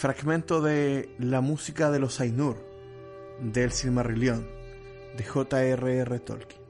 Fragmento 0.00 0.62
de 0.62 1.14
La 1.18 1.42
música 1.42 1.90
de 1.90 1.98
los 1.98 2.20
Ainur, 2.20 2.56
del 3.38 3.70
Silmarillion, 3.70 4.48
de 5.14 5.22
J.R.R. 5.22 6.20
Tolkien. 6.20 6.62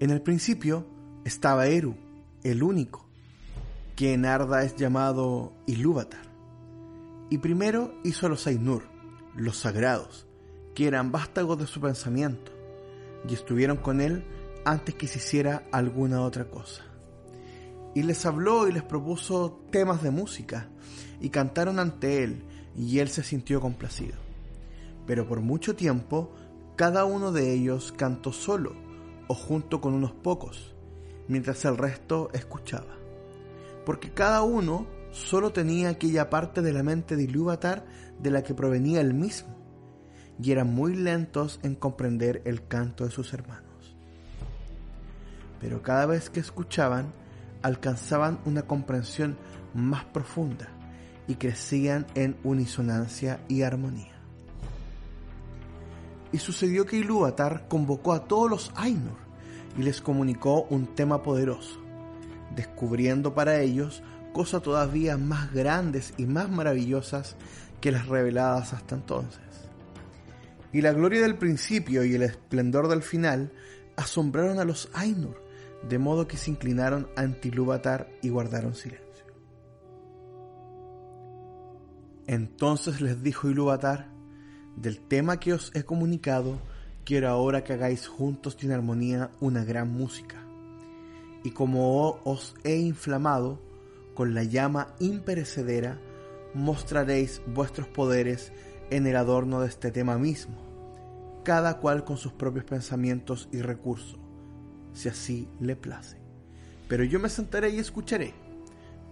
En 0.00 0.08
el 0.08 0.22
principio 0.22 0.86
estaba 1.26 1.66
Eru, 1.66 1.98
el 2.44 2.62
único, 2.62 3.10
que 3.94 4.14
en 4.14 4.24
Arda 4.24 4.62
es 4.62 4.74
llamado 4.74 5.52
Ilúvatar. 5.66 6.24
Y 7.28 7.36
primero 7.36 7.92
hizo 8.04 8.24
a 8.24 8.30
los 8.30 8.46
Ainur, 8.46 8.84
los 9.36 9.58
sagrados, 9.58 10.26
que 10.74 10.88
eran 10.88 11.12
vástagos 11.12 11.58
de 11.58 11.66
su 11.66 11.78
pensamiento, 11.78 12.52
y 13.28 13.34
estuvieron 13.34 13.76
con 13.76 14.00
él 14.00 14.24
antes 14.64 14.94
que 14.94 15.08
se 15.08 15.18
hiciera 15.18 15.68
alguna 15.72 16.22
otra 16.22 16.46
cosa 16.46 16.87
y 17.94 18.02
les 18.02 18.24
habló 18.26 18.68
y 18.68 18.72
les 18.72 18.82
propuso 18.82 19.60
temas 19.70 20.02
de 20.02 20.10
música, 20.10 20.68
y 21.20 21.30
cantaron 21.30 21.78
ante 21.78 22.22
él, 22.22 22.44
y 22.76 22.98
él 23.00 23.08
se 23.08 23.22
sintió 23.22 23.60
complacido. 23.60 24.16
Pero 25.06 25.26
por 25.26 25.40
mucho 25.40 25.74
tiempo, 25.74 26.32
cada 26.76 27.04
uno 27.04 27.32
de 27.32 27.52
ellos 27.52 27.92
cantó 27.96 28.32
solo, 28.32 28.74
o 29.26 29.34
junto 29.34 29.80
con 29.80 29.94
unos 29.94 30.12
pocos, 30.12 30.74
mientras 31.26 31.64
el 31.64 31.76
resto 31.76 32.30
escuchaba. 32.32 32.96
Porque 33.84 34.12
cada 34.12 34.42
uno 34.42 34.86
solo 35.10 35.52
tenía 35.52 35.88
aquella 35.88 36.30
parte 36.30 36.62
de 36.62 36.72
la 36.72 36.82
mente 36.82 37.16
de 37.16 37.24
Ilúvatar 37.24 37.86
de 38.20 38.30
la 38.30 38.42
que 38.42 38.54
provenía 38.54 39.00
él 39.00 39.14
mismo, 39.14 39.56
y 40.40 40.52
eran 40.52 40.72
muy 40.72 40.94
lentos 40.94 41.58
en 41.62 41.74
comprender 41.74 42.42
el 42.44 42.66
canto 42.68 43.04
de 43.04 43.10
sus 43.10 43.32
hermanos. 43.32 43.96
Pero 45.60 45.82
cada 45.82 46.06
vez 46.06 46.30
que 46.30 46.40
escuchaban, 46.40 47.12
alcanzaban 47.62 48.38
una 48.44 48.62
comprensión 48.62 49.36
más 49.74 50.04
profunda 50.04 50.68
y 51.26 51.34
crecían 51.34 52.06
en 52.14 52.36
unisonancia 52.42 53.40
y 53.48 53.62
armonía. 53.62 54.18
Y 56.32 56.38
sucedió 56.38 56.84
que 56.86 56.96
Ilúvatar 56.96 57.68
convocó 57.68 58.12
a 58.12 58.24
todos 58.26 58.50
los 58.50 58.72
Ainur 58.76 59.16
y 59.78 59.82
les 59.82 60.00
comunicó 60.00 60.62
un 60.70 60.94
tema 60.94 61.22
poderoso, 61.22 61.80
descubriendo 62.54 63.34
para 63.34 63.60
ellos 63.60 64.02
cosas 64.32 64.62
todavía 64.62 65.16
más 65.16 65.52
grandes 65.52 66.14
y 66.16 66.26
más 66.26 66.50
maravillosas 66.50 67.36
que 67.80 67.92
las 67.92 68.08
reveladas 68.08 68.72
hasta 68.72 68.94
entonces. 68.94 69.40
Y 70.72 70.82
la 70.82 70.92
gloria 70.92 71.22
del 71.22 71.36
principio 71.36 72.04
y 72.04 72.14
el 72.14 72.22
esplendor 72.22 72.88
del 72.88 73.02
final 73.02 73.52
asombraron 73.96 74.58
a 74.60 74.64
los 74.64 74.90
Ainur, 74.92 75.42
de 75.82 75.98
modo 75.98 76.26
que 76.26 76.36
se 76.36 76.50
inclinaron 76.50 77.08
ante 77.16 77.48
Ilúvatar 77.48 78.08
y 78.22 78.30
guardaron 78.30 78.74
silencio. 78.74 79.08
Entonces 82.26 83.00
les 83.00 83.22
dijo 83.22 83.48
Ilúvatar, 83.48 84.10
del 84.76 85.00
tema 85.00 85.40
que 85.40 85.54
os 85.54 85.74
he 85.74 85.82
comunicado, 85.82 86.58
quiero 87.04 87.28
ahora 87.28 87.64
que 87.64 87.72
hagáis 87.72 88.06
juntos 88.06 88.56
y 88.60 88.66
en 88.66 88.72
armonía 88.72 89.30
una 89.40 89.64
gran 89.64 89.90
música. 89.90 90.36
Y 91.42 91.52
como 91.52 92.20
os 92.24 92.54
he 92.64 92.76
inflamado 92.76 93.60
con 94.14 94.34
la 94.34 94.42
llama 94.42 94.94
imperecedera, 94.98 95.98
mostraréis 96.54 97.40
vuestros 97.46 97.88
poderes 97.88 98.52
en 98.90 99.06
el 99.06 99.16
adorno 99.16 99.60
de 99.60 99.68
este 99.68 99.90
tema 99.90 100.18
mismo, 100.18 100.56
cada 101.44 101.78
cual 101.78 102.04
con 102.04 102.16
sus 102.16 102.32
propios 102.32 102.64
pensamientos 102.64 103.48
y 103.52 103.62
recursos 103.62 104.17
si 104.98 105.08
así 105.08 105.48
le 105.60 105.76
place. 105.76 106.16
Pero 106.88 107.04
yo 107.04 107.20
me 107.20 107.28
sentaré 107.28 107.70
y 107.70 107.78
escucharé, 107.78 108.34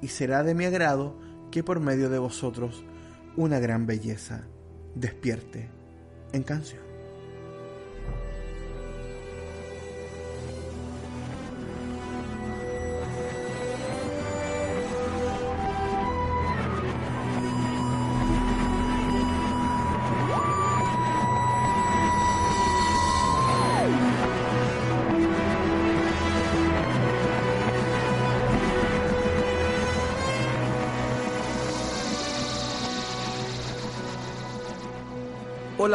y 0.02 0.08
será 0.08 0.42
de 0.42 0.54
mi 0.54 0.64
agrado 0.64 1.16
que 1.52 1.62
por 1.62 1.78
medio 1.78 2.10
de 2.10 2.18
vosotros 2.18 2.84
una 3.36 3.60
gran 3.60 3.86
belleza 3.86 4.42
despierte 4.96 5.70
en 6.32 6.42
canción. 6.42 6.85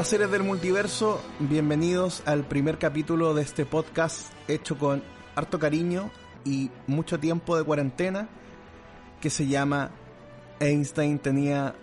Hola 0.02 0.10
seres 0.10 0.32
del 0.32 0.42
multiverso, 0.42 1.22
bienvenidos 1.38 2.24
al 2.26 2.44
primer 2.44 2.80
capítulo 2.80 3.36
de 3.36 3.44
este 3.44 3.68
podcast 3.68 4.34
hecho 4.48 4.76
con 4.76 5.04
harto 5.36 5.60
cariño 5.60 6.10
y 6.44 6.72
mucho 6.88 7.20
tiempo 7.20 7.56
de 7.56 7.64
cuarentena 7.64 8.28
que 9.22 9.30
se 9.30 9.46
llama 9.46 9.92
Einstein 10.60 11.20
tenía 11.20 11.76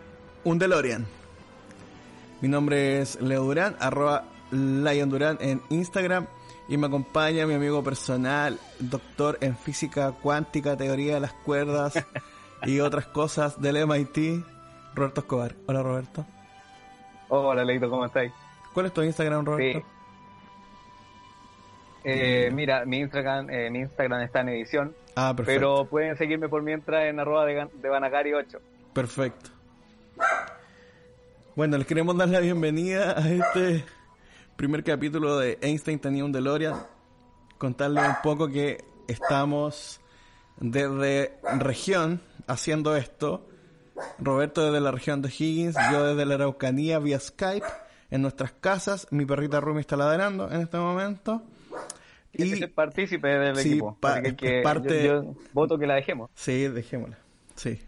un 0.43 0.59
DeLorean. 0.59 1.06
Mi 2.41 2.49
nombre 2.49 3.01
es 3.01 3.23
Leo 3.23 3.45
Durán, 3.45 3.77
arroba 3.79 4.25
Lion 4.50 5.11
Durán 5.11 5.39
en 5.41 5.62
Instagram 5.71 6.27
y 6.69 6.77
me 6.77 6.89
acompaña 6.89 7.47
mi 7.47 7.55
amigo 7.55 7.85
personal, 7.85 8.59
doctor 8.81 9.39
en 9.43 9.56
física 9.56 10.11
cuántica, 10.11 10.77
teoría 10.77 11.15
de 11.15 11.21
las 11.21 11.35
cuerdas 11.35 11.95
y 12.67 12.81
otras 12.81 13.06
cosas 13.06 13.62
del 13.62 13.87
MIT, 13.87 14.45
Roberto 14.97 15.21
Escobar. 15.21 15.55
Hola 15.69 15.85
Roberto. 15.85 16.27
Hola, 17.28 17.65
Leito, 17.65 17.91
¿cómo 17.91 18.06
estáis? 18.06 18.33
¿Cuál 18.72 18.87
es 18.87 18.93
tu 18.93 19.03
Instagram, 19.03 19.44
Roberto? 19.44 19.87
Eh, 22.05 22.50
mira, 22.53 22.84
mi 22.87 22.99
Instagram, 23.00 23.50
eh, 23.50 23.71
mi 23.71 23.81
Instagram 23.81 24.22
está 24.22 24.41
en 24.41 24.49
edición. 24.50 24.94
Ah, 25.15 25.34
perfecto. 25.37 25.61
Pero 25.61 25.84
pueden 25.84 26.17
seguirme 26.17 26.49
por 26.49 26.62
mientras 26.62 27.05
en 27.05 27.21
arroba 27.21 27.44
de, 27.44 27.55
de 27.55 27.91
Banacari8. 27.91 28.59
Perfecto. 28.94 29.50
Bueno, 31.55 31.77
les 31.77 31.87
queremos 31.87 32.17
dar 32.17 32.28
la 32.28 32.41
bienvenida 32.41 33.19
a 33.19 33.28
este 33.28 33.84
primer 34.56 34.83
capítulo 34.84 35.38
de 35.38 35.59
Einstein 35.61 35.99
tenía 35.99 36.25
un 36.25 36.33
DeLorean. 36.33 36.75
Contarles 37.59 38.09
un 38.09 38.17
poco 38.22 38.49
que 38.49 38.84
estamos 39.06 40.00
desde 40.59 41.34
región 41.59 42.21
haciendo 42.47 42.97
esto 42.97 43.47
Roberto 44.19 44.65
desde 44.65 44.81
la 44.81 44.91
región 44.91 45.23
de 45.23 45.29
Higgins, 45.29 45.77
yo 45.93 46.05
desde 46.05 46.27
la 46.27 46.35
Araucanía 46.35 46.99
vía 46.99 47.19
Skype, 47.21 47.67
en 48.11 48.23
nuestras 48.23 48.53
casas. 48.53 49.07
Mi 49.11 49.27
perrita 49.27 49.61
Rumi 49.61 49.81
está 49.81 49.97
ladrando 49.97 50.51
en 50.51 50.61
este 50.63 50.79
momento. 50.79 51.43
Y 52.33 52.67
partícipe 52.67 53.29
del 53.29 53.59
equipo. 53.59 53.99
que 54.37 54.62
parte... 54.62 55.05
yo, 55.05 55.35
voto 55.53 55.79
que 55.79 55.87
la 55.87 55.95
dejemos. 55.95 56.31
Sí, 56.35 56.69
dejémosla. 56.69 57.19
Sí. 57.56 57.81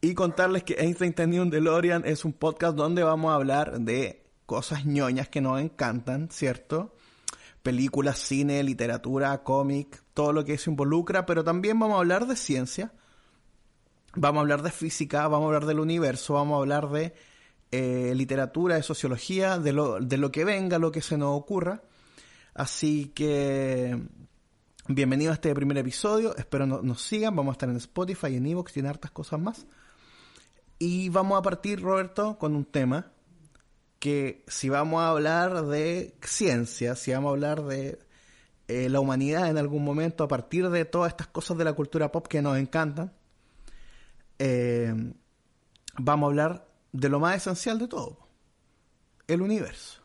Y 0.00 0.14
contarles 0.14 0.64
que 0.64 0.74
Einstein 0.74 1.14
tenía 1.14 1.40
un 1.40 1.50
DeLorean 1.50 2.02
es 2.04 2.24
un 2.24 2.32
podcast 2.32 2.76
donde 2.76 3.04
vamos 3.04 3.30
a 3.30 3.36
hablar 3.36 3.80
de 3.80 4.24
cosas 4.46 4.84
ñoñas 4.84 5.28
que 5.28 5.40
nos 5.40 5.60
encantan, 5.60 6.28
¿cierto? 6.30 6.94
Películas, 7.62 8.18
cine, 8.18 8.62
literatura, 8.64 9.44
cómic, 9.44 10.02
todo 10.12 10.32
lo 10.32 10.44
que 10.44 10.58
se 10.58 10.70
involucra, 10.70 11.24
pero 11.24 11.44
también 11.44 11.78
vamos 11.78 11.96
a 11.96 12.00
hablar 12.00 12.26
de 12.26 12.34
ciencia 12.34 12.92
Vamos 14.14 14.40
a 14.40 14.42
hablar 14.42 14.62
de 14.62 14.70
física, 14.70 15.26
vamos 15.26 15.44
a 15.44 15.46
hablar 15.46 15.66
del 15.66 15.80
universo, 15.80 16.34
vamos 16.34 16.56
a 16.56 16.58
hablar 16.58 16.90
de 16.90 17.14
eh, 17.70 18.12
literatura, 18.14 18.74
de 18.74 18.82
sociología, 18.82 19.58
de 19.58 19.72
lo, 19.72 20.00
de 20.00 20.18
lo 20.18 20.30
que 20.30 20.44
venga, 20.44 20.78
lo 20.78 20.92
que 20.92 21.00
se 21.00 21.16
nos 21.16 21.38
ocurra. 21.38 21.82
Así 22.52 23.06
que 23.14 23.98
bienvenido 24.86 25.30
a 25.30 25.34
este 25.34 25.54
primer 25.54 25.78
episodio, 25.78 26.36
espero 26.36 26.66
nos 26.66 27.00
sigan, 27.00 27.34
vamos 27.34 27.52
a 27.52 27.54
estar 27.54 27.70
en 27.70 27.76
Spotify, 27.76 28.36
en 28.36 28.46
Evox 28.46 28.76
y 28.76 28.80
en 28.80 28.86
hartas 28.86 29.10
cosas 29.10 29.40
más. 29.40 29.66
Y 30.78 31.08
vamos 31.08 31.38
a 31.38 31.42
partir, 31.42 31.80
Roberto, 31.80 32.36
con 32.38 32.54
un 32.54 32.66
tema 32.66 33.12
que 33.98 34.44
si 34.48 34.68
vamos 34.68 35.00
a 35.00 35.08
hablar 35.08 35.64
de 35.66 36.18
ciencia, 36.20 36.96
si 36.96 37.12
vamos 37.12 37.30
a 37.30 37.32
hablar 37.32 37.62
de 37.62 37.98
eh, 38.68 38.90
la 38.90 39.00
humanidad 39.00 39.48
en 39.48 39.56
algún 39.56 39.84
momento, 39.84 40.24
a 40.24 40.28
partir 40.28 40.68
de 40.68 40.84
todas 40.84 41.12
estas 41.12 41.28
cosas 41.28 41.56
de 41.56 41.64
la 41.64 41.72
cultura 41.72 42.12
pop 42.12 42.26
que 42.26 42.42
nos 42.42 42.58
encantan, 42.58 43.12
eh, 44.38 44.94
vamos 45.98 46.26
a 46.26 46.30
hablar 46.30 46.68
de 46.92 47.08
lo 47.08 47.20
más 47.20 47.36
esencial 47.36 47.78
de 47.78 47.88
todo, 47.88 48.28
el 49.26 49.42
universo. 49.42 50.02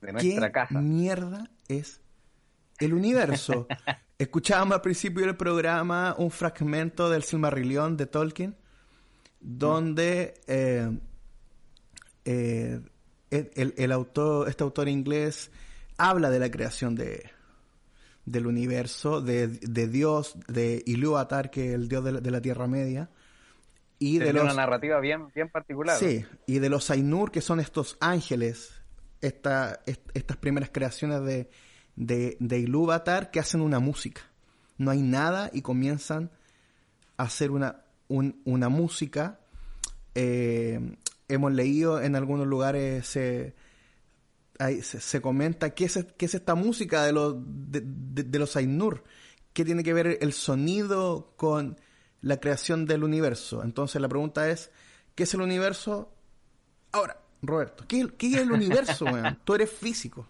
De 0.00 0.12
nuestra 0.12 0.66
¿Qué 0.66 0.74
mierda 0.74 1.50
es 1.68 2.00
el 2.78 2.94
universo? 2.94 3.66
Escuchábamos 4.18 4.74
al 4.74 4.80
principio 4.82 5.24
del 5.24 5.36
programa 5.36 6.14
un 6.18 6.30
fragmento 6.30 7.08
del 7.10 7.22
Silmarillion 7.22 7.96
de 7.96 8.06
Tolkien, 8.06 8.56
donde 9.40 10.34
eh, 10.46 10.90
eh, 12.24 12.80
el, 13.30 13.92
autor, 13.92 14.48
este 14.48 14.64
autor 14.64 14.88
inglés 14.88 15.50
habla 15.96 16.30
de 16.30 16.38
la 16.38 16.50
creación 16.50 16.94
de, 16.94 17.30
del 18.30 18.46
universo, 18.46 19.20
de, 19.20 19.48
Dios, 19.48 20.36
de 20.48 20.82
Ilúvatar, 20.86 21.50
que 21.50 21.68
es 21.68 21.74
el 21.74 21.88
Dios 21.88 22.04
de 22.04 22.30
la, 22.30 22.40
Tierra 22.40 22.66
Media. 22.66 23.10
Y 23.98 24.18
de 24.18 24.30
una 24.30 24.54
narrativa 24.54 24.98
bien, 25.00 25.28
bien 25.34 25.48
particular. 25.48 25.98
Sí, 25.98 26.24
y 26.46 26.58
de 26.58 26.68
los 26.70 26.90
Ainur, 26.90 27.30
que 27.30 27.40
son 27.40 27.60
estos 27.60 27.98
ángeles, 28.00 28.82
esta, 29.20 29.80
estas 30.14 30.36
primeras 30.38 30.70
creaciones 30.72 31.22
de, 31.22 31.50
de, 31.96 32.36
de 32.40 32.58
Ilúvatar, 32.58 33.30
que 33.30 33.40
hacen 33.40 33.60
una 33.60 33.78
música. 33.78 34.22
No 34.78 34.90
hay 34.90 35.02
nada 35.02 35.50
y 35.52 35.60
comienzan 35.60 36.30
a 37.18 37.24
hacer 37.24 37.50
una, 37.50 37.82
una 38.08 38.68
música 38.70 39.40
eh, 40.14 40.96
hemos 41.28 41.52
leído 41.52 42.00
en 42.00 42.16
algunos 42.16 42.46
lugares 42.46 43.16
se, 44.82 45.00
se, 45.00 45.20
comenta 45.20 45.70
qué 45.70 45.86
es, 45.86 46.06
qué 46.16 46.26
es 46.26 46.34
esta 46.34 46.54
música 46.54 47.04
de 47.04 47.12
los, 47.12 47.36
de, 47.38 48.38
los 48.38 48.56
Ainur, 48.56 49.04
qué 49.52 49.64
tiene 49.64 49.82
que 49.82 49.94
ver 49.94 50.18
el 50.20 50.32
sonido 50.32 51.32
con 51.36 51.78
la 52.20 52.38
creación 52.38 52.86
del 52.86 53.02
universo. 53.04 53.62
Entonces 53.64 54.00
la 54.00 54.08
pregunta 54.08 54.48
es, 54.50 54.70
¿qué 55.14 55.22
es 55.22 55.34
el 55.34 55.40
universo? 55.40 56.14
Ahora, 56.92 57.16
Roberto, 57.42 57.84
¿qué, 57.88 58.06
es 58.18 58.36
el 58.36 58.52
universo? 58.52 59.06
Tú 59.44 59.54
eres 59.54 59.70
físico, 59.70 60.28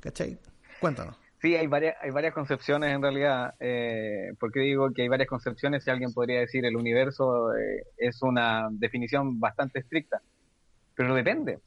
¿cachai? 0.00 0.38
Cuéntanos. 0.80 1.16
Sí, 1.40 1.54
hay 1.54 1.68
varias, 1.68 1.96
hay 2.02 2.10
varias 2.10 2.34
concepciones 2.34 2.92
en 2.92 3.00
realidad. 3.00 3.54
Eh, 3.60 4.34
¿Por 4.38 4.52
qué 4.52 4.60
digo 4.60 4.92
que 4.92 5.02
hay 5.02 5.08
varias 5.08 5.28
concepciones? 5.28 5.84
Si 5.84 5.90
alguien 5.90 6.12
podría 6.12 6.40
decir 6.40 6.66
el 6.66 6.76
universo 6.76 7.54
eh, 7.54 7.84
es 7.96 8.20
una 8.20 8.68
definición 8.70 9.40
bastante 9.40 9.78
estricta, 9.78 10.20
pero 10.94 11.14
depende. 11.14 11.60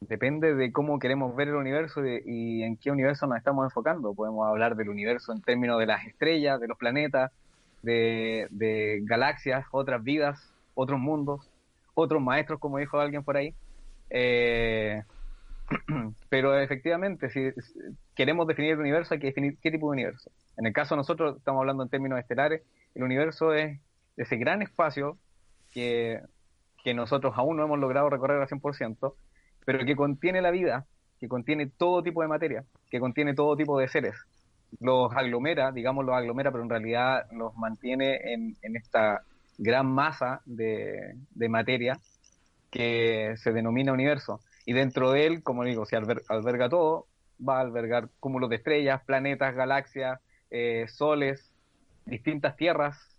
Depende 0.00 0.54
de 0.54 0.72
cómo 0.72 0.98
queremos 0.98 1.34
ver 1.34 1.48
el 1.48 1.54
universo 1.54 2.02
y, 2.04 2.62
en 2.62 2.76
qué 2.76 2.90
universo 2.90 3.26
nos 3.26 3.38
estamos 3.38 3.64
enfocando. 3.64 4.14
Podemos 4.14 4.46
hablar 4.46 4.76
del 4.76 4.90
universo 4.90 5.32
en 5.32 5.40
términos 5.40 5.78
de 5.78 5.86
las 5.86 6.06
estrellas, 6.06 6.60
de 6.60 6.68
los 6.68 6.76
planetas, 6.76 7.32
de, 7.82 9.00
galaxias, 9.04 9.64
otras 9.70 10.02
vidas, 10.02 10.52
otros 10.74 10.98
mundos, 10.98 11.50
otros 11.94 12.20
maestros, 12.20 12.60
como 12.60 12.78
dijo 12.78 12.98
alguien 12.98 13.24
por 13.24 13.36
ahí. 13.36 13.54
Eh, 14.10 15.02
pero 16.28 16.58
efectivamente, 16.58 17.30
si 17.30 17.52
queremos 18.14 18.46
definir 18.46 18.72
el 18.72 18.80
universo, 18.80 19.14
hay 19.14 19.20
que 19.20 19.28
definir 19.28 19.56
qué 19.62 19.70
tipo 19.70 19.86
de 19.86 19.92
universo. 19.92 20.30
En 20.56 20.66
el 20.66 20.72
caso 20.72 20.94
de 20.94 20.98
nosotros, 20.98 21.36
estamos 21.38 21.60
hablando 21.60 21.82
en 21.82 21.88
términos 21.88 22.18
estelares, 22.18 22.62
el 22.94 23.02
universo 23.02 23.52
es 23.52 23.80
ese 24.16 24.36
gran 24.36 24.62
espacio 24.62 25.18
que, 25.72 26.22
nosotros 26.94 27.32
aún 27.36 27.56
no 27.56 27.64
hemos 27.64 27.78
logrado 27.78 28.10
recorrer 28.10 28.40
al 28.40 28.48
100%, 28.48 29.14
pero 29.64 29.84
que 29.84 29.96
contiene 29.96 30.42
la 30.42 30.50
vida, 30.50 30.86
que 31.20 31.28
contiene 31.28 31.66
todo 31.66 32.02
tipo 32.02 32.22
de 32.22 32.28
materia, 32.28 32.64
que 32.90 33.00
contiene 33.00 33.34
todo 33.34 33.56
tipo 33.56 33.78
de 33.78 33.88
seres. 33.88 34.14
Los 34.80 35.12
aglomera, 35.14 35.72
digamos 35.72 36.04
los 36.04 36.14
aglomera, 36.14 36.50
pero 36.50 36.64
en 36.64 36.70
realidad 36.70 37.26
los 37.32 37.56
mantiene 37.56 38.18
en, 38.32 38.56
esta 38.76 39.22
gran 39.58 39.86
masa 39.86 40.42
de, 40.44 41.16
materia 41.48 41.98
que 42.70 43.34
se 43.36 43.52
denomina 43.52 43.92
universo. 43.92 44.40
Y 44.66 44.72
dentro 44.72 45.12
de 45.12 45.26
él, 45.26 45.42
como 45.42 45.64
digo, 45.64 45.86
si 45.86 45.96
alberga 45.96 46.68
todo, 46.68 47.06
va 47.46 47.58
a 47.58 47.60
albergar 47.60 48.08
cúmulos 48.20 48.50
de 48.50 48.56
estrellas, 48.56 49.02
planetas, 49.04 49.54
galaxias, 49.54 50.20
eh, 50.50 50.86
soles, 50.88 51.52
distintas 52.06 52.56
tierras. 52.56 53.16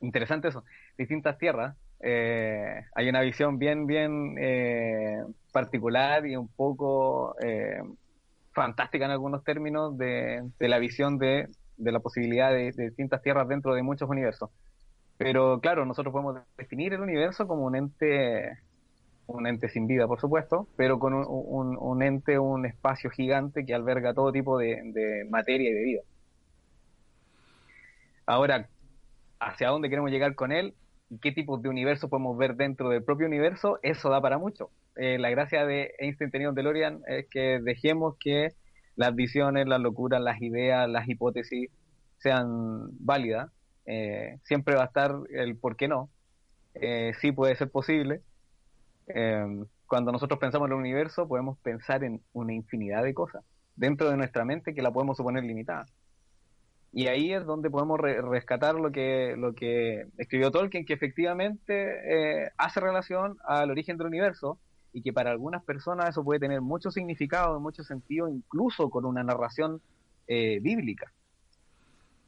Interesante 0.00 0.48
eso, 0.48 0.64
distintas 0.96 1.38
tierras. 1.38 1.76
Eh, 2.00 2.84
hay 2.94 3.08
una 3.08 3.20
visión 3.22 3.58
bien, 3.58 3.86
bien 3.86 4.36
eh, 4.38 5.22
particular 5.52 6.26
y 6.26 6.36
un 6.36 6.48
poco 6.48 7.34
fantástica 8.52 9.04
en 9.04 9.12
algunos 9.12 9.44
términos 9.44 9.96
de, 9.96 10.42
la 10.58 10.78
visión 10.78 11.18
de, 11.18 11.48
la 11.76 12.00
posibilidad 12.00 12.50
de, 12.50 12.72
distintas 12.72 13.22
tierras 13.22 13.48
dentro 13.48 13.74
de 13.74 13.82
muchos 13.82 14.08
universos. 14.08 14.50
Pero 15.16 15.60
claro, 15.60 15.84
nosotros 15.84 16.12
podemos 16.12 16.36
definir 16.56 16.92
el 16.92 17.00
universo 17.00 17.46
como 17.46 17.64
un 17.64 17.76
ente 17.76 18.58
un 19.28 19.46
ente 19.46 19.68
sin 19.68 19.86
vida, 19.86 20.06
por 20.06 20.20
supuesto, 20.20 20.66
pero 20.76 20.98
con 20.98 21.12
un, 21.14 22.02
ente, 22.02 22.38
un 22.38 22.64
espacio 22.64 23.10
gigante 23.10 23.66
que 23.66 23.74
alberga 23.74 24.14
todo 24.14 24.32
tipo 24.32 24.58
de, 24.58 25.26
materia 25.28 25.70
y 25.70 25.74
de 25.74 25.82
vida. 25.82 26.02
Ahora, 28.24 28.68
¿hacia 29.38 29.68
dónde 29.68 29.90
queremos 29.90 30.10
llegar 30.10 30.34
con 30.34 30.50
él? 30.50 30.74
¿Qué 31.22 31.32
tipo 31.32 31.58
de 31.58 31.68
universo 31.68 32.08
podemos 32.08 32.36
ver 32.36 32.56
dentro 32.56 32.90
del 32.90 33.02
propio 33.02 33.26
universo? 33.26 33.78
Eso 33.82 34.10
da 34.10 34.20
para 34.20 34.38
mucho. 34.38 34.70
Eh, 34.96 35.18
la 35.18 35.30
gracia 35.30 35.64
de 35.64 35.94
Einstein 35.98 36.30
tenido 36.30 36.52
DeLorean 36.52 37.02
es 37.06 37.26
que 37.30 37.60
dejemos 37.60 38.16
que 38.18 38.54
las 38.96 39.14
visiones, 39.14 39.66
las 39.66 39.80
locuras, 39.80 40.20
las 40.20 40.40
ideas, 40.42 40.88
las 40.88 41.08
hipótesis 41.08 41.70
sean 42.18 42.88
válidas. 42.98 43.50
Eh, 43.86 44.38
siempre 44.44 44.74
va 44.74 44.82
a 44.82 44.86
estar 44.86 45.14
el 45.30 45.56
por 45.56 45.76
qué 45.76 45.88
no. 45.88 46.10
Eh, 46.74 47.12
sí 47.20 47.32
puede 47.32 47.56
ser 47.56 47.70
posible, 47.70 48.22
Em, 49.08 49.64
cuando 49.86 50.12
nosotros 50.12 50.38
pensamos 50.38 50.66
en 50.68 50.72
el 50.74 50.78
universo, 50.78 51.26
podemos 51.26 51.58
pensar 51.58 52.04
en 52.04 52.22
una 52.32 52.52
infinidad 52.52 53.02
de 53.02 53.14
cosas 53.14 53.42
dentro 53.74 54.10
de 54.10 54.16
nuestra 54.16 54.44
mente 54.44 54.74
que 54.74 54.82
la 54.82 54.92
podemos 54.92 55.16
suponer 55.16 55.44
limitada. 55.44 55.86
Y 56.92 57.06
ahí 57.06 57.32
es 57.32 57.44
donde 57.44 57.70
podemos 57.70 58.00
rescatar 58.00 58.74
lo 58.76 58.90
que, 58.90 59.34
lo 59.36 59.54
que 59.54 60.06
escribió 60.16 60.50
Tolkien, 60.50 60.86
que 60.86 60.94
efectivamente 60.94 62.44
eh, 62.44 62.50
hace 62.56 62.80
relación 62.80 63.36
al 63.44 63.70
origen 63.70 63.98
del 63.98 64.06
universo 64.06 64.58
y 64.92 65.02
que 65.02 65.12
para 65.12 65.30
algunas 65.30 65.62
personas 65.64 66.08
eso 66.08 66.24
puede 66.24 66.40
tener 66.40 66.60
mucho 66.62 66.90
significado, 66.90 67.60
mucho 67.60 67.84
sentido, 67.84 68.28
incluso 68.28 68.88
con 68.88 69.04
una 69.04 69.22
narración 69.22 69.82
eh, 70.26 70.60
bíblica. 70.60 71.12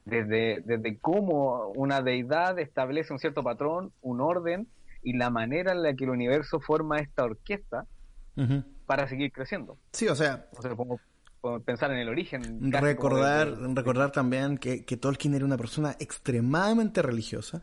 Desde, 0.05 0.63
desde 0.65 0.99
cómo 0.99 1.69
una 1.75 2.03
deidad 2.03 2.59
establece 2.59 3.13
un 3.13 3.19
cierto 3.19 3.43
patrón, 3.43 3.93
un 4.03 4.21
orden, 4.21 4.67
y 5.03 5.15
la 5.15 5.31
manera 5.31 5.73
en 5.73 5.83
la 5.83 5.95
que 5.95 6.05
el 6.05 6.11
universo 6.11 6.61
forma 6.61 6.99
esta 6.99 7.25
orquesta 7.25 7.87
para 8.87 9.07
seguir 9.07 9.33
creciendo. 9.33 9.77
Sí, 9.93 10.09
o 10.09 10.15
sea, 10.15 10.47
pensar 11.65 11.91
en 11.93 11.99
el 11.99 12.09
origen. 12.09 12.73
Recordar, 12.73 13.57
recordar 13.75 14.13
también 14.13 14.59
que, 14.59 14.83
Tolkien 14.97 15.35
era 15.35 15.45
una 15.45 15.57
persona 15.57 15.97
extremadamente 15.99 17.03
religiosa, 17.03 17.63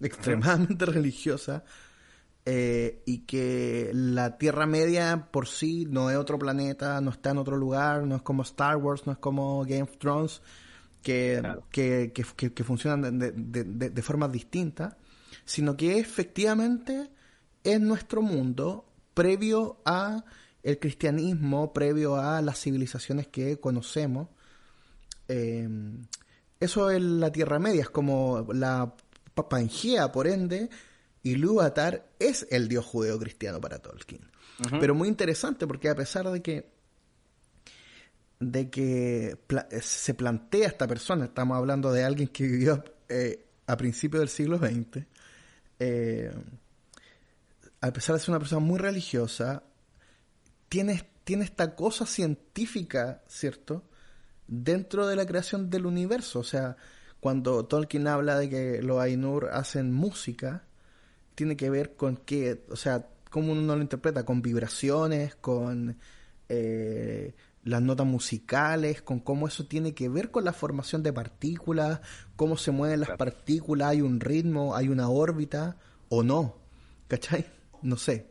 extremadamente 0.00 0.86
religiosa, 0.86 1.64
eh, 2.44 3.02
y 3.06 3.26
que 3.26 3.90
la 3.92 4.38
Tierra 4.38 4.66
Media 4.66 5.28
por 5.30 5.48
sí 5.48 5.86
no 5.88 6.10
es 6.10 6.16
otro 6.16 6.38
planeta, 6.38 7.00
no 7.00 7.10
está 7.10 7.30
en 7.30 7.38
otro 7.38 7.56
lugar, 7.56 8.04
no 8.04 8.16
es 8.16 8.22
como 8.22 8.42
Star 8.42 8.76
Wars, 8.76 9.06
no 9.06 9.12
es 9.12 9.18
como 9.18 9.64
Game 9.64 9.82
of 9.82 9.96
Thrones, 9.98 10.42
que, 11.02 11.40
que, 11.70 12.12
que, 12.12 12.64
funcionan 12.64 13.18
de, 13.18 13.30
de, 13.30 13.64
de, 13.64 13.90
de 13.90 14.02
formas 14.02 14.32
distintas 14.32 14.96
sino 15.46 15.76
que 15.76 15.98
efectivamente 15.98 17.10
es 17.64 17.80
nuestro 17.80 18.20
mundo 18.20 18.84
previo 19.14 19.80
a 19.86 20.24
el 20.66 20.80
cristianismo, 20.80 21.72
previo 21.72 22.16
a 22.16 22.42
las 22.42 22.60
civilizaciones 22.60 23.28
que 23.28 23.60
conocemos. 23.60 24.28
Eh, 25.28 25.68
eso 26.58 26.90
es 26.90 27.00
la 27.00 27.30
Tierra 27.30 27.60
Media, 27.60 27.82
es 27.82 27.90
como 27.90 28.48
la 28.52 28.92
Pangea, 29.48 30.10
por 30.10 30.26
ende, 30.26 30.68
y 31.22 31.36
Lúvatar 31.36 32.08
es 32.18 32.48
el 32.50 32.66
dios 32.66 32.84
judeo-cristiano 32.84 33.60
para 33.60 33.78
Tolkien. 33.78 34.28
Pero 34.80 34.92
muy 34.96 35.06
interesante 35.06 35.68
porque 35.68 35.88
a 35.88 35.94
pesar 35.94 36.28
de 36.30 36.42
que 36.42 36.74
de 38.40 38.68
que 38.68 39.38
se 39.80 40.14
plantea 40.14 40.66
esta 40.66 40.88
persona, 40.88 41.26
estamos 41.26 41.56
hablando 41.56 41.92
de 41.92 42.02
alguien 42.02 42.28
que 42.28 42.42
vivió 42.44 42.82
eh, 43.08 43.46
a 43.68 43.76
principios 43.76 44.20
del 44.20 44.28
siglo 44.28 44.58
XX, 44.58 45.06
eh, 45.78 46.34
a 47.80 47.92
pesar 47.92 48.16
de 48.16 48.20
ser 48.20 48.30
una 48.30 48.40
persona 48.40 48.60
muy 48.60 48.78
religiosa, 48.78 49.62
tiene, 50.68 51.08
tiene 51.24 51.44
esta 51.44 51.74
cosa 51.74 52.06
científica, 52.06 53.22
¿cierto? 53.26 53.84
Dentro 54.46 55.06
de 55.06 55.16
la 55.16 55.26
creación 55.26 55.70
del 55.70 55.86
universo. 55.86 56.40
O 56.40 56.44
sea, 56.44 56.76
cuando 57.20 57.64
Tolkien 57.64 58.06
habla 58.06 58.38
de 58.38 58.48
que 58.48 58.82
los 58.82 59.00
Ainur 59.00 59.50
hacen 59.52 59.92
música, 59.92 60.64
tiene 61.34 61.56
que 61.56 61.70
ver 61.70 61.96
con 61.96 62.16
que, 62.16 62.64
o 62.70 62.76
sea, 62.76 63.08
cómo 63.30 63.52
uno 63.52 63.76
lo 63.76 63.82
interpreta, 63.82 64.24
con 64.24 64.42
vibraciones, 64.42 65.34
con 65.36 65.98
eh, 66.48 67.34
las 67.64 67.82
notas 67.82 68.06
musicales, 68.06 69.02
con 69.02 69.20
cómo 69.20 69.48
eso 69.48 69.66
tiene 69.66 69.94
que 69.94 70.08
ver 70.08 70.30
con 70.30 70.44
la 70.44 70.52
formación 70.52 71.02
de 71.02 71.12
partículas, 71.12 72.00
cómo 72.36 72.56
se 72.56 72.70
mueven 72.70 73.00
las 73.00 73.16
partículas, 73.16 73.88
hay 73.88 74.02
un 74.02 74.20
ritmo, 74.20 74.76
hay 74.76 74.88
una 74.88 75.08
órbita 75.08 75.76
o 76.08 76.22
no, 76.22 76.56
¿cachai? 77.08 77.46
No 77.82 77.96
sé. 77.96 78.30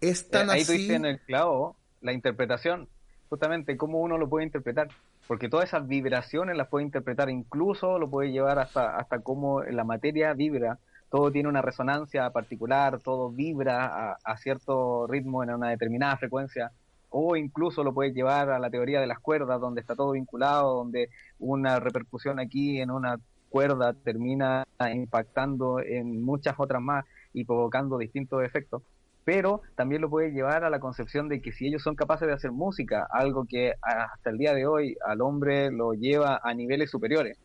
Es 0.00 0.28
tan 0.28 0.48
eh, 0.48 0.52
ahí 0.52 0.62
así... 0.62 0.92
en 0.92 1.04
el 1.04 1.20
clavo 1.20 1.76
la 2.00 2.12
interpretación, 2.12 2.88
justamente 3.28 3.76
cómo 3.76 4.00
uno 4.00 4.18
lo 4.18 4.28
puede 4.28 4.46
interpretar, 4.46 4.88
porque 5.26 5.48
todas 5.48 5.68
esas 5.68 5.86
vibraciones 5.86 6.56
las 6.56 6.68
puede 6.68 6.84
interpretar, 6.84 7.28
incluso 7.28 7.98
lo 7.98 8.08
puede 8.08 8.30
llevar 8.30 8.58
hasta, 8.58 8.96
hasta 8.96 9.18
cómo 9.20 9.62
la 9.62 9.84
materia 9.84 10.32
vibra, 10.34 10.78
todo 11.10 11.32
tiene 11.32 11.48
una 11.48 11.62
resonancia 11.62 12.30
particular, 12.30 13.00
todo 13.00 13.30
vibra 13.30 14.16
a, 14.22 14.36
cierto 14.36 15.06
ritmo 15.06 15.42
en 15.42 15.50
una 15.50 15.70
determinada 15.70 16.16
frecuencia, 16.16 16.70
o 17.10 17.36
incluso 17.36 17.82
lo 17.82 17.92
puede 17.92 18.12
llevar 18.12 18.50
a 18.50 18.58
la 18.58 18.70
teoría 18.70 19.00
de 19.00 19.06
las 19.06 19.18
cuerdas, 19.18 19.60
donde 19.60 19.80
está 19.80 19.96
todo 19.96 20.12
vinculado, 20.12 20.76
donde 20.76 21.08
una 21.38 21.80
repercusión 21.80 22.38
aquí 22.38 22.80
en 22.80 22.90
una 22.90 23.18
cuerda 23.48 23.94
termina 23.94 24.66
impactando 24.92 25.80
en 25.80 26.22
muchas 26.22 26.54
otras 26.58 26.82
más 26.82 27.06
y 27.32 27.44
provocando 27.44 27.96
distintos 27.96 28.44
efectos 28.44 28.82
pero 29.28 29.60
también 29.74 30.00
lo 30.00 30.08
puede 30.08 30.30
llevar 30.30 30.64
a 30.64 30.70
la 30.70 30.80
concepción 30.80 31.28
de 31.28 31.42
que 31.42 31.52
si 31.52 31.66
ellos 31.66 31.82
son 31.82 31.94
capaces 31.94 32.26
de 32.26 32.32
hacer 32.32 32.50
música, 32.50 33.06
algo 33.10 33.44
que 33.44 33.74
hasta 33.82 34.30
el 34.30 34.38
día 34.38 34.54
de 34.54 34.66
hoy 34.66 34.96
al 35.04 35.20
hombre 35.20 35.70
lo 35.70 35.92
lleva 35.92 36.40
a 36.42 36.54
niveles 36.54 36.90
superiores. 36.90 37.36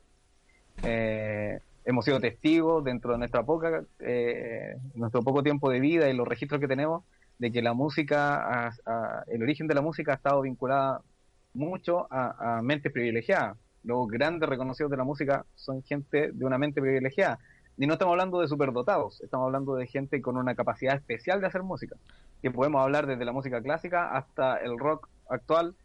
Eh, 0.81 1.59
hemos 1.83 2.05
sido 2.05 2.21
testigos 2.21 2.85
dentro 2.85 3.11
de 3.11 3.17
nuestra 3.17 3.43
poca, 3.43 3.83
eh, 3.99 4.77
nuestro 4.95 5.23
poco 5.23 5.43
tiempo 5.43 5.69
de 5.69 5.81
vida 5.81 6.09
y 6.09 6.15
los 6.15 6.25
registros 6.25 6.61
que 6.61 6.69
tenemos 6.69 7.03
de 7.37 7.51
que 7.51 7.61
la 7.61 7.73
música, 7.73 8.71
el 9.27 9.43
origen 9.43 9.67
de 9.67 9.75
la 9.75 9.81
música 9.81 10.13
ha 10.13 10.15
estado 10.15 10.39
vinculada 10.39 11.01
mucho 11.53 12.07
a, 12.09 12.59
a 12.59 12.61
mentes 12.61 12.93
privilegiadas. 12.93 13.57
Los 13.83 14.07
grandes 14.07 14.47
reconocidos 14.47 14.89
de 14.89 14.95
la 14.95 15.03
música 15.03 15.45
son 15.55 15.83
gente 15.83 16.31
de 16.31 16.45
una 16.45 16.57
mente 16.57 16.79
privilegiada 16.79 17.39
y 17.77 17.87
no 17.87 17.93
estamos 17.93 18.13
hablando 18.13 18.39
de 18.39 18.47
superdotados, 18.47 19.21
estamos 19.21 19.45
hablando 19.47 19.75
de 19.75 19.87
gente 19.87 20.21
con 20.21 20.37
una 20.37 20.55
capacidad 20.55 20.95
especial 20.95 21.41
de 21.41 21.47
hacer 21.47 21.63
música. 21.63 21.95
Que 22.41 22.51
podemos 22.51 22.81
hablar 22.81 23.07
desde 23.07 23.25
la 23.25 23.31
música 23.31 23.61
clásica 23.61 24.15
hasta 24.15 24.57
el 24.57 24.77
rock 24.77 25.09
actual 25.29 25.75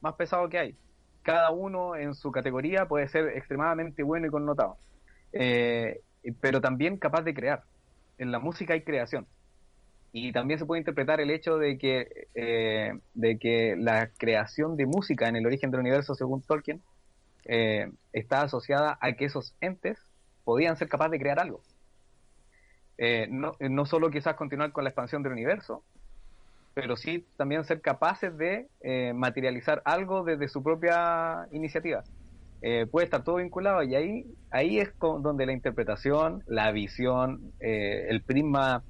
más 0.00 0.14
pesado 0.14 0.48
que 0.48 0.58
hay. 0.58 0.76
Cada 1.22 1.50
uno 1.50 1.96
en 1.96 2.14
su 2.14 2.30
categoría 2.32 2.86
puede 2.86 3.08
ser 3.08 3.28
extremadamente 3.28 4.02
bueno 4.02 4.26
y 4.26 4.30
connotado. 4.30 4.76
Eh, 5.32 6.00
pero 6.40 6.60
también 6.60 6.98
capaz 6.98 7.22
de 7.22 7.34
crear. 7.34 7.62
En 8.18 8.30
la 8.30 8.38
música 8.40 8.74
hay 8.74 8.82
creación. 8.82 9.26
Y 10.12 10.32
también 10.32 10.58
se 10.58 10.66
puede 10.66 10.80
interpretar 10.80 11.20
el 11.20 11.30
hecho 11.30 11.58
de 11.58 11.78
que, 11.78 12.28
eh, 12.34 12.98
de 13.14 13.38
que 13.38 13.76
la 13.76 14.10
creación 14.18 14.76
de 14.76 14.86
música 14.86 15.28
en 15.28 15.36
el 15.36 15.46
origen 15.46 15.70
del 15.70 15.80
universo, 15.80 16.14
según 16.14 16.42
Tolkien, 16.42 16.82
eh, 17.44 17.90
está 18.12 18.42
asociada 18.42 18.98
a 19.00 19.12
que 19.12 19.26
esos 19.26 19.54
entes 19.60 19.98
podían 20.48 20.78
ser 20.78 20.88
capaces 20.88 21.10
de 21.10 21.18
crear 21.18 21.38
algo. 21.38 21.60
Eh, 22.96 23.26
no, 23.30 23.52
no, 23.60 23.84
solo 23.84 24.10
quizás 24.10 24.34
continuar 24.34 24.72
con 24.72 24.82
la 24.82 24.88
expansión 24.88 25.22
del 25.22 25.32
universo, 25.32 25.84
pero 26.72 26.96
sí 26.96 27.26
también 27.36 27.64
ser 27.64 27.82
capaces 27.82 28.34
de 28.38 28.66
eh, 28.80 29.12
materializar 29.12 29.82
algo 29.84 30.24
desde 30.24 30.48
su 30.48 30.62
propia 30.62 31.46
iniciativa. 31.52 32.02
Eh, 32.62 32.86
puede 32.90 33.04
estar 33.04 33.24
todo 33.24 33.36
vinculado 33.36 33.82
y 33.82 33.94
ahí, 33.94 34.24
ahí 34.50 34.78
es 34.78 34.88
donde 34.98 35.44
la 35.44 35.52
interpretación, 35.52 36.42
la 36.46 36.72
visión, 36.72 37.52
el 37.60 38.22
prisma 38.22 38.82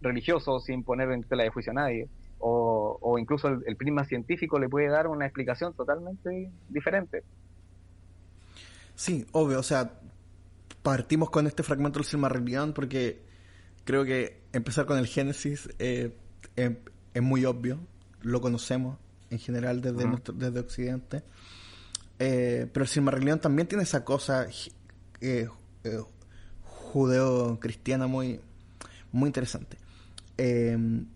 religioso, 0.00 0.60
sin 0.60 0.82
poner 0.82 1.10
en 1.10 1.24
tela 1.24 1.42
de 1.42 1.50
juicio 1.50 1.72
a 1.72 1.74
nadie, 1.74 2.08
o, 2.38 2.96
o 3.02 3.18
incluso 3.18 3.48
el, 3.48 3.62
el, 3.66 3.76
prisma 3.76 4.06
científico 4.06 4.58
le 4.58 4.70
puede 4.70 4.88
dar 4.88 5.08
una 5.08 5.26
explicación 5.26 5.74
totalmente 5.74 6.50
diferente. 6.70 7.22
Sí, 8.94 9.26
obvio, 9.32 9.58
o 9.58 9.62
sea, 9.62 9.90
partimos 10.82 11.30
con 11.30 11.46
este 11.46 11.62
fragmento 11.62 11.98
del 11.98 12.06
Silmarillion 12.06 12.72
porque 12.72 13.22
creo 13.84 14.04
que 14.04 14.42
empezar 14.52 14.86
con 14.86 14.98
el 14.98 15.06
Génesis 15.06 15.68
eh, 15.78 16.16
em, 16.56 16.76
es, 17.14 17.22
muy 17.22 17.44
obvio, 17.44 17.78
lo 18.22 18.40
conocemos 18.40 18.98
en 19.30 19.38
general 19.38 19.80
desde, 19.80 20.04
desde 20.34 20.60
Occidente. 20.60 21.22
Eh, 22.18 22.68
pero 22.72 22.84
el 22.84 22.88
Silmarillion 22.88 23.40
también 23.40 23.66
tiene 23.66 23.84
esa 23.84 24.04
cosa 24.04 24.46
eh, 25.20 25.48
judeo-cristiana 26.64 28.06
muy, 28.06 28.40
muy 29.10 29.28
interesante. 29.28 29.76
Em, 30.36 31.06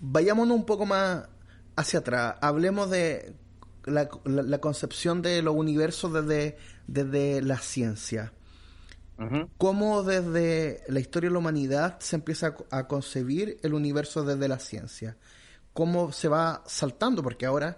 vayámonos 0.00 0.56
un 0.56 0.64
poco 0.64 0.86
más 0.86 1.28
hacia 1.76 2.00
atrás. 2.00 2.36
Hablemos 2.40 2.90
de 2.90 3.34
la, 3.84 4.08
la, 4.24 4.58
concepción 4.58 5.22
de 5.22 5.42
los 5.42 5.54
universos 5.54 6.12
desde, 6.12 6.56
desde 6.86 7.42
la 7.42 7.58
ciencia. 7.58 8.32
¿Cómo 9.58 10.02
desde 10.02 10.82
la 10.88 10.98
historia 10.98 11.28
de 11.28 11.34
la 11.34 11.40
humanidad 11.40 11.98
se 12.00 12.16
empieza 12.16 12.54
a, 12.70 12.88
concebir 12.88 13.58
el 13.62 13.74
universo 13.74 14.24
desde 14.24 14.48
la 14.48 14.58
ciencia? 14.58 15.18
¿Cómo 15.74 16.10
se 16.10 16.28
va 16.28 16.62
saltando? 16.66 17.22
Porque 17.22 17.44
ahora 17.44 17.76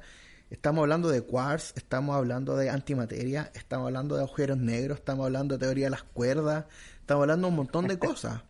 estamos 0.50 0.82
hablando 0.82 1.08
de 1.08 1.22
quarks, 1.22 1.72
estamos 1.76 2.14
hablando 2.14 2.56
de 2.56 2.70
antimateria, 2.70 3.50
estamos 3.54 3.86
hablando 3.86 4.14
de 4.14 4.22
agujeros 4.22 4.58
negros, 4.58 4.98
estamos 4.98 5.26
hablando 5.26 5.58
de 5.58 5.66
teoría 5.66 5.86
de 5.86 5.90
las 5.90 6.04
cuerdas, 6.04 6.66
estamos 7.00 7.22
hablando 7.22 7.48
de 7.48 7.50
un 7.50 7.56
montón 7.56 7.88
de 7.88 7.98
cosas. 7.98 8.42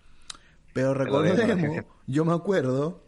Pero 0.74 0.92
recordemos, 0.92 1.84
yo 2.06 2.26
me 2.26 2.34
acuerdo 2.34 3.04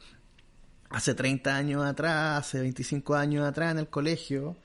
hace 0.94 1.14
30 1.14 1.56
años 1.56 1.84
atrás, 1.84 2.46
hace 2.46 2.60
25 2.60 3.16
años 3.16 3.44
atrás 3.44 3.72
en 3.72 3.80
el 3.80 3.88
colegio, 3.88 4.56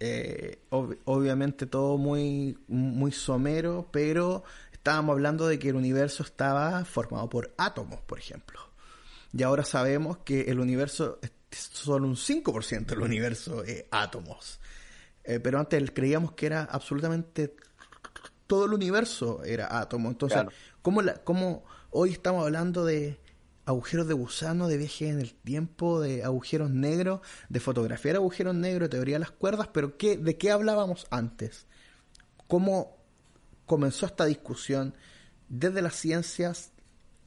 eh, 0.00 0.58
obviamente 0.70 1.66
todo 1.66 1.98
muy, 1.98 2.58
muy 2.66 3.12
somero, 3.12 3.88
pero 3.92 4.42
estábamos 4.72 5.14
hablando 5.14 5.46
de 5.46 5.60
que 5.60 5.68
el 5.68 5.76
universo 5.76 6.24
estaba 6.24 6.84
formado 6.84 7.28
por 7.28 7.54
átomos, 7.58 8.00
por 8.00 8.18
ejemplo. 8.18 8.58
Y 9.32 9.44
ahora 9.44 9.64
sabemos 9.64 10.18
que 10.18 10.42
el 10.42 10.58
universo 10.58 11.20
solo 11.52 12.08
un 12.08 12.16
5% 12.16 12.86
del 12.86 13.02
universo 13.02 13.62
es 13.62 13.84
átomos. 13.92 14.58
Eh, 15.22 15.38
pero 15.38 15.60
antes 15.60 15.90
creíamos 15.92 16.32
que 16.32 16.46
era 16.46 16.64
absolutamente 16.64 17.54
todo 18.48 18.64
el 18.64 18.72
universo 18.72 19.44
era 19.44 19.78
átomo. 19.78 20.08
Entonces, 20.08 20.42
¿cómo, 20.82 21.02
la, 21.02 21.14
¿cómo 21.22 21.64
hoy 21.90 22.10
estamos 22.10 22.44
hablando 22.44 22.84
de 22.84 23.20
agujeros 23.66 24.06
de 24.06 24.14
gusano, 24.14 24.68
de 24.68 24.78
viaje 24.78 25.08
en 25.08 25.20
el 25.20 25.34
tiempo, 25.34 26.00
de 26.00 26.24
agujeros 26.24 26.70
negros, 26.70 27.20
de 27.48 27.60
fotografiar 27.60 28.16
agujeros 28.16 28.54
negros, 28.54 28.88
teoría 28.88 29.16
de 29.16 29.20
las 29.20 29.32
cuerdas, 29.32 29.68
pero 29.68 29.98
¿qué, 29.98 30.16
¿de 30.16 30.38
qué 30.38 30.52
hablábamos 30.52 31.06
antes? 31.10 31.66
¿Cómo 32.46 32.96
comenzó 33.66 34.06
esta 34.06 34.24
discusión 34.24 34.94
desde 35.48 35.82
las 35.82 35.94
ciencias, 35.96 36.72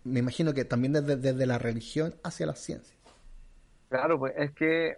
me 0.06 0.20
imagino 0.20 0.54
que 0.54 0.64
también 0.64 0.94
desde, 0.94 1.18
desde 1.18 1.46
la 1.46 1.58
religión 1.58 2.16
hacia 2.24 2.46
las 2.46 2.60
ciencias? 2.60 2.98
Claro, 3.90 4.18
pues 4.18 4.34
es 4.38 4.52
que 4.52 4.96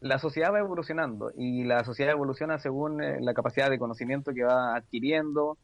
la 0.00 0.18
sociedad 0.18 0.52
va 0.52 0.58
evolucionando 0.58 1.32
y 1.34 1.64
la 1.64 1.84
sociedad 1.84 2.12
evoluciona 2.12 2.58
según 2.58 3.02
eh, 3.02 3.18
la 3.20 3.32
capacidad 3.32 3.70
de 3.70 3.78
conocimiento 3.78 4.34
que 4.34 4.44
va 4.44 4.76
adquiriendo, 4.76 5.56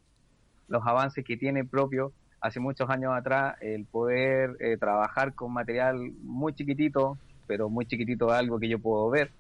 los 0.69 0.87
avances 0.87 1.25
que 1.25 1.37
tiene 1.37 1.65
propio 1.65 2.13
hace 2.41 2.61
muchos 2.61 2.89
años 2.91 3.13
atrás 3.15 3.57
el 3.61 3.85
poder 3.85 4.57
eh, 4.61 4.77
trabajar 4.77 5.35
con 5.35 5.53
material 5.53 6.13
muy 6.23 6.55
chiquitito, 6.55 7.19
pero 7.47 7.69
muy 7.69 7.87
chiquitito 7.87 8.31
algo 8.31 8.59
que 8.59 8.69
yo 8.69 8.79
puedo 8.79 9.09
ver, 9.11 9.31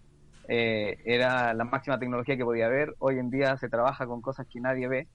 eh, 0.48 0.98
era 1.04 1.52
la 1.54 1.64
máxima 1.64 1.98
tecnología 1.98 2.36
que 2.36 2.44
podía 2.44 2.66
haber. 2.66 2.94
Hoy 2.98 3.18
en 3.18 3.30
día 3.30 3.56
se 3.58 3.68
trabaja 3.68 4.06
con 4.06 4.22
cosas 4.22 4.46
que 4.46 4.60
nadie 4.60 4.88
ve 4.88 5.08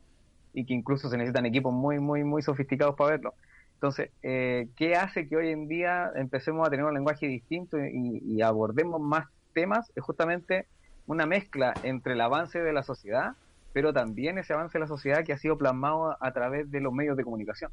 y 0.53 0.65
que 0.65 0.73
incluso 0.73 1.09
se 1.09 1.17
necesitan 1.17 1.45
equipos 1.45 1.73
muy, 1.73 1.99
muy, 1.99 2.23
muy 2.23 2.41
sofisticados 2.41 2.95
para 2.95 3.11
verlo. 3.11 3.33
Entonces, 3.75 4.11
eh, 4.21 4.69
¿qué 4.77 4.95
hace 4.95 5.27
que 5.27 5.35
hoy 5.35 5.49
en 5.49 5.67
día 5.67 6.11
empecemos 6.15 6.65
a 6.65 6.69
tener 6.69 6.85
un 6.85 6.93
lenguaje 6.93 7.27
distinto 7.27 7.77
y 7.79 8.41
abordemos 8.41 9.01
más 9.01 9.27
temas? 9.53 9.91
Es 9.95 10.03
justamente 10.03 10.67
una 11.05 11.25
mezcla 11.25 11.73
entre 11.83 12.13
el 12.13 12.21
avance 12.21 12.61
de 12.61 12.71
la 12.71 12.83
sociedad 12.83 13.33
pero 13.73 13.91
también 13.91 14.37
ese 14.37 14.53
avance 14.53 14.77
de 14.77 14.81
la 14.81 14.87
sociedad 14.87 15.25
que 15.25 15.33
ha 15.33 15.37
sido 15.37 15.57
plasmado 15.57 16.15
a 16.19 16.31
través 16.31 16.69
de 16.71 16.79
los 16.79 16.93
medios 16.93 17.17
de 17.17 17.23
comunicación. 17.23 17.71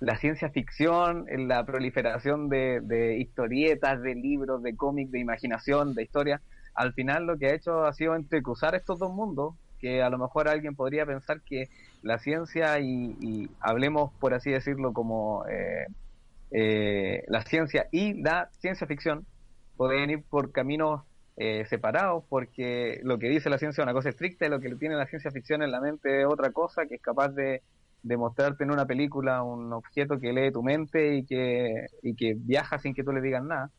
La 0.00 0.16
ciencia 0.16 0.50
ficción, 0.50 1.26
la 1.48 1.64
proliferación 1.64 2.48
de, 2.48 3.16
historietas, 3.18 4.00
de 4.00 4.14
libros, 4.14 4.62
de 4.62 4.76
cómics, 4.76 5.10
de 5.10 5.18
imaginación, 5.18 5.94
de 5.94 6.02
historia, 6.02 6.40
al 6.74 6.92
final 6.92 7.26
lo 7.26 7.38
que 7.38 7.46
ha 7.46 7.54
hecho 7.54 7.84
ha 7.84 7.92
sido 7.92 8.14
entrecruzar 8.14 8.74
estos 8.74 8.98
dos 8.98 9.12
mundos, 9.12 9.54
que 9.80 10.02
a 10.02 10.10
lo 10.10 10.18
mejor 10.18 10.48
alguien 10.48 10.74
podría 10.74 11.04
pensar 11.04 11.40
que 11.42 11.68
la 12.02 12.18
ciencia 12.18 12.78
y, 12.80 13.50
hablemos 13.60 14.12
por 14.20 14.34
así 14.34 14.50
decirlo 14.50 14.92
como 14.92 15.44
eh, 15.46 15.86
eh, 16.50 17.24
la 17.28 17.42
ciencia 17.42 17.88
y 17.90 18.14
la 18.14 18.48
ciencia 18.58 18.86
ficción 18.86 19.26
pueden 19.76 20.10
ir 20.10 20.22
por 20.24 20.52
caminos 20.52 21.02
eh, 21.36 21.64
separados 21.66 22.24
porque 22.28 23.00
lo 23.02 23.18
que 23.18 23.28
dice 23.28 23.50
la 23.50 23.58
ciencia 23.58 23.82
es 23.82 23.84
una 23.84 23.92
cosa 23.92 24.10
estricta 24.10 24.46
y 24.46 24.48
lo 24.48 24.60
que 24.60 24.74
tiene 24.76 24.94
la 24.94 25.06
ciencia 25.06 25.30
ficción 25.30 25.62
en 25.62 25.72
la 25.72 25.80
mente 25.80 26.20
es 26.20 26.26
otra 26.26 26.52
cosa 26.52 26.86
que 26.86 26.96
es 26.96 27.02
capaz 27.02 27.30
de, 27.30 27.62
mostrarte 28.16 28.64
en 28.64 28.70
una 28.70 28.86
película 28.86 29.42
un 29.42 29.72
objeto 29.72 30.20
que 30.20 30.32
lee 30.32 30.52
tu 30.52 30.62
mente 30.62 31.16
y 31.16 31.24
que, 31.24 31.86
y 32.02 32.14
que 32.14 32.34
viaja 32.36 32.78
sin 32.78 32.94
que 32.94 33.02
tú 33.02 33.12
le 33.12 33.22
digas 33.22 33.42
nada. 33.42 33.70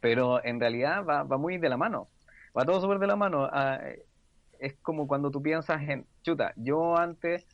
Pero 0.00 0.44
en 0.44 0.60
realidad 0.60 1.04
va, 1.04 1.22
va 1.22 1.38
muy 1.38 1.58
de 1.58 1.68
la 1.68 1.76
mano. 1.76 2.08
Va 2.56 2.64
todo 2.64 2.80
súper 2.80 2.98
de 2.98 3.06
la 3.06 3.16
mano. 3.16 3.48
Ah, 3.50 3.80
es 4.58 4.74
como 4.82 5.06
cuando 5.06 5.30
tú 5.30 5.42
piensas 5.42 5.80
en, 5.82 6.06
chuta, 6.22 6.52
yo 6.56 6.96
antes 6.96 7.46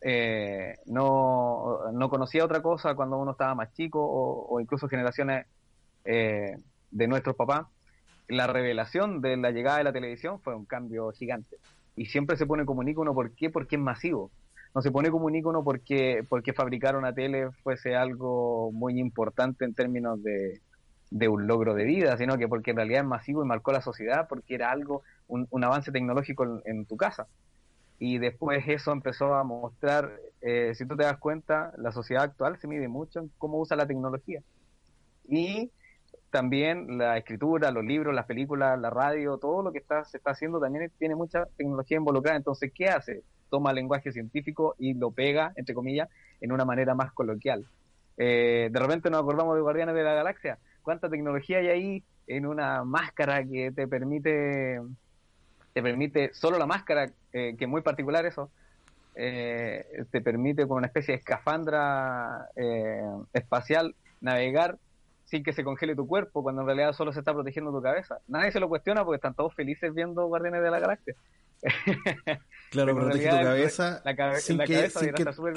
eh, 0.00 0.76
no, 0.86 1.90
no, 1.92 2.08
conocía 2.08 2.44
otra 2.44 2.62
cosa 2.62 2.94
cuando 2.94 3.18
uno 3.18 3.32
estaba 3.32 3.54
más 3.54 3.72
chico 3.72 4.00
o, 4.00 4.60
incluso 4.60 4.88
generaciones 4.88 5.46
eh, 6.04 6.56
de 6.90 7.08
nuestros 7.08 7.36
papás. 7.36 7.66
La 8.28 8.46
revelación 8.46 9.20
de 9.20 9.36
la 9.36 9.50
llegada 9.50 9.78
de 9.78 9.84
la 9.84 9.92
televisión 9.92 10.40
fue 10.40 10.54
un 10.54 10.64
cambio 10.64 11.10
gigante. 11.12 11.56
Y 11.96 12.06
siempre 12.06 12.36
se 12.36 12.46
pone 12.46 12.64
como 12.64 12.80
un 12.80 12.88
icono, 12.88 13.14
¿por 13.14 13.32
qué? 13.32 13.50
Porque 13.50 13.76
es 13.76 13.82
masivo. 13.82 14.30
No 14.74 14.82
se 14.82 14.90
pone 14.90 15.10
como 15.10 15.26
un 15.26 15.34
icono 15.34 15.64
porque, 15.64 16.24
porque 16.28 16.52
fabricar 16.52 16.96
una 16.96 17.12
tele 17.12 17.50
fuese 17.62 17.96
algo 17.96 18.70
muy 18.72 19.00
importante 19.00 19.64
en 19.64 19.74
términos 19.74 20.22
de, 20.22 20.60
de 21.10 21.28
un 21.28 21.46
logro 21.46 21.74
de 21.74 21.84
vida, 21.84 22.16
sino 22.16 22.36
que 22.36 22.48
porque 22.48 22.72
en 22.72 22.76
realidad 22.76 23.02
es 23.02 23.06
masivo 23.06 23.42
y 23.42 23.46
marcó 23.46 23.72
la 23.72 23.80
sociedad, 23.80 24.26
porque 24.28 24.54
era 24.54 24.70
algo, 24.70 25.02
un, 25.26 25.64
avance 25.64 25.92
tecnológico 25.92 26.62
en, 26.64 26.86
tu 26.86 26.96
casa. 26.96 27.26
Y 27.98 28.18
después 28.18 28.64
eso 28.68 28.92
empezó 28.92 29.34
a 29.34 29.44
mostrar, 29.44 30.12
eh, 30.40 30.72
si 30.74 30.86
tú 30.86 30.96
te 30.96 31.04
das 31.04 31.18
cuenta, 31.18 31.72
la 31.78 31.92
sociedad 31.92 32.24
actual 32.24 32.58
se 32.60 32.68
mide 32.68 32.88
mucho 32.88 33.20
en 33.20 33.30
cómo 33.38 33.58
usa 33.58 33.76
la 33.76 33.86
tecnología. 33.86 34.40
Y 35.28 35.70
también 36.30 36.98
la 36.98 37.16
escritura, 37.16 37.70
los 37.70 37.84
libros, 37.84 38.14
las 38.14 38.26
películas, 38.26 38.78
la 38.78 38.90
radio, 38.90 39.38
todo 39.38 39.62
lo 39.62 39.72
que 39.72 39.78
está, 39.78 40.04
se 40.04 40.18
está 40.18 40.32
haciendo 40.32 40.60
también 40.60 40.90
tiene 40.98 41.14
mucha 41.14 41.46
tecnología 41.56 41.96
involucrada. 41.96 42.36
Entonces, 42.36 42.72
¿qué 42.74 42.88
hace? 42.88 43.22
Toma 43.50 43.72
lenguaje 43.72 44.12
científico 44.12 44.74
y 44.78 44.94
lo 44.94 45.10
pega, 45.10 45.52
entre 45.56 45.74
comillas, 45.74 46.08
en 46.40 46.52
una 46.52 46.64
manera 46.64 46.94
más 46.94 47.12
coloquial. 47.12 47.66
Eh, 48.16 48.68
de 48.70 48.80
repente 48.80 49.10
nos 49.10 49.20
acordamos 49.20 49.54
de 49.54 49.62
Guardianes 49.62 49.94
de 49.94 50.02
la 50.02 50.12
Galaxia 50.14 50.58
cuánta 50.88 51.10
tecnología 51.10 51.58
hay 51.58 51.68
ahí 51.68 52.02
en 52.26 52.46
una 52.46 52.82
máscara 52.82 53.44
que 53.44 53.72
te 53.72 53.86
permite, 53.86 54.80
te 55.74 55.82
permite, 55.82 56.32
solo 56.32 56.56
la 56.56 56.64
máscara, 56.64 57.10
eh, 57.30 57.56
que 57.58 57.64
es 57.66 57.70
muy 57.70 57.82
particular 57.82 58.24
eso, 58.24 58.50
eh, 59.14 59.84
te 60.10 60.22
permite 60.22 60.66
con 60.66 60.78
una 60.78 60.86
especie 60.86 61.12
de 61.12 61.18
escafandra 61.18 62.48
eh, 62.56 63.02
espacial 63.34 63.94
navegar 64.22 64.78
sin 65.28 65.44
que 65.44 65.52
se 65.52 65.62
congele 65.62 65.94
tu 65.94 66.06
cuerpo, 66.06 66.42
cuando 66.42 66.62
en 66.62 66.66
realidad 66.66 66.92
solo 66.92 67.12
se 67.12 67.18
está 67.18 67.34
protegiendo 67.34 67.70
tu 67.70 67.82
cabeza. 67.82 68.18
Nadie 68.26 68.50
se 68.50 68.60
lo 68.60 68.68
cuestiona 68.68 69.04
porque 69.04 69.16
están 69.16 69.34
todos 69.34 69.54
felices 69.54 69.94
viendo 69.94 70.26
Guardianes 70.26 70.62
de 70.62 70.70
la 70.70 70.80
Galaxia. 70.80 71.14
Claro, 72.70 72.94
protege 72.94 73.30
tu 73.30 73.36
cabeza, 73.36 74.02
sin 74.40 74.58
que, 74.58 74.90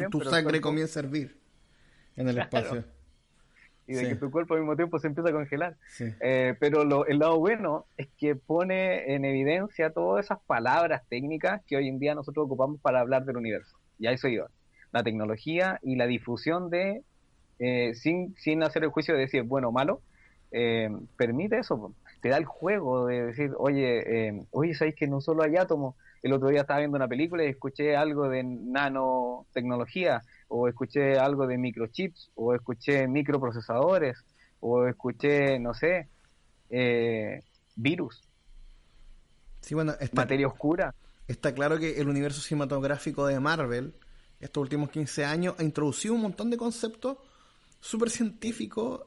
tu, 0.09 0.21
sangre 0.21 0.61
comience 0.61 0.97
a 0.97 1.03
hervir 1.03 1.37
en 2.15 2.29
el 2.29 2.37
espacio 2.37 2.85
y 3.91 3.95
de 3.95 4.07
que 4.07 4.15
tu 4.15 4.31
cuerpo 4.31 4.53
al 4.53 4.61
mismo 4.61 4.75
tiempo 4.75 4.99
se 4.99 5.07
empieza 5.07 5.29
a 5.29 5.33
congelar. 5.33 5.75
Eh, 5.99 6.55
pero 6.59 6.85
lo, 6.85 7.05
el 7.05 7.19
lado 7.19 7.39
bueno 7.39 7.85
es 7.97 8.07
que 8.17 8.35
pone 8.35 9.13
en 9.13 9.25
evidencia 9.25 9.89
todas 9.89 10.25
esas 10.25 10.39
palabras 10.39 11.03
técnicas 11.09 11.61
que 11.65 11.75
hoy 11.75 11.87
en 11.87 11.99
día 11.99 12.15
nosotros 12.15 12.45
ocupamos 12.45 12.79
para 12.79 13.01
hablar 13.01 13.25
del 13.25 13.37
universo. 13.37 13.77
Y 13.99 14.07
a 14.07 14.11
eso 14.11 14.27
iba. 14.27 14.49
La 14.91 15.03
tecnología 15.03 15.79
y 15.81 15.95
la 15.95 16.07
difusión 16.07 16.69
de, 16.69 17.03
eh, 17.62 17.94
sin, 17.94 18.36
sin 18.38 18.63
hacer 18.63 18.84
el 18.84 18.89
juicio 18.89 19.13
de 19.13 19.22
decir 19.22 19.44
bueno 19.44 19.70
o 19.70 19.72
malo, 19.72 20.01
eh, 20.51 20.89
permite 21.15 21.60
eso. 21.60 21.94
Te 22.22 22.30
da 22.30 22.38
el 22.38 22.46
juego 22.46 23.06
de 23.06 23.27
decir, 23.27 23.51
oye, 23.58 24.46
oye, 24.51 24.74
¿sabéis 24.74 24.96
que 24.96 25.08
no 25.08 25.22
solo 25.22 25.44
hay 25.44 25.56
átomos? 25.56 25.96
El 26.24 26.34
otro 26.34 26.50
día 26.50 26.62
estaba 26.62 26.80
viendo 26.80 26.98
una 26.98 27.08
película 27.08 27.44
y 27.44 27.50
escuché 27.50 27.96
algo 27.96 28.27
de 28.30 28.44
nanotecnología 28.44 30.22
o 30.51 30.68
escuché 30.68 31.18
algo 31.18 31.48
de 31.48 31.58
microchips, 31.58 32.32
o 32.36 32.53
escuché 32.53 33.08
microprocesadores, 33.08 34.18
o 34.60 34.86
escuché, 34.86 35.58
no 35.60 35.74
sé, 35.74 36.10
eh, 36.70 37.44
virus. 37.75 38.22
Sí, 39.62 39.75
bueno, 39.75 39.94
materia 40.12 40.48
oscura. 40.48 40.93
Está 41.28 41.54
claro 41.54 41.80
que 41.80 42.02
el 42.02 42.10
universo 42.10 42.41
cinematográfico 42.41 43.28
de 43.28 43.39
Marvel, 43.39 43.93
estos 44.39 44.62
últimos 44.62 44.89
15 44.89 45.24
años, 45.24 45.56
ha 45.58 45.63
introducido 45.63 46.15
un 46.15 46.21
montón 46.21 46.50
de 46.50 46.58
conceptos 46.58 47.17
súper 47.82 48.10
científicos 48.10 49.02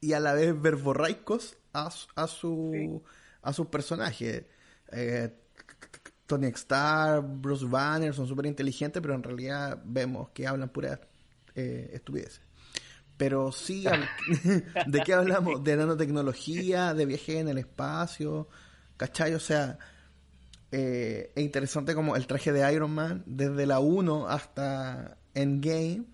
y 0.00 0.12
a 0.12 0.20
la 0.20 0.34
vez 0.34 0.60
verborraicos 0.60 1.56
a, 1.72 1.90
a, 2.16 2.26
su, 2.26 3.02
a 3.40 3.52
sus 3.54 3.68
personajes. 3.68 4.44
Eh, 4.90 5.38
Tony 6.26 6.48
Stark, 6.48 7.24
Bruce 7.40 7.64
Banner 7.64 8.12
son 8.12 8.26
súper 8.26 8.46
inteligentes, 8.46 9.00
pero 9.00 9.14
en 9.14 9.22
realidad 9.22 9.80
vemos 9.84 10.30
que 10.30 10.46
hablan 10.46 10.68
puras 10.68 10.98
eh, 11.54 11.90
estupideces. 11.94 12.42
Pero 13.16 13.52
sí, 13.52 13.84
¿de 14.86 15.00
qué 15.00 15.14
hablamos? 15.14 15.62
De 15.62 15.76
nanotecnología, 15.76 16.94
de 16.94 17.06
viaje 17.06 17.38
en 17.38 17.48
el 17.48 17.58
espacio, 17.58 18.48
¿cachai? 18.96 19.34
O 19.34 19.40
sea, 19.40 19.78
eh, 20.72 21.32
es 21.34 21.44
interesante 21.44 21.94
como 21.94 22.16
el 22.16 22.26
traje 22.26 22.52
de 22.52 22.72
Iron 22.72 22.92
Man, 22.92 23.22
desde 23.26 23.66
la 23.66 23.78
1 23.78 24.26
hasta 24.26 25.18
Endgame, 25.34 26.06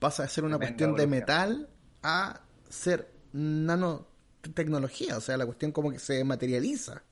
pasa 0.00 0.24
a 0.24 0.28
ser 0.28 0.44
una 0.44 0.58
cuestión 0.58 0.96
de 0.96 1.06
metal 1.06 1.68
a 2.02 2.40
ser 2.68 3.12
nanotecnología, 3.32 5.16
o 5.16 5.20
sea, 5.20 5.36
la 5.36 5.46
cuestión 5.46 5.70
como 5.70 5.92
que 5.92 6.00
se 6.00 6.24
materializa. 6.24 7.04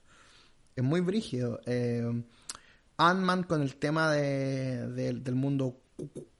Es 0.74 0.82
muy 0.82 1.00
brígido. 1.00 1.60
Eh, 1.66 2.24
Ant-Man 2.96 3.44
con 3.44 3.62
el 3.62 3.76
tema 3.76 4.10
de, 4.10 4.88
del 4.88 5.34
mundo 5.34 5.80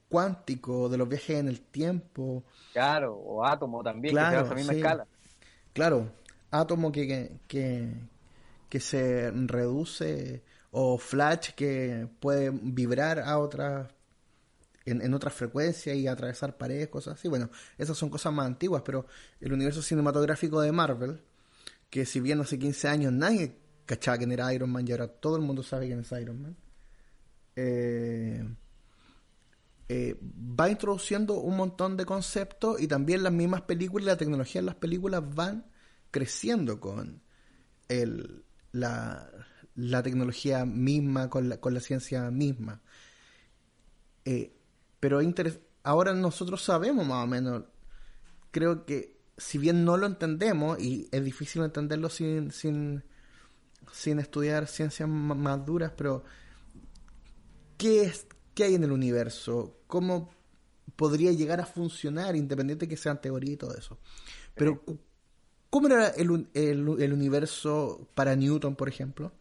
cuántico, 0.09 0.89
de 0.89 0.97
los 0.97 1.09
viajes 1.09 1.39
en 1.39 1.49
el 1.49 1.61
tiempo. 1.61 2.45
Claro, 2.73 3.15
o 3.15 3.45
átomo 3.45 3.83
también, 3.83 4.15
que 4.15 4.21
a 4.21 4.41
esa 4.41 4.55
misma 4.55 4.73
escala. 4.73 5.07
Claro, 5.73 6.11
átomo 6.51 6.91
que, 6.91 7.39
que, 7.47 7.93
que, 8.69 8.81
se 8.81 9.31
reduce, 9.31 10.43
o 10.71 10.99
Flash 10.99 11.51
que 11.51 12.09
puede 12.21 12.51
vibrar 12.51 13.21
a 13.21 13.39
otras 13.39 13.89
en, 14.91 15.15
otras 15.15 15.35
frecuencias 15.35 15.97
y 15.97 16.07
atravesar 16.07 16.57
paredes, 16.57 16.89
cosas 16.89 17.15
así. 17.15 17.29
Bueno, 17.29 17.51
esas 17.77 17.97
son 17.97 18.11
cosas 18.11 18.33
más 18.33 18.47
antiguas, 18.47 18.83
pero 18.85 19.07
el 19.41 19.53
universo 19.53 19.83
cinematográfico 19.83 20.61
de 20.61 20.73
Marvel, 20.73 21.21
que 21.91 22.07
si 22.07 22.21
bien 22.21 22.41
hace 22.41 22.59
15 22.59 22.89
años 22.89 23.13
nadie 23.13 23.57
cachaba 23.87 24.19
quién 24.19 24.33
era 24.33 24.53
Iron 24.53 24.71
Man 24.71 24.87
y 24.87 24.93
ahora 24.93 25.09
todo 25.09 25.37
el 25.37 25.43
mundo 25.43 25.63
sabe 25.63 25.87
quién 25.87 26.01
es 26.01 26.13
Iron 26.13 26.43
Man. 26.43 26.57
Eh, 27.57 28.45
eh, 29.89 30.17
va 30.23 30.69
introduciendo 30.69 31.41
un 31.41 31.57
montón 31.57 31.97
de 31.97 32.05
conceptos 32.05 32.81
y 32.81 32.87
también 32.87 33.23
las 33.23 33.33
mismas 33.33 33.63
películas 33.63 34.07
la 34.07 34.17
tecnología 34.19 34.59
en 34.59 34.67
las 34.67 34.75
películas 34.75 35.23
van 35.35 35.65
creciendo 36.11 36.79
con 36.79 37.23
el, 37.89 38.45
la, 38.73 39.31
la 39.75 40.03
tecnología 40.03 40.67
misma, 40.67 41.31
con 41.31 41.49
la, 41.49 41.59
con 41.59 41.73
la 41.73 41.81
ciencia 41.81 42.31
misma. 42.31 42.83
Eh, 44.25 44.58
pero 45.01 45.21
ahora 45.83 46.15
nosotros 46.15 46.63
sabemos 46.63 47.07
más 47.07 47.25
o 47.25 47.27
menos, 47.27 47.65
creo 48.51 48.85
que 48.85 49.17
si 49.37 49.59
bien 49.59 49.85
no 49.85 49.97
lo 49.97 50.07
entendemos 50.07 50.81
y 50.81 51.09
es 51.13 51.25
difícil 51.25 51.63
entenderlo 51.63 52.09
sin, 52.09 52.51
sin 52.51 53.03
sin 53.93 54.19
estudiar 54.19 54.67
ciencias 54.67 55.09
más 55.09 55.65
duras, 55.65 55.93
pero 55.97 56.25
¿qué, 57.77 58.03
es, 58.03 58.27
¿qué 58.55 58.65
hay 58.65 58.75
en 58.75 58.85
el 58.85 58.93
universo? 58.93 59.81
¿Cómo 59.87 60.31
podría 60.97 61.33
llegar 61.33 61.61
a 61.61 61.67
funcionar, 61.67 62.37
independiente 62.37 62.87
de 62.87 62.91
que 62.91 62.97
sean 62.97 63.21
teoría 63.21 63.53
y 63.53 63.57
todo 63.57 63.77
eso? 63.77 63.99
Pero, 64.55 64.83
¿cómo 65.71 65.87
era 65.87 66.09
el, 66.09 66.49
el, 66.55 67.13
universo 67.13 68.09
para 68.15 68.35
Newton, 68.35 68.75
por 68.77 68.89
ejemplo? 68.89 69.33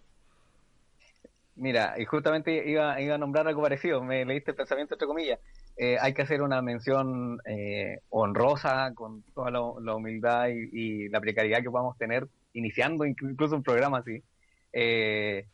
Mira, 1.57 1.95
y 1.97 2.05
justamente 2.05 2.69
iba, 2.69 3.01
iba 3.01 3.15
a 3.15 3.17
nombrar 3.17 3.47
algo 3.47 3.63
parecido, 3.63 4.03
me 4.03 4.23
leíste 4.25 4.51
el 4.51 4.57
pensamiento 4.57 4.93
entre 4.95 5.07
comillas. 5.07 5.39
Eh, 5.75 5.97
hay 5.99 6.13
que 6.13 6.21
hacer 6.21 6.41
una 6.41 6.61
mención 6.61 7.39
eh, 7.45 7.99
honrosa 8.09 8.91
con 8.93 9.23
toda 9.33 9.51
la, 9.51 9.95
humildad 9.95 10.47
y, 10.49 11.09
la 11.09 11.19
precariedad 11.19 11.61
que 11.61 11.69
podamos 11.69 11.97
tener 11.97 12.27
iniciando 12.53 13.05
incluso 13.05 13.55
un 13.55 13.63
programa 13.63 13.99
así. 13.99 14.21
Eh, 14.71 15.45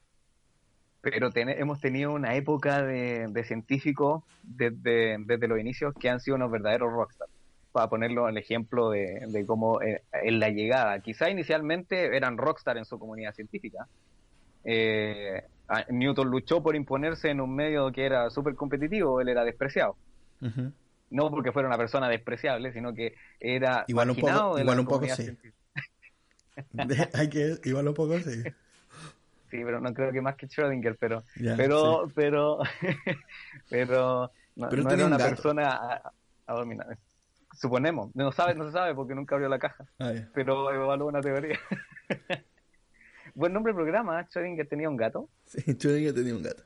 pero 1.04 1.30
hemos 1.36 1.82
tenido 1.82 2.14
una 2.14 2.34
época 2.36 2.82
de, 2.82 3.44
científicos 3.46 4.24
desde, 4.42 5.18
los 5.50 5.60
inicios 5.60 5.94
que 6.00 6.10
han 6.10 6.22
sido 6.22 6.38
unos 6.38 6.50
verdaderos 6.50 6.94
rockstars. 6.94 7.30
Para 7.74 7.90
ponerlo 7.90 8.30
el 8.30 8.38
ejemplo 8.38 8.90
de, 8.90 9.44
cómo 9.46 9.82
eh, 9.82 10.04
en 10.12 10.40
la 10.40 10.50
llegada, 10.50 11.00
quizá 11.02 11.30
inicialmente 11.30 12.16
eran 12.16 12.38
rockstar 12.38 12.78
en 12.78 12.86
su 12.86 12.98
comunidad 12.98 13.34
científica. 13.34 13.86
Eh, 14.64 15.44
Newton 15.90 16.30
luchó 16.30 16.62
por 16.62 16.76
imponerse 16.76 17.30
en 17.30 17.42
un 17.42 17.56
medio 17.56 17.92
que 17.92 18.06
era 18.06 18.30
súper 18.30 18.56
competitivo, 18.56 19.22
él 19.22 19.30
era 19.30 19.44
despreciado. 19.44 19.96
No 21.10 21.30
porque 21.30 21.52
fuera 21.52 21.68
una 21.68 21.78
persona 21.78 22.10
despreciable, 22.10 22.74
sino 22.74 22.94
que 22.94 23.16
era 23.40 23.86
igual 23.88 24.10
un 24.10 24.16
poco, 24.18 24.60
igual 24.60 24.80
un 24.80 24.86
poco 24.86 25.08
sí. 25.08 25.38
Hay 27.14 27.30
que 27.30 27.58
igual 27.64 27.88
un 27.88 27.94
poco 27.94 28.20
sí 28.20 28.44
sí, 29.54 29.64
pero 29.64 29.80
no 29.80 29.94
creo 29.94 30.12
que 30.12 30.22
más 30.22 30.36
que 30.36 30.48
Schrödinger, 30.48 30.98
pero, 31.00 31.24
pero, 31.56 32.10
pero, 32.16 32.60
pero 33.70 34.32
No, 34.56 34.70
Pero 34.70 34.84
no 34.84 34.90
tenía 34.90 35.06
era 35.06 35.16
un 35.16 35.22
una 35.22 35.24
persona 35.24 35.70
a, 35.70 36.12
a 36.48 36.54
dominar. 36.54 36.98
Suponemos. 37.56 38.16
No 38.16 38.32
sabe, 38.32 38.56
no 38.56 38.66
se 38.66 38.72
sabe 38.72 38.96
porque 38.96 39.14
nunca 39.14 39.36
abrió 39.36 39.50
la 39.50 39.60
caja. 39.60 39.86
Ah. 40.00 40.14
Pero 40.34 40.74
evaluó 40.74 41.08
una 41.08 41.22
teoría. 41.22 41.60
Buen 43.36 43.52
nombre 43.54 43.72
del 43.74 43.78
programa. 43.84 44.22
¿eh? 44.22 44.26
Schrödinger 44.30 44.68
tenía 44.70 44.90
un 44.90 44.98
gato. 44.98 45.30
Sí, 45.46 45.62
Schrödinger 45.74 46.14
tenía 46.14 46.36
un 46.36 46.44
gato. 46.44 46.64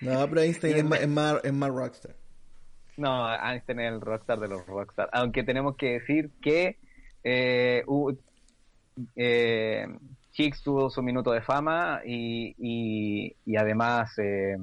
No, 0.00 0.28
pero 0.28 0.40
Einstein 0.40 0.76
es 0.76 0.84
más, 0.84 1.00
es 1.00 1.08
más, 1.08 1.44
es 1.44 1.52
más 1.52 1.70
rockstar. 1.70 2.14
No, 2.96 3.28
Einstein 3.34 3.80
es 3.80 3.92
el 3.92 4.00
rockstar 4.00 4.38
de 4.40 4.48
los 4.48 4.66
rockstar. 4.66 5.08
Aunque 5.12 5.42
tenemos 5.44 5.76
que 5.76 5.92
decir 6.00 6.30
que 6.40 6.78
eh, 7.24 7.82
hubo- 7.86 8.16
eh, 9.14 9.86
Higgs 10.38 10.62
tuvo 10.62 10.88
su 10.90 11.02
minuto 11.02 11.32
de 11.32 11.42
fama 11.42 12.00
y, 12.04 12.54
y, 12.58 13.36
y 13.44 13.56
además 13.56 14.18
eh, 14.18 14.56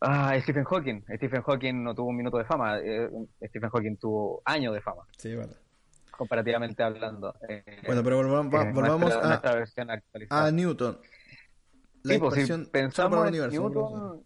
ah, 0.00 0.34
Stephen 0.40 0.64
Hawking. 0.64 1.02
Stephen 1.16 1.42
Hawking 1.42 1.82
no 1.82 1.94
tuvo 1.94 2.08
un 2.08 2.16
minuto 2.16 2.38
de 2.38 2.44
fama. 2.44 2.78
eh, 2.80 3.08
Stephen 3.48 3.70
Hawking 3.70 3.96
tuvo 3.96 4.42
años 4.44 4.74
de 4.74 4.80
fama, 4.80 5.02
Sí, 5.18 5.34
verdad. 5.34 5.56
Comparativamente 6.16 6.82
hablando. 6.82 7.34
Eh, 7.48 7.62
Bueno, 7.86 8.02
pero 8.02 8.16
volvamos, 8.16 8.54
va- 8.54 8.62
eh, 8.68 8.72
volvamos 8.72 9.00
nuestra, 9.00 9.24
a, 9.24 9.28
nuestra 9.28 9.54
versión 9.54 9.90
actualizada. 9.90 10.46
a 10.46 10.50
Newton. 10.50 10.98
La 12.02 12.14
Sí, 12.14 12.20
pues, 12.20 12.46
si 12.46 12.52
pensamos 12.66 13.18
en 13.20 13.26
universo. 13.28 13.60
Newton, 13.60 14.24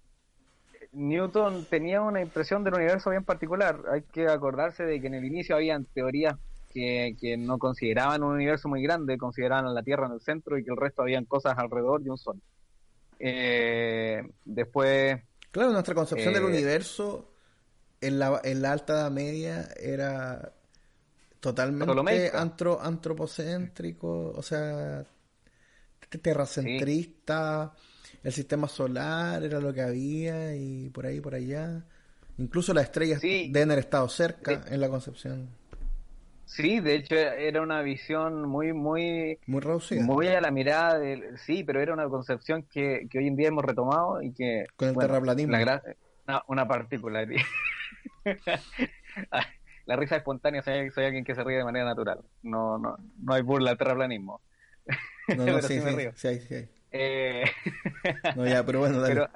Newton 0.92 1.66
tenía 1.70 2.00
una 2.02 2.20
impresión 2.20 2.64
del 2.64 2.74
universo 2.74 3.10
bien 3.10 3.24
particular. 3.24 3.80
Hay 3.92 4.02
que 4.02 4.26
acordarse 4.28 4.84
de 4.84 5.00
que 5.00 5.06
en 5.06 5.14
el 5.14 5.24
inicio 5.24 5.56
habían 5.56 5.84
teorías 5.86 6.34
que, 6.72 7.16
que 7.20 7.36
no 7.36 7.58
consideraban 7.58 8.22
un 8.22 8.34
universo 8.34 8.68
muy 8.68 8.82
grande, 8.82 9.16
consideraban 9.18 9.66
a 9.66 9.72
la 9.72 9.82
Tierra 9.82 10.06
en 10.06 10.12
el 10.12 10.20
centro 10.20 10.58
y 10.58 10.64
que 10.64 10.70
el 10.70 10.76
resto 10.76 11.02
habían 11.02 11.24
cosas 11.24 11.56
alrededor 11.58 12.02
de 12.02 12.10
un 12.10 12.18
sol. 12.18 12.40
Eh, 13.18 14.22
después, 14.44 15.20
Claro, 15.50 15.72
nuestra 15.72 15.94
concepción 15.94 16.32
del 16.32 16.44
Eh, 16.44 16.46
universo 16.46 17.32
en 18.00 18.18
la, 18.18 18.40
en 18.44 18.62
la 18.62 18.72
alta 18.72 18.92
edad 18.94 19.10
media 19.10 19.68
era 19.80 20.52
totalmente 21.40 22.30
antro, 22.34 22.80
antropocéntrico, 22.80 24.32
o 24.36 24.42
sea, 24.42 25.04
terracentrista, 26.22 27.72
el 28.22 28.32
sistema 28.32 28.68
solar 28.68 29.42
era 29.44 29.60
lo 29.60 29.72
que 29.72 29.82
había 29.82 30.54
y 30.56 30.90
por 30.90 31.06
ahí, 31.06 31.20
por 31.20 31.34
allá. 31.34 31.84
Incluso 32.38 32.72
las 32.74 32.84
estrellas 32.84 33.20
Sí. 33.20 33.50
deben 33.52 33.70
haber 33.70 33.84
estado 33.84 34.08
cerca 34.08 34.64
en 34.68 34.80
la 34.80 34.88
concepción, 34.88 35.48
sí, 36.44 36.80
de 36.80 36.96
hecho 36.96 37.14
era 37.14 37.62
una 37.62 37.82
visión 37.82 38.42
muy, 38.48 38.72
muy, 38.72 39.38
muy 39.46 39.60
reducida. 39.60 40.02
muy 40.02 40.28
a 40.28 40.40
la 40.40 40.50
mirada 40.50 40.98
del... 40.98 41.38
Sí, 41.38 41.62
pero 41.64 41.80
era 41.80 41.92
una 41.92 42.08
concepción 42.08 42.66
que, 42.72 43.06
que 43.10 43.18
hoy 43.18 43.28
en 43.28 43.36
día 43.36 43.48
hemos 43.48 43.64
retomado 43.64 44.20
y 44.22 44.32
que... 44.32 44.66
Con 44.76 44.88
el 44.88 44.96
terraplanismo. 44.96 45.52
la 45.52 45.60
gra- 45.62 45.96
una, 46.26 46.42
una 46.48 46.68
particularidad. 46.68 47.42
la 49.90 49.96
risa 49.96 50.16
espontánea 50.16 50.62
soy, 50.62 50.90
soy 50.90 51.04
alguien 51.04 51.24
que 51.24 51.34
se 51.34 51.42
ríe 51.44 51.58
de 51.58 51.64
manera 51.64 51.84
natural. 51.84 52.20
No, 52.42 52.78
no, 52.78 52.96
no 53.18 53.34
hay 53.34 53.42
burla 53.42 53.72
al 53.72 53.78
terraplanismo. 53.78 54.40
No, 55.28 55.46
no, 55.46 55.46
pero 55.56 55.62
sí, 55.62 55.74
sí 55.74 55.80
me 55.80 55.92
río. 55.92 56.12
sí 56.14 56.38
sí. 56.40 56.68
Eh, 56.92 57.44
No, 58.36 58.46
ya, 58.46 58.64
pero 58.64 58.80
bueno, 58.80 59.00
dale. 59.00 59.14
pero 59.14 59.28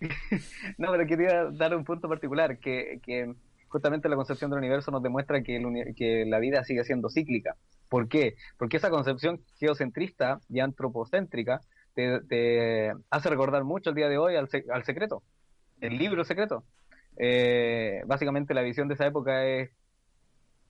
no, 0.78 0.90
pero 0.92 1.06
quería 1.06 1.44
dar 1.52 1.76
un 1.76 1.84
punto 1.84 2.08
particular, 2.08 2.58
que, 2.58 3.00
que 3.02 3.34
justamente 3.68 4.08
la 4.08 4.16
concepción 4.16 4.50
del 4.50 4.58
universo 4.58 4.90
nos 4.90 5.02
demuestra 5.02 5.42
que, 5.42 5.56
el 5.56 5.66
uni- 5.66 5.94
que 5.94 6.24
la 6.26 6.38
vida 6.38 6.64
sigue 6.64 6.84
siendo 6.84 7.08
cíclica. 7.10 7.56
¿Por 7.88 8.08
qué? 8.08 8.34
Porque 8.58 8.76
esa 8.78 8.90
concepción 8.90 9.44
geocentrista 9.58 10.40
y 10.48 10.60
antropocéntrica 10.60 11.60
te, 11.94 12.20
te 12.22 12.92
hace 13.10 13.28
recordar 13.30 13.64
mucho 13.64 13.90
el 13.90 13.96
día 13.96 14.08
de 14.08 14.18
hoy 14.18 14.36
al, 14.36 14.48
se- 14.48 14.64
al 14.72 14.84
secreto, 14.84 15.22
el 15.80 15.98
libro 15.98 16.24
secreto. 16.24 16.64
Eh, 17.16 18.02
básicamente 18.06 18.54
la 18.54 18.62
visión 18.62 18.88
de 18.88 18.94
esa 18.94 19.06
época 19.06 19.44
es, 19.44 19.70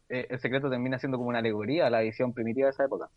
eh, 0.09 0.27
el 0.31 0.39
secreto 0.41 0.71
termina 0.71 0.99
siendo 0.99 1.19
como 1.19 1.31
una 1.31 1.39
alegoría 1.39 1.87
a 1.87 1.91
la 1.91 2.01
visión 2.01 2.33
primitiva 2.33 2.67
de 2.67 2.73
esa 2.73 2.85
época. 2.85 3.09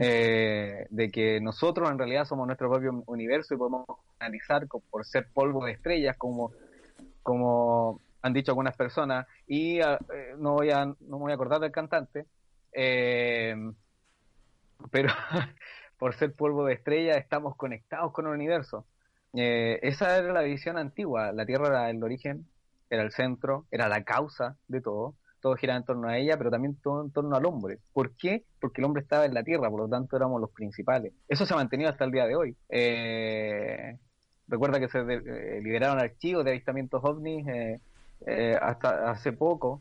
Eh, 0.00 0.86
de 0.90 1.10
que 1.12 1.40
nosotros 1.40 1.88
en 1.88 1.98
realidad 1.98 2.24
somos 2.24 2.48
nuestro 2.48 2.68
propio 2.68 3.04
universo 3.06 3.54
y 3.54 3.58
podemos 3.58 3.86
analizar 4.18 4.66
por 4.90 5.06
ser 5.06 5.28
polvo 5.32 5.64
de 5.64 5.72
estrellas 5.72 6.16
como, 6.18 6.50
como 7.22 8.00
han 8.22 8.32
dicho 8.32 8.50
algunas 8.50 8.76
personas. 8.76 9.26
Y 9.46 9.80
ah, 9.80 9.98
eh, 10.12 10.34
no 10.36 10.54
voy 10.54 10.70
a 10.70 10.84
no 10.84 10.96
me 11.00 11.18
voy 11.18 11.32
a 11.32 11.36
acordar 11.36 11.60
del 11.60 11.70
cantante 11.70 12.26
eh, 12.72 13.54
pero 14.90 15.08
por 15.98 16.14
ser 16.14 16.32
polvo 16.34 16.66
de 16.66 16.74
estrellas 16.74 17.16
estamos 17.18 17.56
conectados 17.56 18.12
con 18.12 18.26
el 18.26 18.32
universo 18.32 18.84
Eh, 19.34 19.78
esa 19.82 20.16
era 20.18 20.32
la 20.32 20.40
visión 20.42 20.78
antigua 20.78 21.32
la 21.32 21.44
Tierra 21.44 21.66
era 21.68 21.90
el 21.90 22.02
origen 22.02 22.46
era 22.88 23.02
el 23.02 23.12
centro 23.12 23.66
era 23.70 23.86
la 23.88 24.02
causa 24.02 24.56
de 24.68 24.80
todo 24.80 25.14
todo 25.40 25.54
giraba 25.54 25.78
en 25.78 25.84
torno 25.84 26.08
a 26.08 26.16
ella, 26.18 26.36
pero 26.36 26.50
también 26.50 26.74
todo 26.82 27.04
en 27.04 27.12
torno 27.12 27.36
al 27.36 27.46
hombre. 27.46 27.78
¿Por 27.92 28.10
qué? 28.16 28.42
Porque 28.60 28.80
el 28.80 28.86
hombre 28.86 29.02
estaba 29.02 29.24
en 29.24 29.34
la 29.34 29.44
tierra, 29.44 29.70
por 29.70 29.78
lo 29.82 29.88
tanto 29.88 30.16
éramos 30.16 30.40
los 30.40 30.50
principales. 30.50 31.12
Eso 31.28 31.46
se 31.46 31.54
ha 31.54 31.56
mantenido 31.56 31.88
hasta 31.90 32.04
el 32.04 32.10
día 32.10 32.26
de 32.26 32.34
hoy. 32.34 32.56
Eh, 32.70 33.96
recuerda 34.48 34.80
que 34.80 34.88
se 34.88 35.04
de- 35.04 35.58
eh, 35.58 35.60
liberaron 35.62 36.00
archivos 36.00 36.44
de 36.44 36.50
avistamientos 36.50 37.04
ovnis 37.04 37.46
eh, 37.46 37.80
eh, 38.26 38.58
hasta 38.60 39.10
hace 39.12 39.32
poco. 39.32 39.80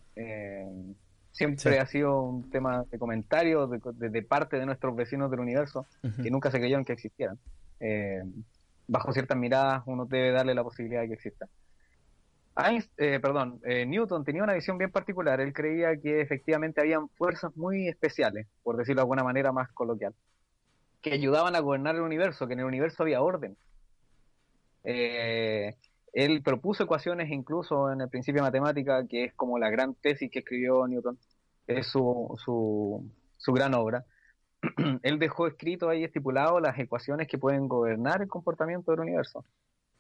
Siempre 1.32 1.58
Sí. 1.74 1.78
ha 1.80 1.86
sido 1.88 2.22
un 2.22 2.52
tema 2.52 2.84
de 2.92 3.00
comentarios 3.00 3.68
de, 3.72 3.80
de- 3.94 4.10
de 4.10 4.22
parte 4.22 4.60
de 4.60 4.66
nuestros 4.68 4.96
vecinos 4.96 5.32
del 5.32 5.40
universo 5.40 5.88
que 6.22 6.30
nunca 6.30 6.52
se 6.52 6.60
creyeron 6.60 6.86
que 6.86 6.94
existieran. 6.94 7.40
Bajo 8.88 9.12
ciertas 9.12 9.38
miradas 9.38 9.84
uno 9.86 10.06
debe 10.06 10.32
darle 10.32 10.56
la 10.56 10.64
posibilidad 10.64 11.02
de 11.02 11.10
que 11.10 11.14
exista. 11.16 11.48
Einst- 12.56 12.90
eh, 12.98 13.20
perdón, 13.20 13.60
eh, 13.66 13.86
Newton 13.86 14.24
tenía 14.24 14.44
una 14.44 14.54
visión 14.54 14.78
bien 14.78 14.92
particular. 14.92 15.40
Él 15.42 15.54
creía 15.54 15.96
que 16.02 16.22
efectivamente 16.22 16.82
habían 16.82 17.10
fuerzas 17.10 17.56
muy 17.56 17.88
especiales, 17.88 18.48
por 18.64 18.78
decirlo 18.78 19.02
de 19.02 19.04
alguna 19.04 19.24
manera 19.24 19.52
más 19.52 19.72
coloquial, 19.74 20.16
que 21.02 21.14
ayudaban 21.14 21.56
a 21.56 21.60
gobernar 21.60 21.96
el 21.96 22.02
universo, 22.02 22.48
que 22.48 22.54
en 22.54 22.60
el 22.62 22.66
universo 22.66 23.04
había 23.04 23.22
orden. 23.22 23.58
Eh, 24.84 25.76
él 26.14 26.42
propuso 26.42 26.84
ecuaciones 26.84 27.30
incluso 27.30 27.92
en 27.92 28.02
el 28.02 28.10
principio 28.10 28.42
de 28.42 28.48
matemática, 28.48 29.06
que 29.06 29.26
es 29.26 29.34
como 29.36 29.60
la 29.60 29.70
gran 29.70 29.94
tesis 29.94 30.32
que 30.32 30.40
escribió 30.40 30.88
Newton, 30.88 31.20
es 31.68 31.86
su, 31.88 32.34
su, 32.44 33.12
su 33.38 33.54
gran 33.54 33.76
obra. 33.76 34.06
él 35.04 35.20
dejó 35.20 35.48
escrito 35.48 35.90
ahí 35.90 36.04
estipulado 36.04 36.60
las 36.60 36.78
ecuaciones 36.80 37.28
que 37.28 37.38
pueden 37.38 37.68
gobernar 37.68 38.22
el 38.22 38.28
comportamiento 38.28 38.92
del 38.92 39.02
universo. 39.02 39.46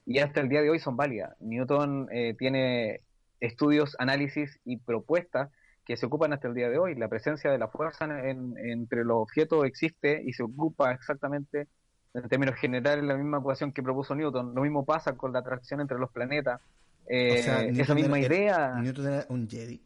Y 0.05 0.19
hasta 0.19 0.39
el 0.41 0.49
día 0.49 0.61
de 0.61 0.69
hoy 0.69 0.79
son 0.79 0.95
válidas. 0.95 1.35
Newton 1.39 2.07
eh, 2.11 2.33
tiene 2.37 3.01
estudios, 3.39 3.95
análisis 3.99 4.59
y 4.65 4.77
propuestas 4.77 5.49
que 5.85 5.95
se 5.97 6.05
ocupan 6.05 6.33
hasta 6.33 6.47
el 6.47 6.53
día 6.53 6.69
de 6.69 6.77
hoy. 6.77 6.95
La 6.95 7.07
presencia 7.07 7.51
de 7.51 7.57
la 7.57 7.67
fuerza 7.67 8.05
en- 8.05 8.11
en- 8.11 8.57
entre 8.57 9.03
los 9.05 9.17
objetos 9.17 9.65
existe 9.65 10.21
y 10.25 10.33
se 10.33 10.43
ocupa 10.43 10.91
exactamente, 10.91 11.67
en 12.13 12.27
términos 12.29 12.55
generales, 12.55 13.03
la 13.05 13.15
misma 13.15 13.37
ecuación 13.39 13.71
que 13.71 13.83
propuso 13.83 14.15
Newton. 14.15 14.53
Lo 14.55 14.61
mismo 14.61 14.83
pasa 14.85 15.13
con 15.15 15.31
la 15.33 15.39
atracción 15.39 15.81
entre 15.81 15.97
los 15.99 16.09
planetas. 16.11 16.61
Eh, 17.09 17.39
O 17.39 17.43
sea, 17.43 17.63
esa 17.63 17.93
misma 17.95 18.17
era- 18.19 18.35
idea. 18.35 18.75
Newton 18.81 19.07
era 19.07 19.25
un 19.29 19.47
Jedi. 19.49 19.81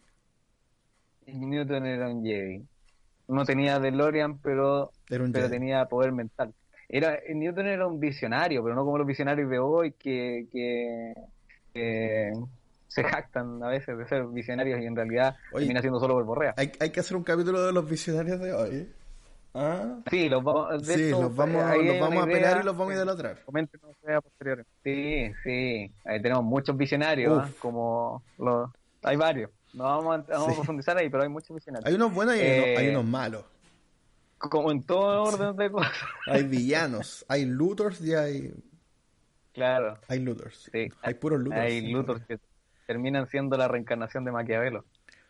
Newton 1.27 1.85
era 1.85 2.09
un 2.09 2.23
Jedi. 2.23 2.65
No 3.31 3.45
tenía 3.45 3.79
DeLorean, 3.79 4.39
pero, 4.39 4.91
pero 5.07 5.49
tenía 5.49 5.85
poder 5.85 6.11
mental. 6.11 6.53
Era, 6.89 7.17
Newton 7.33 7.67
era 7.67 7.87
un 7.87 7.99
visionario, 7.99 8.61
pero 8.61 8.75
no 8.75 8.83
como 8.83 8.97
los 8.97 9.07
visionarios 9.07 9.49
de 9.49 9.59
hoy 9.59 9.93
que, 9.93 10.47
que, 10.51 11.13
que 11.73 12.33
se 12.89 13.03
jactan 13.05 13.63
a 13.63 13.69
veces 13.69 13.97
de 13.97 14.05
ser 14.05 14.25
visionarios 14.27 14.81
y 14.81 14.85
en 14.85 14.97
realidad 14.97 15.37
Oye. 15.53 15.61
termina 15.63 15.79
siendo 15.79 16.01
solo 16.01 16.17
verborrea. 16.17 16.53
Hay, 16.57 16.73
hay 16.81 16.89
que 16.89 16.99
hacer 16.99 17.15
un 17.15 17.23
capítulo 17.23 17.65
de 17.65 17.71
los 17.71 17.89
visionarios 17.89 18.41
de 18.41 18.53
hoy. 18.53 18.89
Ah, 19.53 19.99
Sí, 20.09 20.27
los 20.27 20.43
vamos, 20.43 20.85
de 20.85 20.93
sí, 20.93 21.03
hecho, 21.03 21.21
los 21.21 21.35
vamos, 21.35 21.63
ahí 21.63 21.85
los 21.85 21.99
vamos 21.99 22.25
a 22.25 22.31
idea, 22.31 22.59
y 22.61 22.65
los 22.65 22.77
vamos 22.77 22.93
a 22.93 22.97
idolatrar. 22.97 23.43
Coméntenos 23.45 23.95
posteriores. 24.23 24.65
Sí, 24.83 25.31
sí. 25.43 25.91
Ahí 26.03 26.21
tenemos 26.21 26.43
muchos 26.43 26.75
visionarios, 26.75 27.43
¿ah? 27.45 27.49
Como 27.59 28.23
los... 28.37 28.69
Hay 29.03 29.15
varios. 29.15 29.51
No 29.73 29.83
vamos 29.85 30.15
a, 30.15 30.17
vamos 30.33 30.45
Sí. 30.47 30.51
a 30.51 30.55
profundizar 30.55 30.97
ahí, 30.97 31.09
pero 31.09 31.23
hay 31.23 31.29
muchos 31.29 31.55
visionarios. 31.55 31.87
Hay 31.87 31.95
unos 31.95 32.13
buenos 32.13 32.35
y 32.35 32.39
hay, 32.39 32.57
unos, 32.57 32.67
Eh, 32.67 32.77
hay 32.77 32.87
unos 32.89 33.05
malos. 33.05 33.45
Como 34.37 34.71
en 34.71 34.83
todo 34.83 35.23
orden 35.23 35.55
de 35.55 35.71
cosas. 35.71 35.93
Hay 36.27 36.43
villanos, 36.47 37.25
hay 37.27 37.45
looters 37.45 38.01
y 38.01 38.13
hay, 38.13 38.53
Claro. 39.53 39.97
hay 40.07 40.19
looters. 40.19 40.69
Sí. 40.71 40.89
Hay 41.01 41.13
puros 41.15 41.39
looters. 41.41 41.61
Hay 41.61 41.91
Luthor 41.91 42.25
que 42.25 42.39
terminan 42.87 43.27
siendo 43.27 43.55
la 43.57 43.67
reencarnación 43.67 44.25
de 44.25 44.31
Maquiavelo, 44.31 44.83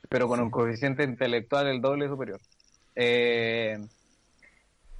pero 0.09 0.27
con 0.27 0.39
un 0.39 0.49
coeficiente 0.49 1.03
intelectual 1.03 1.67
el 1.67 1.81
doble 1.81 2.07
superior. 2.07 2.39
Eh, 2.95 3.77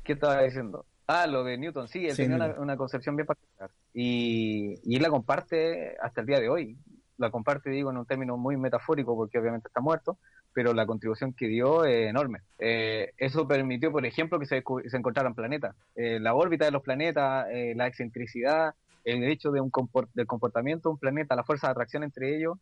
¿Qué 0.03 0.13
estaba 0.13 0.41
diciendo? 0.43 0.85
Ah, 1.07 1.27
lo 1.27 1.43
de 1.43 1.57
Newton, 1.57 1.87
sí, 1.87 2.05
él 2.05 2.15
Sí, 2.15 2.23
tenía 2.23 2.37
una, 2.37 2.47
una 2.59 2.77
concepción 2.77 3.15
bien 3.15 3.27
particular. 3.27 3.69
Y, 3.93 4.75
y 4.83 4.95
él 4.95 5.01
la 5.01 5.09
comparte 5.09 5.95
hasta 6.01 6.21
el 6.21 6.27
día 6.27 6.39
de 6.39 6.49
hoy. 6.49 6.77
La 7.21 7.29
comparte, 7.29 7.69
digo, 7.69 7.91
en 7.91 7.97
un 7.97 8.05
término 8.05 8.35
muy 8.35 8.57
metafórico, 8.57 9.15
porque 9.15 9.37
obviamente 9.37 9.67
está 9.67 9.79
muerto, 9.79 10.17
pero 10.53 10.73
la 10.73 10.85
contribución 10.85 11.33
que 11.33 11.47
dio 11.47 11.85
es 11.85 12.09
enorme. 12.09 12.39
Eh, 12.59 13.11
eso 13.17 13.47
permitió, 13.47 13.91
por 13.91 14.05
ejemplo, 14.05 14.39
que 14.39 14.45
se, 14.45 14.63
se 14.87 14.97
encontraran 14.97 15.35
planetas. 15.35 15.75
Eh, 15.95 16.19
la 16.19 16.33
órbita 16.33 16.65
de 16.65 16.71
los 16.71 16.81
planetas, 16.81 17.47
eh, 17.51 17.73
la 17.75 17.87
excentricidad, 17.87 18.73
el 19.03 19.23
hecho 19.23 19.51
de 19.51 19.61
un 19.61 19.71
del 20.13 20.27
comportamiento 20.27 20.89
de 20.89 20.93
un 20.93 20.99
planeta, 20.99 21.35
la 21.35 21.43
fuerza 21.43 21.67
de 21.67 21.71
atracción 21.71 22.03
entre 22.03 22.35
ellos, 22.35 22.57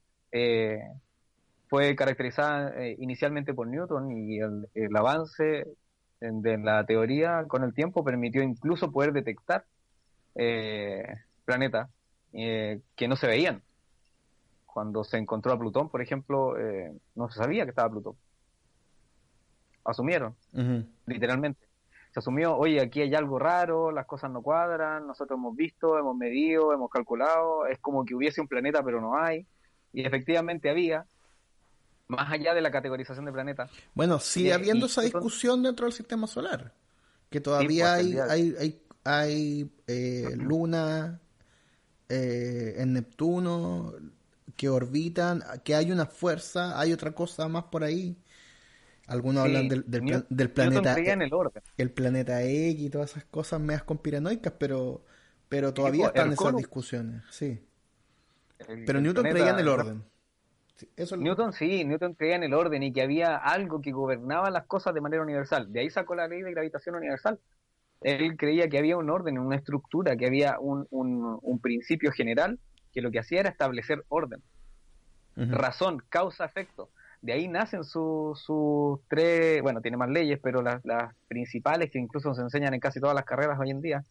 fue 1.68 1.96
caracterizada 1.96 2.74
inicialmente 2.98 3.54
por 3.54 3.68
Newton 3.68 4.12
y 4.12 4.40
el, 4.40 4.96
avance 4.96 5.66
de 6.20 6.58
la 6.58 6.86
teoría 6.86 7.46
con 7.48 7.64
el 7.64 7.74
tiempo 7.74 8.04
permitió 8.04 8.44
incluso 8.44 8.92
poder 8.92 9.12
detectar 9.12 9.66
planetas 11.46 11.90
que 12.32 13.08
no 13.08 13.16
se 13.16 13.28
veían. 13.28 13.64
Cuando 14.74 15.04
se 15.04 15.18
encontró 15.18 15.52
a 15.52 15.60
Plutón, 15.60 15.90
por 15.90 16.02
ejemplo, 16.02 16.56
no 17.16 17.30
se 17.30 17.40
sabía 17.40 17.64
que 17.64 17.72
estaba 17.72 17.90
Plutón. 17.90 18.16
Asumieron, 19.84 20.36
literalmente 21.06 21.70
se 22.12 22.20
asumió, 22.20 22.58
oye, 22.58 22.82
aquí 22.82 23.02
hay 23.02 23.14
algo 23.14 23.38
raro, 23.38 23.92
las 23.92 24.06
cosas 24.06 24.32
no 24.32 24.42
cuadran, 24.42 25.06
nosotros 25.06 25.38
hemos 25.38 25.56
visto, 25.56 25.98
hemos 25.98 26.16
medido, 26.16 26.74
hemos 26.74 26.90
calculado, 26.90 27.68
es 27.68 27.78
como 27.80 28.04
que 28.04 28.16
hubiese 28.16 28.42
un 28.42 28.48
planeta 28.48 28.84
pero 28.84 29.00
no 29.00 29.16
hay, 29.18 29.46
y 29.94 30.06
efectivamente 30.06 30.70
había, 30.70 31.06
más 32.08 32.32
allá 32.32 32.56
de 32.56 32.62
la 32.62 32.72
categorización 32.72 33.26
de 33.26 33.32
planetas. 33.32 33.70
Bueno, 33.94 34.20
sigue 34.20 34.54
habiendo 34.54 34.88
esa 34.88 35.02
discusión 35.02 35.62
dentro 35.62 35.86
del 35.86 35.94
sistema 35.94 36.26
solar, 36.26 36.74
que 37.30 37.42
todavía 37.42 37.94
pues, 37.96 38.06
hay, 38.06 38.18
hay, 38.18 38.56
hay, 38.60 38.82
hay 39.04 39.72
eh, 39.86 40.32
luna 40.36 41.20
eh, 42.08 42.74
en 42.78 42.94
Neptuno 42.94 43.94
que 44.56 44.70
orbitan, 44.70 45.44
que 45.64 45.76
hay 45.76 45.92
una 45.92 46.06
fuerza, 46.06 46.80
hay 46.80 46.94
otra 46.94 47.12
cosa 47.12 47.48
más 47.48 47.66
por 47.66 47.84
ahí. 47.84 48.18
Algunos 49.08 49.44
hablan 49.44 49.68
del, 49.68 49.84
del, 49.88 50.52
planeta 50.52 50.94
e, 50.94 51.12
en 51.12 51.24
el, 51.24 51.34
orden. 51.34 51.64
el 51.78 51.92
planeta 51.92 52.44
X 52.44 52.80
y 52.80 52.90
todas 52.92 53.12
esas 53.12 53.26
cosas 53.26 53.60
medias 53.60 53.84
conspiranoicas, 53.84 54.54
pero 54.60 55.04
pero 55.50 55.74
todavía 55.74 56.08
están 56.08 56.32
esas 56.32 56.56
discusiones, 56.56 57.24
sí. 57.32 57.60
pero 58.86 59.02
Newton 59.02 59.24
creía 59.24 59.50
en 59.50 59.60
el 59.60 59.68
orden. 59.68 60.04
Newton 61.18 61.52
sí, 61.52 61.84
Newton 61.84 62.14
creía 62.14 62.36
en 62.36 62.44
el 62.44 62.54
orden 62.54 62.84
y 62.84 62.94
que 62.94 63.02
había 63.02 63.36
algo 63.36 63.82
que 63.82 63.92
gobernaba 63.92 64.50
las 64.52 64.66
cosas 64.66 64.94
de 64.94 65.02
manera 65.02 65.24
universal. 65.24 65.74
De 65.74 65.82
ahí 65.82 65.90
sacó 65.90 66.16
la 66.16 66.28
ley 66.28 66.42
de 66.42 66.52
gravitación 66.52 66.96
universal. 66.96 67.40
Él 68.02 68.38
creía 68.38 68.70
que 68.70 68.78
había 68.78 68.96
un 68.96 69.10
orden, 69.10 69.40
una 69.40 69.58
estructura, 69.58 70.16
que 70.16 70.28
había 70.28 70.58
un, 70.60 70.88
un, 70.92 71.60
principio 71.60 72.12
general 72.12 72.60
que 73.00 73.04
lo 73.04 73.12
que 73.12 73.20
hacía 73.20 73.40
era 73.40 73.50
establecer 73.50 74.04
orden. 74.10 74.42
Razón, 75.36 76.04
causa, 76.10 76.44
efecto 76.44 76.90
de 77.22 77.34
ahí 77.34 77.48
nacen 77.48 77.84
sus 77.84 79.02
tres, 79.10 79.62
bueno, 79.62 79.82
tiene 79.82 79.98
más 79.98 80.10
leyes, 80.10 80.40
pero 80.42 80.62
las, 80.62 80.82
principales 81.28 81.92
que 81.92 82.00
incluso 82.00 82.34
se 82.34 82.42
enseñan 82.42 82.74
en 82.74 82.80
casi 82.80 83.00
todas 83.00 83.16
las 83.16 83.26
carreras 83.26 83.60
hoy 83.60 83.72
en 83.72 83.82
día. 83.82 84.04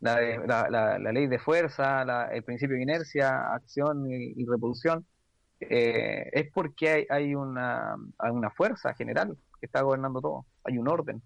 La, 0.00 0.20
la, 0.20 0.98
la, 0.98 1.12
ley 1.12 1.28
de 1.28 1.38
fuerza, 1.38 2.02
el 2.32 2.42
principio 2.42 2.76
de 2.76 2.82
inercia, 2.82 3.54
acción 3.54 4.10
y, 4.10 4.44
repulsión, 4.44 5.06
eh, 5.60 6.28
es 6.32 6.50
porque 6.52 6.90
hay, 6.90 7.06
hay, 7.08 7.34
una, 7.36 7.94
una 8.18 8.50
fuerza 8.50 8.94
general 8.94 9.36
que 9.60 9.66
está 9.66 9.82
gobernando 9.82 10.20
todo, 10.20 10.46
hay 10.64 10.78
un 10.78 10.88
orden. 10.88 11.22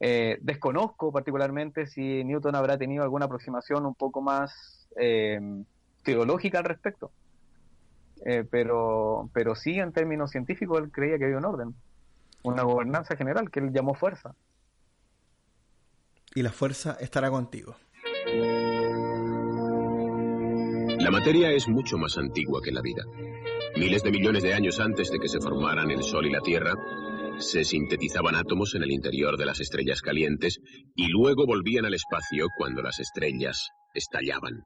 Eh, 0.00 0.38
desconozco 0.40 1.12
particularmente 1.12 1.86
si 1.86 2.24
Newton 2.24 2.56
habrá 2.56 2.76
tenido 2.76 3.04
alguna 3.04 3.26
aproximación 3.26 3.86
un 3.86 3.94
poco 3.94 4.20
más 4.20 4.88
eh, 4.96 5.40
teológica 6.02 6.58
al 6.58 6.64
respecto. 6.64 7.10
Eh, 8.24 8.44
pero, 8.50 9.30
pero 9.32 9.54
sí 9.54 9.78
en 9.78 9.92
términos 9.92 10.30
científicos 10.30 10.80
él 10.82 10.90
creía 10.90 11.18
que 11.18 11.24
había 11.24 11.38
un 11.38 11.44
orden, 11.44 11.74
una 12.42 12.62
gobernanza 12.62 13.16
general 13.16 13.50
que 13.50 13.60
él 13.60 13.72
llamó 13.72 13.94
fuerza. 13.94 14.34
Y 16.34 16.42
la 16.42 16.50
fuerza 16.50 16.96
estará 17.00 17.30
contigo. 17.30 17.76
La 20.98 21.10
materia 21.10 21.50
es 21.52 21.68
mucho 21.68 21.96
más 21.96 22.18
antigua 22.18 22.60
que 22.62 22.72
la 22.72 22.82
vida. 22.82 23.04
Miles 23.76 24.02
de 24.02 24.10
millones 24.10 24.42
de 24.42 24.54
años 24.54 24.80
antes 24.80 25.10
de 25.10 25.18
que 25.18 25.28
se 25.28 25.40
formaran 25.40 25.90
el 25.90 26.02
Sol 26.02 26.26
y 26.26 26.30
la 26.30 26.40
Tierra, 26.40 26.74
se 27.38 27.64
sintetizaban 27.64 28.34
átomos 28.34 28.74
en 28.74 28.82
el 28.82 28.90
interior 28.90 29.36
de 29.36 29.46
las 29.46 29.60
estrellas 29.60 30.02
calientes 30.02 30.60
y 30.96 31.08
luego 31.08 31.46
volvían 31.46 31.86
al 31.86 31.94
espacio 31.94 32.48
cuando 32.56 32.82
las 32.82 32.98
estrellas 32.98 33.70
estallaban. 33.94 34.64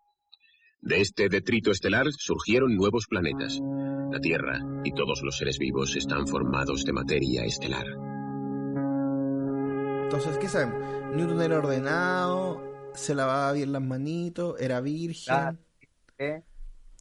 De 0.83 1.01
este 1.01 1.29
detrito 1.29 1.71
estelar 1.71 2.07
surgieron 2.11 2.75
nuevos 2.75 3.07
planetas. 3.07 3.61
La 4.11 4.19
Tierra 4.19 4.59
y 4.83 4.93
todos 4.93 5.23
los 5.23 5.37
seres 5.39 5.57
vivos 5.57 5.95
están 5.95 6.27
formados 6.27 6.85
de 6.85 6.93
materia 6.93 7.45
estelar. 7.45 7.87
Entonces, 10.03 10.39
¿qué 10.39 10.49
sabemos? 10.49 11.15
Newton 11.15 11.41
era 11.41 11.59
ordenado, 11.59 12.61
se 12.95 13.15
lavaba 13.15 13.53
bien 13.53 13.71
las 13.71 13.81
manitos, 13.81 14.61
era 14.61 14.81
virgen. 14.81 15.33
Ah, 15.33 15.55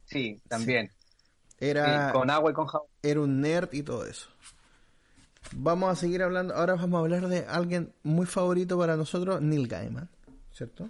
sí, 0.04 0.40
también. 0.46 0.88
Era, 1.58 2.12
con 2.12 2.30
agua 2.30 2.52
y 2.52 2.54
con 2.54 2.68
jabón. 2.68 2.86
Era 3.02 3.20
un 3.20 3.40
nerd 3.40 3.68
y 3.72 3.82
todo 3.82 4.06
eso. 4.06 4.28
Vamos 5.56 5.90
a 5.90 5.96
seguir 5.96 6.22
hablando. 6.22 6.54
Ahora 6.54 6.76
vamos 6.76 6.98
a 6.98 7.00
hablar 7.00 7.26
de 7.26 7.46
alguien 7.46 7.92
muy 8.04 8.26
favorito 8.26 8.78
para 8.78 8.96
nosotros, 8.96 9.42
Neil 9.42 9.66
Gaiman, 9.66 10.08
¿cierto? 10.52 10.88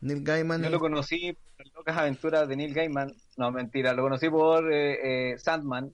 Neil 0.00 0.22
Gaiman. 0.22 0.62
Yo 0.62 0.70
lo 0.70 0.78
conocí 0.78 1.36
por 1.56 1.66
locas 1.74 1.96
aventuras 1.96 2.48
de 2.48 2.56
Neil 2.56 2.74
Gaiman. 2.74 3.12
No, 3.36 3.50
mentira, 3.50 3.92
lo 3.92 4.02
conocí 4.02 4.28
por 4.28 4.72
eh, 4.72 5.32
eh, 5.32 5.38
Sandman. 5.38 5.92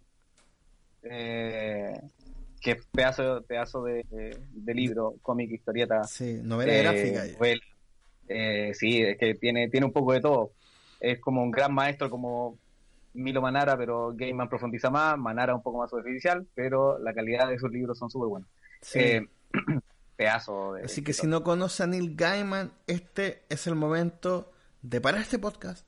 Eh, 1.02 1.98
que 2.60 2.72
es 2.72 2.86
pedazo, 2.86 3.42
pedazo 3.42 3.82
de, 3.84 4.04
libro, 4.66 5.14
cómic, 5.22 5.50
historieta. 5.50 6.04
Sí, 6.04 6.40
novela 6.42 6.74
gráfica. 6.74 7.24
sí, 8.74 9.02
es 9.02 9.16
que 9.18 9.34
tiene, 9.34 9.68
tiene 9.68 9.86
un 9.86 9.92
poco 9.92 10.12
de 10.12 10.20
todo. 10.20 10.52
Es 11.00 11.18
como 11.20 11.42
un 11.42 11.50
gran 11.50 11.72
maestro 11.72 12.10
como 12.10 12.58
Milo 13.14 13.40
Manara, 13.40 13.76
pero 13.76 14.12
Gaiman 14.14 14.48
profundiza 14.48 14.90
más, 14.90 15.18
Manara 15.18 15.54
un 15.54 15.62
poco 15.62 15.78
más 15.78 15.90
superficial, 15.90 16.46
pero 16.54 16.98
la 16.98 17.14
calidad 17.14 17.48
de 17.48 17.58
sus 17.58 17.70
libros 17.70 17.98
son 17.98 18.10
súper 18.10 18.28
buenos. 18.28 18.48
Sí. 18.82 19.20
pedazo 20.20 20.74
de... 20.74 20.85
Así 20.85 21.02
que 21.02 21.14
si 21.14 21.26
no 21.26 21.42
conoce 21.42 21.83
a 21.83 21.87
Neil 21.87 22.14
Gaiman, 22.14 22.74
este 22.87 23.46
es 23.48 23.66
el 23.66 23.74
momento 23.74 24.52
de 24.83 25.00
parar 25.00 25.22
este 25.22 25.38
podcast, 25.38 25.87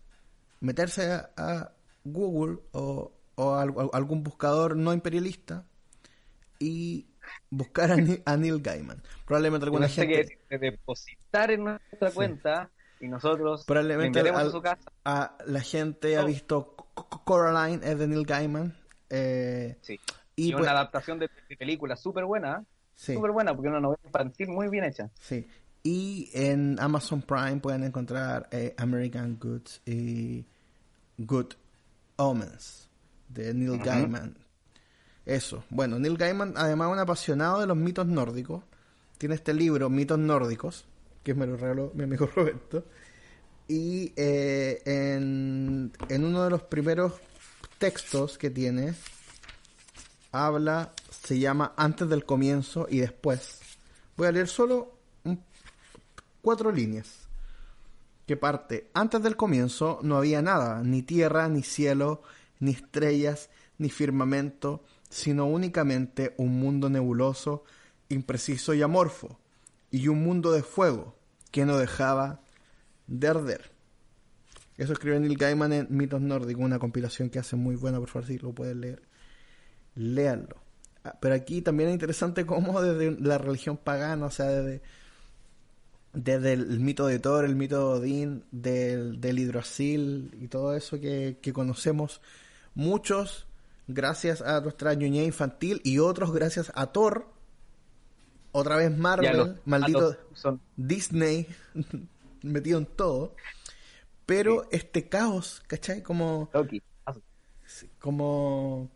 meterse 0.61 1.13
a, 1.37 1.73
Google 2.05 2.61
o, 2.73 3.13
o 3.35 3.55
a, 3.55 3.63
algún 3.93 4.23
buscador 4.23 4.75
no 4.75 4.95
imperialista 4.95 5.67
y 6.59 7.07
buscar 7.51 7.93
a, 7.93 7.97
Neil, 7.97 8.63
Gaiman. 8.63 9.03
Probablemente 9.27 9.67
alguna 9.67 9.89
gente... 9.89 10.39
Que 10.49 10.59
depositar 10.59 11.51
en 11.51 11.65
nuestra 11.65 12.11
cuenta 12.11 12.71
y 13.01 13.09
nosotros 13.09 13.65
probablemente 13.67 14.19
a 14.21 14.51
su 14.51 14.63
casa. 14.63 14.91
A 15.05 15.37
la 15.45 15.61
gente 15.61 16.17
ha 16.17 16.25
visto 16.25 16.75
Coraline 17.25 17.87
es 17.87 17.99
de 17.99 18.09
Neil 18.09 18.25
Gaiman. 18.25 18.79
Eh, 19.11 19.77
sí. 19.83 20.01
Y, 20.37 20.55
una 20.55 20.59
pues 20.59 20.71
adaptación 20.71 21.19
de, 21.19 21.29
de 21.51 21.57
película 21.59 21.97
súper 21.97 22.25
buena. 22.25 22.65
Súper 23.03 23.33
buena, 23.33 23.55
porque 23.55 23.69
es 23.69 23.73
una 23.73 23.81
novela 23.81 24.01
infantil 24.05 24.49
muy 24.49 24.69
bien 24.69 24.85
hecha. 24.85 25.11
Sí. 25.21 25.47
Y 25.83 26.31
en 26.33 26.79
Amazon 26.79 27.23
Prime 27.23 27.57
pueden 27.57 27.83
encontrar 27.83 28.49
eh, 28.53 28.75
American 28.79 29.39
Goods 29.41 29.83
y 29.85 30.45
Good 31.19 31.55
Omens 32.17 32.89
de 33.29 33.53
Neil 33.53 33.79
Gaiman. 33.79 34.37
Eso. 35.27 35.65
Bueno, 35.71 35.99
Neil 35.99 36.17
Gaiman, 36.17 36.55
además 36.57 36.93
un 36.93 37.01
apasionado 37.01 37.61
de 37.61 37.67
los 37.67 37.77
mitos 37.77 38.07
nórdicos, 38.07 38.63
tiene 39.19 39.35
este 39.35 39.55
libro, 39.55 39.89
Mitos 39.89 40.19
Nórdicos, 40.19 40.85
que 41.23 41.35
me 41.35 41.47
lo 41.47 41.57
regaló 41.57 41.93
mi 41.95 42.05
amigo 42.05 42.27
Roberto. 42.35 42.85
Y 43.69 44.13
eh, 44.17 44.83
en, 44.85 45.93
en 46.09 46.25
uno 46.25 46.45
de 46.45 46.51
los 46.51 46.63
primeros 46.63 47.15
textos 47.79 48.37
que 48.39 48.51
tiene, 48.51 48.95
habla 50.33 50.93
se 51.23 51.39
llama 51.39 51.73
Antes 51.77 52.09
del 52.09 52.25
comienzo 52.25 52.87
y 52.91 52.99
después. 52.99 53.61
Voy 54.17 54.27
a 54.27 54.33
leer 54.33 54.49
solo 54.49 54.99
cuatro 56.41 56.73
líneas. 56.73 57.29
Que 58.27 58.37
parte, 58.37 58.91
antes 58.95 59.23
del 59.23 59.37
comienzo 59.37 60.01
no 60.03 60.17
había 60.17 60.43
nada, 60.43 60.83
ni 60.83 61.03
tierra, 61.03 61.49
ni 61.49 61.63
cielo, 61.63 62.23
ni 62.61 62.73
estrellas, 62.73 63.51
ni 63.79 63.89
firmamento, 63.91 64.85
sino 65.11 65.47
únicamente 65.47 66.35
un 66.39 66.59
mundo 66.59 66.89
nebuloso, 66.89 67.65
impreciso 68.09 68.75
y 68.75 68.83
amorfo, 68.83 69.39
y 69.91 70.09
un 70.09 70.23
mundo 70.23 70.53
de 70.53 70.63
fuego 70.63 71.17
que 71.51 71.67
no 71.67 71.79
dejaba 71.79 72.41
de 73.07 73.29
arder. 73.29 73.73
Eso 74.77 74.93
escribe 74.93 75.21
Neil 75.21 75.37
Gaiman 75.37 75.73
en 75.73 75.87
Mitos 75.91 76.21
Nórdicos, 76.21 76.65
una 76.65 76.79
compilación 76.79 77.29
que 77.29 77.39
hace 77.39 77.57
muy 77.57 77.77
buena, 77.77 77.99
por 77.99 78.09
favor, 78.09 78.27
si 78.27 78.39
lo 78.39 78.53
pueden 78.53 78.81
leer. 78.81 79.03
Léanlo. 79.95 80.63
Pero 81.21 81.35
aquí 81.35 81.63
también 81.63 81.89
es 81.89 81.95
interesante 81.95 82.47
cómo 82.47 82.81
desde 82.81 83.21
la 83.21 83.39
religión 83.39 83.77
pagana, 83.77 84.27
o 84.27 84.31
sea, 84.31 84.47
desde, 84.47 84.83
desde 86.13 86.53
el 86.53 86.81
mito 86.81 87.07
de 87.07 87.19
Thor, 87.19 87.45
el 87.45 87.57
mito 87.57 87.79
de 87.79 88.01
Odín, 88.01 88.45
del, 88.51 89.21
del 89.21 89.39
hidrosil 89.39 90.37
y 90.41 90.49
todo 90.49 90.75
eso 90.75 91.01
que, 91.01 91.39
conocemos, 91.53 92.21
muchos 92.75 93.47
gracias 93.89 94.43
a 94.43 94.61
nuestra 94.61 94.95
ñoña 94.95 95.23
infantil 95.23 95.81
y 95.85 95.99
otros 95.99 96.33
gracias 96.33 96.71
a 96.75 96.87
Thor, 96.87 97.27
otra 98.53 98.77
vez 98.77 98.97
Marvel, 98.97 99.61
maldito 99.65 100.17
Disney, 100.77 101.47
metido 102.43 102.79
en 102.79 102.87
todo. 102.87 103.35
Pero 104.27 104.69
este 104.71 105.09
caos, 105.09 105.63
¿cachai? 105.67 106.03
Como... 106.03 106.49
Como... 107.99 108.91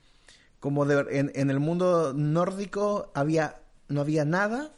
Como 0.66 0.84
en, 0.90 1.30
en 1.32 1.50
el 1.50 1.60
mundo 1.60 2.12
nórdico 2.12 3.12
había 3.14 3.60
no 3.86 4.00
había 4.00 4.24
nada, 4.24 4.72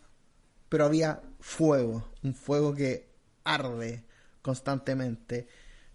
pero 0.69 0.85
había 0.85 1.23
fuego, 1.41 2.07
un 2.23 2.35
fuego 2.35 2.75
que 2.75 3.09
arde 3.43 4.05
constantemente 4.43 5.49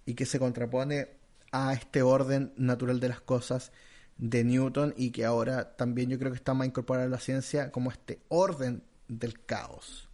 y 0.07 0.15
que 0.15 0.25
se 0.25 0.39
contrapone 0.39 1.09
a 1.51 1.73
este 1.73 2.01
orden 2.01 2.53
natural 2.57 2.99
de 2.99 3.09
las 3.09 3.21
cosas 3.21 3.71
de 4.17 4.43
Newton 4.43 4.95
y 4.97 5.11
que 5.11 5.25
ahora 5.25 5.75
también 5.75 6.09
yo 6.09 6.17
creo 6.17 6.31
que 6.31 6.37
está 6.37 6.55
más 6.55 6.65
incorporado 6.65 7.05
a 7.05 7.11
la 7.11 7.19
ciencia 7.19 7.71
como 7.71 7.91
este 7.91 8.17
orden 8.29 8.81
del 9.07 9.45
caos 9.45 10.09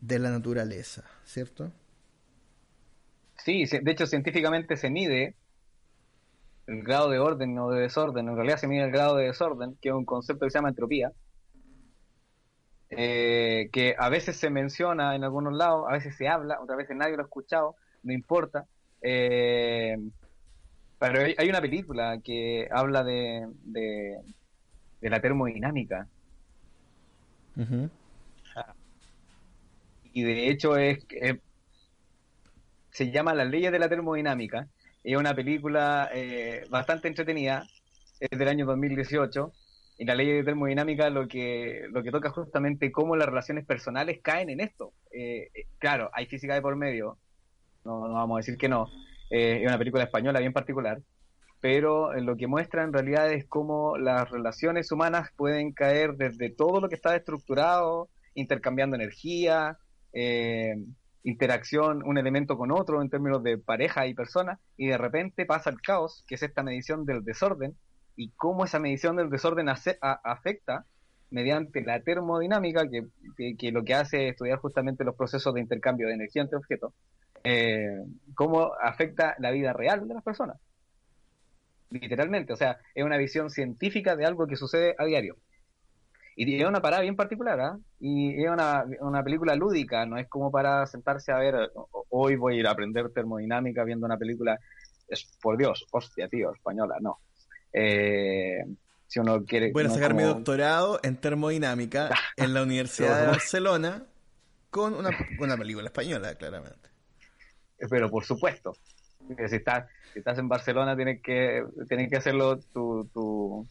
de 0.00 0.18
la 0.18 0.30
naturaleza, 0.30 1.04
¿cierto? 1.26 1.70
Sí, 3.36 3.66
de 3.66 3.92
hecho 3.92 4.06
científicamente 4.06 4.78
se 4.78 4.88
mide 4.88 5.34
el 6.66 6.82
grado 6.82 7.10
de 7.10 7.18
orden 7.18 7.58
o 7.58 7.70
de 7.70 7.82
desorden, 7.82 8.28
en 8.28 8.36
realidad 8.36 8.58
se 8.58 8.68
mide 8.68 8.84
el 8.84 8.90
grado 8.90 9.16
de 9.16 9.26
desorden, 9.26 9.76
que 9.80 9.90
es 9.90 9.94
un 9.94 10.04
concepto 10.04 10.46
que 10.46 10.50
se 10.50 10.58
llama 10.58 10.70
entropía, 10.70 11.12
eh, 12.90 13.68
que 13.72 13.96
a 13.98 14.08
veces 14.08 14.36
se 14.36 14.50
menciona 14.50 15.14
en 15.14 15.24
algunos 15.24 15.52
lados, 15.52 15.86
a 15.88 15.92
veces 15.92 16.16
se 16.16 16.28
habla, 16.28 16.60
otras 16.60 16.78
veces 16.78 16.96
nadie 16.96 17.16
lo 17.16 17.22
ha 17.22 17.26
escuchado, 17.26 17.76
no 18.02 18.12
importa. 18.12 18.66
Eh, 19.02 19.96
pero 20.98 21.20
hay, 21.20 21.48
una 21.48 21.60
película 21.60 22.18
que 22.22 22.68
habla 22.70 23.04
de, 23.04 23.46
de, 23.64 24.20
la 25.02 25.20
termodinámica. 25.20 26.08
Y 30.12 30.22
de 30.22 30.48
hecho 30.48 30.76
es, 30.76 31.04
se 32.90 33.10
llama 33.10 33.34
Las 33.34 33.48
leyes 33.48 33.72
de 33.72 33.78
la 33.78 33.88
termodinámica. 33.88 34.68
Es 35.04 35.16
una 35.16 35.34
película 35.34 36.10
eh, 36.12 36.64
bastante 36.70 37.08
entretenida, 37.08 37.64
es 38.18 38.38
del 38.38 38.48
año 38.48 38.66
2018 38.66 39.52
y 39.98 40.04
la 40.04 40.14
ley 40.14 40.26
de 40.28 40.44
termodinámica 40.44 41.08
lo 41.10 41.28
que, 41.28 41.86
lo 41.90 42.02
que 42.02 42.10
toca 42.10 42.30
justamente 42.30 42.90
cómo 42.90 43.16
las 43.16 43.28
relaciones 43.28 43.64
personales 43.64 44.20
caen 44.22 44.50
en 44.50 44.60
esto. 44.60 44.92
Eh, 45.12 45.50
eh, 45.54 45.66
claro, 45.78 46.10
hay 46.12 46.26
física 46.26 46.54
de 46.54 46.62
por 46.62 46.76
medio, 46.76 47.18
no, 47.84 48.00
vamos 48.00 48.36
a 48.36 48.40
decir 48.40 48.56
que 48.56 48.68
no, 48.68 48.88
eh, 49.30 49.60
es 49.60 49.68
una 49.68 49.78
película 49.78 50.04
española 50.04 50.40
bien 50.40 50.52
particular, 50.52 51.00
pero 51.60 52.12
lo 52.14 52.36
que 52.36 52.46
muestra 52.46 52.82
en 52.82 52.92
realidad 52.92 53.32
es 53.32 53.46
cómo 53.46 53.96
las 53.96 54.30
relaciones 54.30 54.90
humanas 54.90 55.30
pueden 55.36 55.72
caer 55.72 56.14
desde 56.14 56.50
todo 56.50 56.80
lo 56.80 56.88
que 56.88 56.96
está 56.96 57.14
estructurado, 57.14 58.08
intercambiando 58.34 58.96
energía, 58.96 59.78
interacción 61.24 62.02
un 62.04 62.18
elemento 62.18 62.56
con 62.56 62.70
otro 62.70 63.02
en 63.02 63.10
términos 63.10 63.42
de 63.42 63.58
pareja 63.58 64.06
y 64.06 64.14
persona, 64.14 64.60
y 64.76 64.86
de 64.86 64.98
repente 64.98 65.46
pasa 65.46 65.70
el 65.70 65.80
caos, 65.80 66.24
que 66.28 66.36
es 66.36 66.42
esta 66.42 66.62
medición 66.62 67.04
del 67.06 67.24
desorden, 67.24 67.74
y 68.14 68.30
cómo 68.30 68.64
esa 68.64 68.78
medición 68.78 69.16
del 69.16 69.30
desorden 69.30 69.68
afecta 69.68 70.86
mediante 71.30 71.82
la 71.82 72.00
termodinámica, 72.00 72.84
que, 72.88 73.72
lo 73.72 73.84
que 73.84 73.94
hace 73.94 74.28
es 74.28 74.32
estudiar 74.32 74.58
justamente 74.58 75.02
los 75.02 75.16
procesos 75.16 75.52
de 75.54 75.60
intercambio 75.60 76.06
de 76.06 76.14
energía 76.14 76.42
entre 76.42 76.58
objetos, 76.58 76.92
eh, 77.42 78.04
cómo 78.34 78.72
afecta 78.80 79.34
la 79.38 79.50
vida 79.50 79.72
real 79.72 80.06
de 80.06 80.14
las 80.14 80.22
personas. 80.22 80.58
Literalmente, 81.90 82.52
o 82.52 82.56
sea, 82.56 82.78
es 82.94 83.04
una 83.04 83.16
visión 83.16 83.50
científica 83.50 84.14
de 84.14 84.26
algo 84.26 84.46
que 84.46 84.56
sucede 84.56 84.94
a 84.98 85.04
diario. 85.04 85.36
Y 86.36 86.60
es 86.60 86.66
una 86.66 86.80
parada 86.80 87.02
bien 87.02 87.16
particular, 87.16 87.60
¿ah? 87.60 87.78
Y 88.00 88.42
es 88.42 88.50
una, 88.50 88.84
una, 89.00 89.22
película 89.22 89.54
lúdica, 89.54 90.04
no 90.04 90.18
es 90.18 90.28
como 90.28 90.50
para 90.50 90.84
sentarse 90.86 91.30
a 91.30 91.38
ver, 91.38 91.70
hoy 92.10 92.36
voy 92.36 92.56
a 92.56 92.60
ir 92.60 92.66
a 92.66 92.72
aprender 92.72 93.10
termodinámica 93.10 93.84
viendo 93.84 94.06
una 94.06 94.16
película, 94.16 94.58
es 95.08 95.24
por 95.40 95.56
Dios, 95.56 95.86
hostia, 95.92 96.28
tío, 96.28 96.52
española, 96.52 96.96
no. 97.00 97.18
Eh, 97.72 98.64
si 99.06 99.20
uno 99.20 99.44
quiere. 99.44 99.70
Voy 99.72 99.84
a 99.84 99.90
sacar 99.90 100.14
mi 100.14 100.24
doctorado 100.24 100.98
en 101.02 101.16
termodinámica 101.16 102.10
en 102.36 102.54
la 102.54 102.62
Universidad 102.62 103.20
de 103.20 103.26
Barcelona 103.28 104.04
con 104.70 104.94
una, 104.94 105.10
una, 105.38 105.56
película 105.56 105.86
española, 105.86 106.34
claramente. 106.34 106.88
Pero 107.88 108.10
por 108.10 108.24
supuesto. 108.24 108.72
Si 109.48 109.56
estás, 109.56 109.88
si 110.12 110.18
estás 110.18 110.38
en 110.38 110.48
Barcelona, 110.48 110.96
tienes 110.96 111.22
que, 111.22 111.64
tienes 111.88 112.10
que 112.10 112.16
hacerlo 112.16 112.58
tu, 112.72 113.08
tu, 113.14 113.66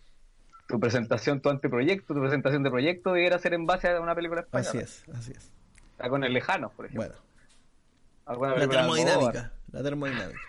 tu 0.74 0.80
presentación, 0.80 1.40
tu 1.40 1.52
anteproyecto, 1.52 2.16
tu 2.16 2.20
presentación 2.20 2.64
de 2.64 2.72
proyecto 2.72 3.14
debería 3.14 3.38
ser 3.38 3.54
en 3.54 3.68
base 3.68 3.90
a 3.90 4.02
una 4.02 4.16
película 4.16 4.42
española. 4.42 4.70
Así 4.72 4.80
es, 4.80 5.06
así 5.16 5.32
es. 5.32 5.52
Está 5.92 6.10
con 6.10 6.24
el 6.24 6.34
lejano, 6.34 6.72
por 6.72 6.88
ejemplo. 6.88 7.14
Bueno. 8.26 8.56
La 8.56 8.68
termodinámica. 8.68 9.52
La 9.72 9.84
termodinámica. 9.84 10.40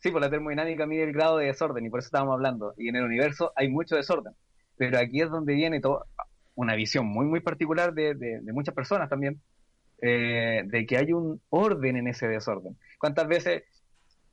Sí, 0.00 0.10
por 0.10 0.20
la 0.20 0.28
termodinámica 0.28 0.86
mide 0.86 1.04
el 1.04 1.12
grado 1.12 1.38
de 1.38 1.46
desorden 1.46 1.86
y 1.86 1.88
por 1.88 2.00
eso 2.00 2.08
estábamos 2.08 2.32
hablando. 2.34 2.74
Y 2.76 2.88
en 2.88 2.96
el 2.96 3.04
universo 3.04 3.52
hay 3.54 3.68
mucho 3.68 3.94
desorden. 3.94 4.34
Pero 4.76 4.98
aquí 4.98 5.22
es 5.22 5.30
donde 5.30 5.54
viene 5.54 5.80
todo, 5.80 6.06
una 6.56 6.74
visión 6.74 7.06
muy, 7.06 7.26
muy 7.26 7.38
particular 7.38 7.94
de, 7.94 8.16
de, 8.16 8.52
muchas 8.52 8.74
personas 8.74 9.08
también, 9.08 9.40
eh, 10.02 10.64
de 10.66 10.84
que 10.84 10.96
hay 10.96 11.12
un 11.12 11.40
orden 11.48 11.96
en 11.96 12.08
ese 12.08 12.26
desorden. 12.26 12.76
¿Cuántas 12.98 13.28
veces 13.28 13.62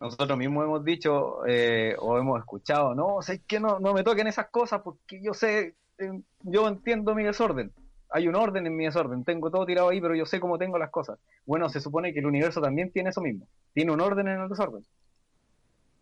nosotros 0.01 0.35
mismos 0.35 0.65
hemos 0.65 0.83
dicho 0.83 1.45
eh, 1.45 1.95
o 1.99 2.17
hemos 2.17 2.39
escuchado, 2.39 2.95
no, 2.95 3.21
sé 3.21 3.41
que 3.45 3.59
no, 3.59 3.79
no 3.79 3.93
me 3.93 4.03
toquen 4.03 4.25
esas 4.25 4.49
cosas 4.49 4.81
porque 4.81 5.21
yo 5.21 5.35
sé, 5.35 5.75
eh, 5.99 6.21
yo 6.41 6.67
entiendo 6.67 7.13
mi 7.13 7.23
desorden. 7.23 7.71
Hay 8.09 8.27
un 8.27 8.35
orden 8.35 8.65
en 8.65 8.75
mi 8.75 8.85
desorden, 8.85 9.23
tengo 9.23 9.51
todo 9.51 9.65
tirado 9.65 9.89
ahí, 9.89 10.01
pero 10.01 10.15
yo 10.15 10.25
sé 10.25 10.39
cómo 10.39 10.57
tengo 10.57 10.77
las 10.79 10.89
cosas. 10.89 11.19
Bueno, 11.45 11.69
se 11.69 11.79
supone 11.79 12.11
que 12.13 12.19
el 12.19 12.25
universo 12.25 12.59
también 12.59 12.91
tiene 12.91 13.11
eso 13.11 13.21
mismo, 13.21 13.47
tiene 13.73 13.91
un 13.91 14.01
orden 14.01 14.27
en 14.27 14.41
el 14.41 14.49
desorden. 14.49 14.83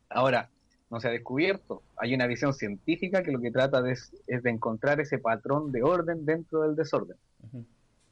Ahora, 0.09 0.49
no 0.89 0.99
se 0.99 1.09
ha 1.09 1.12
descubierto. 1.12 1.83
Hay 1.97 2.15
una 2.15 2.25
visión 2.25 2.53
científica 2.53 3.21
que 3.21 3.31
lo 3.31 3.39
que 3.39 3.51
trata 3.51 3.81
de 3.81 3.91
es, 3.91 4.12
de 4.25 4.49
encontrar 4.49 5.01
ese 5.01 5.19
patrón 5.19 5.71
de 5.71 5.83
orden 5.83 6.25
dentro 6.25 6.62
del 6.62 6.75
desorden. 6.75 7.17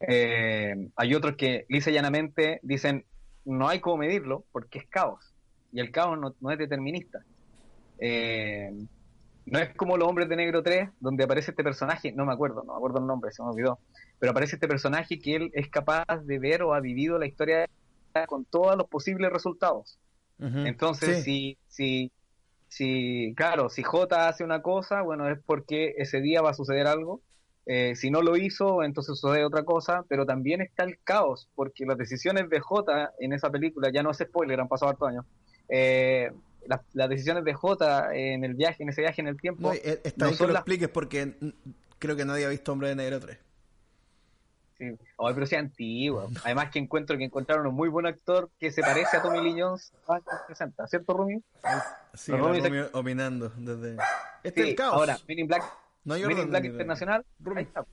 Eh, 0.01 0.89
hay 0.95 1.15
otros 1.15 1.37
que 1.37 1.65
lisa 1.69 1.89
y 1.89 1.93
llanamente 1.93 2.59
dicen 2.61 3.03
no 3.45 3.67
hay 3.67 3.79
cómo 3.79 3.97
medirlo 3.97 4.43
porque 4.51 4.77
es 4.77 4.85
caos 4.85 5.33
y 5.71 5.79
el 5.79 5.91
caos 5.91 6.17
no, 6.19 6.51
es 6.51 6.57
determinista. 6.57 7.23
Eh, 7.99 8.71
no 9.45 9.59
es 9.59 9.73
como 9.75 9.97
los 9.97 10.07
hombres 10.07 10.27
de 10.27 10.35
negro 10.35 10.61
3, 10.61 10.89
donde 10.99 11.23
aparece 11.23 11.51
este 11.51 11.63
personaje, 11.63 12.11
no 12.11 12.25
me 12.25 12.33
acuerdo, 12.33 12.63
no 12.65 12.73
me 12.73 12.77
acuerdo 12.77 12.99
el 12.99 13.07
nombre, 13.07 13.31
se 13.31 13.41
me 13.41 13.49
olvidó, 13.49 13.79
pero 14.19 14.31
aparece 14.31 14.55
este 14.55 14.67
personaje 14.67 15.19
que 15.19 15.35
él 15.35 15.51
es 15.53 15.69
capaz 15.69 16.05
de 16.23 16.39
ver 16.39 16.63
o 16.63 16.73
ha 16.73 16.79
vivido 16.79 17.17
la 17.17 17.27
historia 17.27 17.67
con 18.27 18.45
todos 18.45 18.75
los 18.75 18.87
posibles 18.87 19.31
resultados. 19.31 19.97
Entonces, 20.39 21.23
si, 21.23 21.57
si, 21.67 22.11
si, 22.67 23.33
claro, 23.35 23.69
si 23.69 23.81
J 23.81 24.27
hace 24.27 24.43
una 24.43 24.61
cosa, 24.61 25.01
bueno, 25.01 25.27
es 25.29 25.39
porque 25.45 25.95
ese 25.97 26.21
día 26.21 26.41
va 26.41 26.51
a 26.51 26.53
suceder 26.53 26.85
algo. 26.85 27.21
Eh, 27.65 27.95
si 27.95 28.11
no 28.11 28.21
lo 28.21 28.37
hizo, 28.37 28.83
entonces 28.83 29.19
sucede 29.19 29.43
otra 29.43 29.63
cosa, 29.63 30.05
pero 30.07 30.25
también 30.25 30.61
está 30.61 30.83
el 30.83 30.99
caos, 31.03 31.49
porque 31.55 31.85
las 31.85 31.97
decisiones 31.97 32.49
de 32.49 32.59
J 32.59 33.11
en 33.19 33.33
esa 33.33 33.49
película, 33.49 33.91
ya 33.91 34.03
no 34.03 34.11
es 34.11 34.19
spoiler, 34.19 34.59
han 34.59 34.67
pasado 34.67 34.91
hartos 34.91 35.09
años, 35.09 35.25
eh, 35.69 36.31
las, 36.67 37.09
decisiones 37.09 37.43
de 37.43 37.53
J 37.53 38.15
en 38.15 38.43
el 38.43 38.53
viaje, 38.53 38.83
en 38.83 38.89
ese 38.89 39.01
viaje 39.01 39.21
en 39.21 39.27
el 39.27 39.39
tiempo... 39.39 39.69
No, 39.69 39.73
eh, 39.73 40.01
está 40.03 40.25
bien 40.27 40.37
que 40.37 40.47
lo 40.47 40.53
expliques 40.53 40.89
porque 40.89 41.33
creo 41.99 42.15
que 42.15 42.25
nadie 42.25 42.45
ha 42.45 42.49
visto 42.49 42.71
Hombre 42.71 42.89
de 42.89 42.95
Negro 42.95 43.19
3. 43.19 43.37
Sí. 44.77 44.95
pero 45.17 45.45
sea 45.47 45.59
antiguo. 45.59 46.29
Además 46.43 46.69
que 46.69 46.77
encuentro 46.77 47.17
que 47.17 47.23
encontraron 47.23 47.65
un 47.65 47.73
muy 47.73 47.89
buen 47.89 48.05
actor 48.05 48.51
que 48.59 48.71
se 48.71 48.81
parece 48.81 49.17
a 49.17 49.23
Tommy 49.23 49.41
Lee 49.41 49.59
Jones 49.59 49.91
¿cierto, 50.87 51.13
Rumi? 51.13 51.41
Sí, 52.13 52.31
Rumi 52.31 52.59
opinando 52.93 53.49
desde... 53.57 53.97
Este 54.43 54.61
es 54.61 54.67
el 54.69 54.75
caos. 54.75 54.93
Ahora, 54.93 55.17
Men 55.27 55.39
in 55.39 55.47
Black, 55.47 55.63
no 56.03 56.15
Men 56.15 56.37
in 56.37 56.49
Black 56.49 56.65
Internacional, 56.65 57.25
ahí 57.55 57.63
está. 57.63 57.85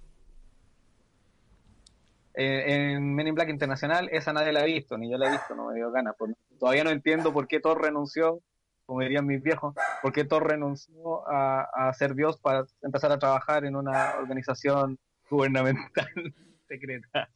Eh, 2.35 2.95
en 2.95 3.15
Men 3.15 3.29
in 3.29 3.35
Black 3.35 3.49
Internacional, 3.49 4.09
esa 4.11 4.33
nadie 4.33 4.53
la 4.53 4.61
ha 4.61 4.65
visto, 4.65 4.99
ni 4.99 5.11
yo 5.11 5.17
la 5.17 5.29
he 5.29 5.33
visto, 5.33 5.55
no 5.55 5.69
me 5.69 5.77
dio 5.77 5.91
ganas. 5.93 6.17
todavía 6.59 6.83
no 6.83 6.91
entiendo 6.91 7.33
por 7.33 7.47
qué 7.47 7.61
Thor 7.61 7.81
renunció, 7.81 8.41
como 8.87 9.01
dirían 9.01 9.27
mis 9.27 9.41
viejos, 9.41 9.75
por 10.03 10.13
qué 10.13 10.25
Thor 10.25 10.49
renunció 10.49 11.29
a, 11.29 11.63
a 11.63 11.93
ser 11.95 12.15
Dios 12.15 12.39
para 12.41 12.65
empezar 12.83 13.13
a 13.13 13.19
trabajar 13.19 13.65
en 13.65 13.77
una 13.77 14.17
organización 14.19 14.99
gubernamental 15.31 16.09
secreta. 16.69 17.31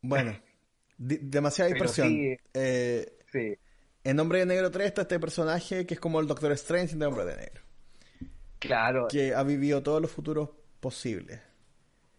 Bueno, 0.00 0.36
demasiada 0.96 1.70
dispersión. 1.70 2.36
Eh, 2.54 3.18
sí, 3.30 3.56
En 4.04 4.16
Nombre 4.16 4.40
de 4.40 4.46
Negro 4.46 4.70
3 4.70 4.86
está 4.86 5.02
este 5.02 5.20
personaje 5.20 5.86
que 5.86 5.94
es 5.94 6.00
como 6.00 6.20
el 6.20 6.26
Doctor 6.26 6.52
Strange 6.52 6.96
de 6.96 7.06
Hombre 7.06 7.24
de 7.24 7.36
Negro. 7.36 7.62
Claro. 8.58 9.06
Que 9.08 9.34
ha 9.34 9.42
vivido 9.44 9.82
todos 9.82 10.02
los 10.02 10.10
futuros 10.10 10.50
posibles. 10.80 11.40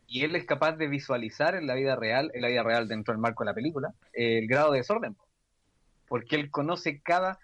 Y 0.10 0.24
él 0.24 0.36
es 0.36 0.46
capaz 0.46 0.74
de 0.74 0.88
visualizar 0.88 1.56
en 1.56 1.68
la 1.68 1.76
vida 1.76 1.96
real, 1.96 2.32
en 2.34 2.42
la 2.42 2.50
vida 2.50 2.64
real 2.64 2.88
dentro 2.88 3.14
del 3.14 3.22
marco 3.22 3.44
de 3.44 3.52
la 3.52 3.54
película, 3.54 3.94
el 4.12 4.48
grado 4.48 4.72
de 4.72 4.80
desorden. 4.80 5.16
Porque 6.08 6.36
él 6.36 6.50
conoce 6.50 7.00
cada, 7.02 7.40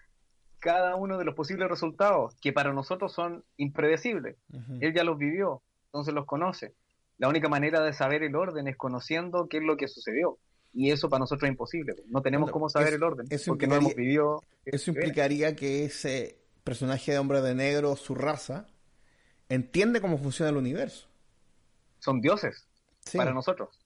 cada 0.58 0.96
uno 0.96 1.16
de 1.16 1.24
los 1.24 1.34
posibles 1.34 1.68
resultados 1.68 2.34
que 2.40 2.52
para 2.52 2.72
nosotros 2.72 3.12
son 3.12 3.44
impredecibles. 3.56 4.36
Él 4.80 4.92
ya 4.92 5.04
los 5.04 5.16
vivió, 5.16 5.62
entonces 5.86 6.12
los 6.12 6.26
conoce 6.26 6.74
la 7.18 7.28
única 7.28 7.48
manera 7.48 7.82
de 7.82 7.92
saber 7.92 8.22
el 8.22 8.36
orden 8.36 8.68
es 8.68 8.76
conociendo 8.76 9.48
qué 9.48 9.58
es 9.58 9.62
lo 9.62 9.76
que 9.76 9.88
sucedió. 9.88 10.38
Y 10.72 10.90
eso 10.90 11.08
para 11.08 11.20
nosotros 11.20 11.48
es 11.48 11.52
imposible. 11.52 11.94
No 12.08 12.20
tenemos 12.20 12.50
cómo 12.50 12.68
saber 12.68 12.94
el 12.94 13.02
orden. 13.02 13.26
Eso 13.30 13.52
porque 13.52 13.66
no 13.66 13.76
hemos 13.76 13.94
vivido. 13.94 14.42
Eso 14.64 14.90
implicaría 14.90 15.56
que 15.56 15.86
ese 15.86 16.38
personaje 16.64 17.12
de 17.12 17.18
hombre 17.18 17.40
de 17.40 17.54
negro, 17.54 17.96
su 17.96 18.14
raza, 18.14 18.66
entiende 19.48 20.02
cómo 20.02 20.18
funciona 20.18 20.50
el 20.50 20.58
universo. 20.58 21.08
Son 22.06 22.20
dioses 22.20 22.68
para 23.16 23.32
nosotros. 23.32 23.80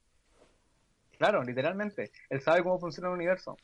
Claro, 1.16 1.43
literalmente. 1.43 2.12
Él 2.29 2.43
sabe 2.43 2.62
cómo 2.62 2.79
funciona 2.79 3.09
el 3.09 3.14
universo. 3.14 3.57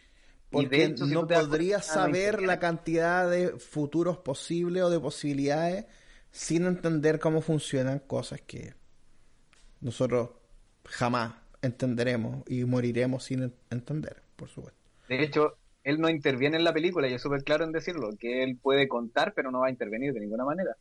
Porque 0.48 0.94
no 0.98 1.26
podría 1.26 1.82
saber 1.82 2.40
la 2.40 2.58
cantidad 2.58 3.30
de 3.30 3.58
futuros 3.58 4.16
posibles 4.16 4.82
o 4.82 4.88
de 4.88 4.98
posibilidades 4.98 5.84
sin 6.30 6.64
entender 6.64 7.18
cómo 7.18 7.42
funcionan 7.42 7.98
cosas 7.98 8.40
que 8.40 8.72
nosotros 9.82 10.30
jamás 10.84 11.34
entenderemos 11.60 12.42
y 12.48 12.64
moriremos 12.64 13.24
sin 13.24 13.52
entender, 13.68 14.22
por 14.36 14.48
supuesto. 14.48 14.80
De 15.06 15.22
hecho, 15.22 15.58
él 15.84 16.00
no 16.00 16.08
interviene 16.08 16.56
en 16.56 16.64
la 16.64 16.72
película 16.72 17.08
y 17.08 17.12
es 17.12 17.20
súper 17.20 17.44
claro 17.44 17.64
en 17.64 17.72
decirlo, 17.72 18.08
que 18.18 18.42
él 18.42 18.56
puede 18.56 18.88
contar 18.88 19.34
pero 19.34 19.50
no 19.50 19.60
va 19.60 19.66
a 19.66 19.70
intervenir 19.70 20.14
de 20.14 20.20
ninguna 20.20 20.46
manera. 20.46 20.74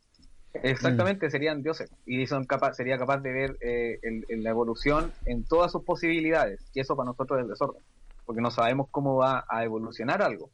Exactamente, 0.62 1.26
mm. 1.26 1.30
serían 1.30 1.62
dioses 1.62 1.90
y 2.04 2.26
son 2.26 2.46
sería 2.72 2.98
capaz 2.98 3.18
de 3.18 3.32
ver 3.32 3.56
eh, 3.60 3.98
la 4.28 4.50
evolución 4.50 5.12
en 5.24 5.44
todas 5.44 5.72
sus 5.72 5.82
posibilidades 5.84 6.60
y 6.74 6.80
eso 6.80 6.96
para 6.96 7.06
nosotros 7.06 7.38
es 7.38 7.44
el 7.44 7.50
desorden, 7.50 7.82
porque 8.24 8.40
no 8.40 8.50
sabemos 8.50 8.88
cómo 8.90 9.16
va 9.16 9.44
a 9.48 9.64
evolucionar 9.64 10.22
algo. 10.22 10.50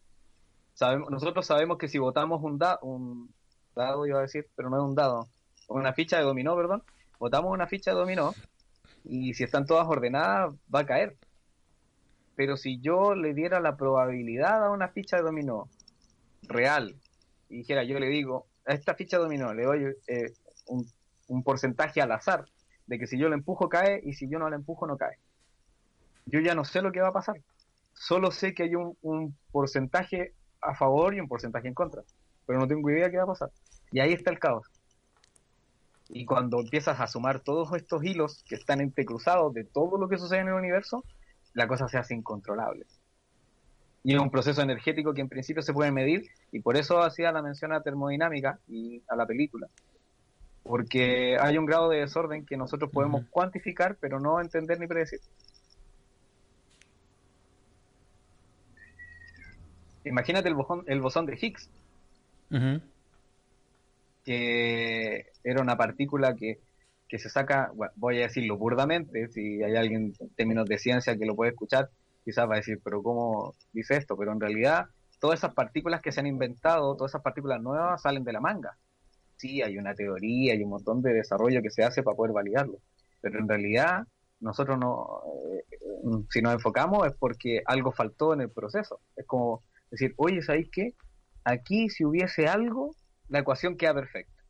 Sabemos, 0.75 1.11
nosotros 1.11 1.47
sabemos 1.47 1.79
que 1.79 1.89
si 1.89 1.99
votamos 1.99 2.43
un, 2.43 2.59
da, 2.59 2.79
un 2.83 3.33
dado, 3.75 4.07
iba 4.07 4.19
a 4.19 4.23
decir, 4.23 4.47
pero 4.57 4.71
no 4.71 4.79
es 4.79 4.83
un 4.83 4.95
dado, 4.95 5.29
una 5.69 5.93
ficha 5.93 6.19
de 6.19 6.25
dominó, 6.25 6.57
perdón, 6.57 6.83
votamos 7.19 7.53
una 7.53 7.67
ficha 7.67 7.93
de 7.93 7.99
dominó 7.99 8.35
y 9.05 9.35
si 9.35 9.45
están 9.45 9.67
todas 9.67 9.87
ordenadas 9.87 10.55
va 10.75 10.81
a 10.81 10.87
caer. 10.87 11.17
Pero 12.35 12.57
si 12.57 12.81
yo 12.81 13.15
le 13.15 13.35
diera 13.35 13.61
la 13.61 13.77
probabilidad 13.77 14.65
a 14.65 14.71
una 14.71 14.89
ficha 14.89 15.17
de 15.17 15.23
dominó 15.23 15.69
real 16.43 16.97
y 17.49 17.59
dijera, 17.59 17.85
yo 17.85 17.99
le 17.99 18.09
digo, 18.09 18.47
a 18.67 18.75
esta 18.75 18.95
ficha 18.95 19.19
dominó 19.19 19.53
le 19.55 19.65
doy 19.65 19.85
eh, 20.07 20.33
un, 20.67 21.43
porcentaje 21.43 22.01
al 22.03 22.13
azar 22.13 22.45
de 22.87 22.99
que 22.99 23.07
si 23.07 23.19
yo 23.19 23.29
la 23.29 23.35
empujo 23.35 23.69
cae 23.69 24.01
y 24.05 24.13
si 24.13 24.29
yo 24.29 24.39
no 24.39 24.51
la 24.51 24.57
empujo 24.57 24.87
no 24.87 24.97
cae. 24.97 25.19
Yo 26.27 26.41
ya 26.41 26.55
no 26.55 26.65
sé 26.65 26.83
lo 26.83 26.93
que 26.93 27.01
va 27.01 27.09
a 27.09 27.13
pasar. 27.13 27.41
Solo 27.95 28.31
sé 28.31 28.55
que 28.55 28.65
hay 28.65 28.75
un, 28.75 28.97
un 29.03 29.37
porcentaje 29.51 30.35
a 30.61 30.75
favor 30.75 31.15
y 31.15 31.21
un 31.21 31.29
porcentaje 31.29 31.69
en 31.69 31.75
contra. 31.75 32.03
Pero 32.47 32.59
no 32.59 32.69
tengo 32.69 32.91
idea 32.91 33.11
qué 33.11 33.17
va 33.17 33.25
a 33.25 33.29
pasar. 33.29 33.51
Y 33.91 34.01
ahí 34.01 34.13
está 34.13 34.31
el 34.31 34.39
caos. 34.39 34.67
Y 36.09 36.27
cuando 36.27 36.61
empiezas 36.61 37.01
a 37.01 37.07
sumar 37.07 37.41
todos 37.41 37.73
estos 37.75 38.05
hilos 38.05 38.45
que 38.47 38.55
están 38.55 38.81
entrecruzados 38.81 39.55
de 39.55 39.65
todo 39.65 39.99
lo 39.99 40.09
que 40.09 40.19
sucede 40.19 40.41
en 40.41 40.49
el 40.49 40.55
universo, 40.55 41.05
la 41.55 41.67
cosa 41.67 41.89
se 41.89 41.99
hace 41.99 42.15
incontrolable. 42.15 42.87
Y 44.05 44.15
es 44.15 44.21
un 44.21 44.31
proceso 44.31 44.63
energético 44.63 45.15
que 45.15 45.21
en 45.21 45.29
principio 45.29 45.63
se 45.63 45.73
puede 45.73 45.93
medir, 45.93 46.29
y 46.51 46.61
por 46.61 46.77
eso 46.77 47.01
hacía 47.03 47.33
la 47.33 47.43
mención 47.43 47.73
a 47.73 47.83
termodinámica 47.83 48.59
y 48.69 49.03
a 49.09 49.17
la 49.17 49.27
película. 49.27 49.69
Porque 50.63 51.37
hay 51.41 51.59
un 51.59 51.67
grado 51.67 51.89
de 51.89 52.01
desorden 52.01 52.45
que 52.47 52.57
nosotros 52.57 52.91
podemos 52.91 53.25
cuantificar, 53.31 53.97
pero 54.01 54.21
no 54.21 54.41
entender 54.41 54.79
ni 54.81 54.87
predecir. 54.87 55.21
Imagínate 60.05 60.49
el, 60.49 60.55
bosón, 60.55 60.85
el 60.89 61.01
bosón 61.01 61.27
de 61.27 61.39
Higgs 61.41 61.71
que 64.25 65.27
era 65.45 65.63
una 65.63 65.77
partícula 65.77 66.35
que, 66.37 66.59
se 67.19 67.29
saca, 67.29 67.73
voy 67.97 68.19
a 68.19 68.23
decirlo 68.23 68.57
burdamente, 68.57 69.29
si 69.29 69.63
hay 69.63 69.77
alguien 69.77 70.15
en 70.19 70.31
términos 70.31 70.67
de 70.67 70.79
ciencia 70.79 71.17
que 71.17 71.27
lo 71.27 71.37
puede 71.37 71.51
escuchar, 71.51 71.91
quizás 72.25 72.49
va 72.49 72.55
a 72.55 72.57
decir, 72.59 72.81
pero 72.83 73.03
¿cómo 73.03 73.55
dice 73.73 73.97
esto? 73.97 74.17
Pero 74.17 74.33
en 74.33 74.41
realidad 74.41 74.87
todas 75.19 75.39
esas 75.39 75.55
partículas 75.55 76.01
que 76.03 76.13
se 76.13 76.21
han 76.21 76.27
inventado, 76.27 76.97
todas 76.97 77.13
esas 77.13 77.23
partículas 77.23 77.61
nuevas 77.63 78.03
salen 78.03 78.25
de 78.25 78.33
la 78.33 78.41
manga. 78.41 78.77
Sí, 79.37 79.63
hay 79.63 79.79
una 79.79 79.95
teoría, 79.95 80.53
hay 80.53 80.63
un 80.63 80.71
montón 80.71 81.03
de 81.03 81.13
desarrollo 81.13 81.63
que 81.63 81.71
se 81.71 81.85
hace 81.85 82.03
para 82.03 82.17
poder 82.17 82.33
validarlo, 82.33 82.79
pero 83.21 83.39
en 83.39 83.49
realidad 83.49 84.07
nosotros 84.41 84.79
no, 84.79 85.23
eh, 85.53 85.65
si 86.31 86.43
nos 86.43 86.55
enfocamos 86.55 87.07
es 87.07 87.15
porque 87.15 87.63
algo 87.67 87.93
faltó 87.93 88.35
en 88.35 88.41
el 88.41 88.51
proceso. 88.51 89.01
Es 89.17 89.25
como 89.27 89.63
decir, 89.91 90.15
oye, 90.17 90.43
¿sabéis 90.43 90.69
qué? 90.73 90.95
Aquí 91.45 91.89
si 91.89 92.05
hubiese 92.05 92.49
algo, 92.49 92.95
la 93.29 93.41
ecuación 93.41 93.77
queda 93.77 93.95
perfecta. 93.95 94.43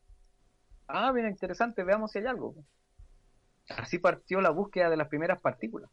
Ah, 0.89 1.13
bien 1.13 1.29
interesante, 1.29 1.85
veamos 1.85 2.13
si 2.13 2.19
hay 2.19 2.27
algo. 2.27 2.55
Así 3.69 3.99
partió 3.99 4.41
la 4.41 4.51
búsqueda 4.51 4.91
de 4.91 4.97
las 4.97 5.09
primeras 5.09 5.41
partículas. 5.41 5.91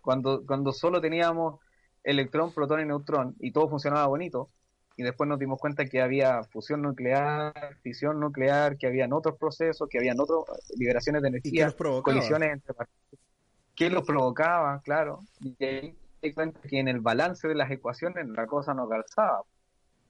Cuando, 0.00 0.44
cuando 0.46 0.72
solo 0.72 1.00
teníamos 1.00 1.60
electrón, 2.04 2.52
protón 2.52 2.80
y 2.80 2.84
neutrón 2.84 3.36
y 3.38 3.52
todo 3.52 3.68
funcionaba 3.68 4.06
bonito, 4.06 4.50
y 4.96 5.02
después 5.02 5.28
nos 5.28 5.38
dimos 5.38 5.58
cuenta 5.58 5.86
que 5.86 6.02
había 6.02 6.42
fusión 6.44 6.82
nuclear, 6.82 7.76
fisión 7.82 8.20
nuclear, 8.20 8.76
que 8.76 8.86
habían 8.86 9.12
otros 9.12 9.38
procesos, 9.38 9.88
que 9.88 9.98
habían 9.98 10.20
otras 10.20 10.40
liberaciones 10.76 11.22
de 11.22 11.28
energía, 11.28 11.72
colisiones 12.02 12.52
entre 12.52 12.74
partículas. 12.74 13.24
¿Qué 13.74 13.88
los 13.88 14.04
provocaba? 14.04 14.80
Claro. 14.84 15.20
Y 15.40 15.64
ahí 15.64 15.96
di 16.20 16.34
cuenta 16.34 16.60
que 16.60 16.78
en 16.78 16.88
el 16.88 17.00
balance 17.00 17.48
de 17.48 17.54
las 17.54 17.70
ecuaciones 17.70 18.28
la 18.28 18.46
cosa 18.46 18.74
no 18.74 18.88
calzaba 18.88 19.42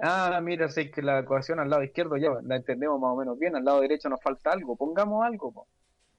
ah, 0.02 0.40
mira, 0.42 0.68
sé 0.68 0.90
que 0.90 1.00
la 1.00 1.20
ecuación 1.20 1.60
al 1.60 1.70
lado 1.70 1.82
izquierdo 1.82 2.16
ya 2.16 2.30
la 2.42 2.56
entendemos 2.56 3.00
más 3.00 3.12
o 3.12 3.16
menos 3.16 3.38
bien, 3.38 3.56
al 3.56 3.64
lado 3.64 3.80
derecho 3.80 4.08
nos 4.08 4.20
falta 4.20 4.52
algo, 4.52 4.76
pongamos 4.76 5.24
algo. 5.24 5.66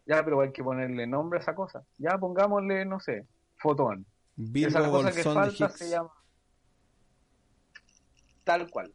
Ya, 0.05 0.23
pero 0.23 0.41
hay 0.41 0.51
que 0.51 0.63
ponerle 0.63 1.07
nombre 1.07 1.39
a 1.39 1.41
esa 1.41 1.55
cosa. 1.55 1.83
Ya 1.97 2.17
pongámosle, 2.17 2.85
no 2.85 2.99
sé, 2.99 3.25
fotón. 3.57 4.05
esa 4.53 4.89
cosa 4.89 5.11
que 5.11 5.23
falta 5.23 5.69
se 5.69 5.89
llama 5.89 6.11
tal 8.43 8.69
cual. 8.69 8.91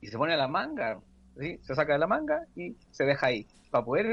Y 0.00 0.08
se 0.08 0.18
pone 0.18 0.34
a 0.34 0.36
la 0.36 0.48
manga, 0.48 1.00
¿sí? 1.38 1.58
se 1.62 1.74
saca 1.74 1.94
de 1.94 1.98
la 1.98 2.06
manga 2.06 2.46
y 2.54 2.76
se 2.90 3.04
deja 3.04 3.26
ahí, 3.26 3.46
para 3.70 3.84
poder 3.84 4.06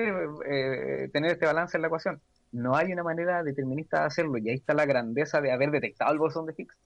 eh, 0.49 1.10
tener 1.14 1.32
este 1.32 1.45
balance 1.45 1.78
en 1.78 1.82
la 1.82 1.88
ecuación. 1.88 2.22
No 2.51 2.76
hay 2.76 2.91
una 2.91 3.03
manera 3.03 3.43
determinista 3.43 4.01
de 4.01 4.06
hacerlo, 4.06 4.38
y 4.38 4.49
ahí 4.49 4.56
está 4.56 4.74
la 4.74 4.86
grandeza 4.86 5.41
de 5.41 5.51
haber 5.51 5.72
detectado 5.72 6.12
el 6.14 6.20
bosón 6.20 6.45
de 6.45 6.53
Higgs. 6.58 6.78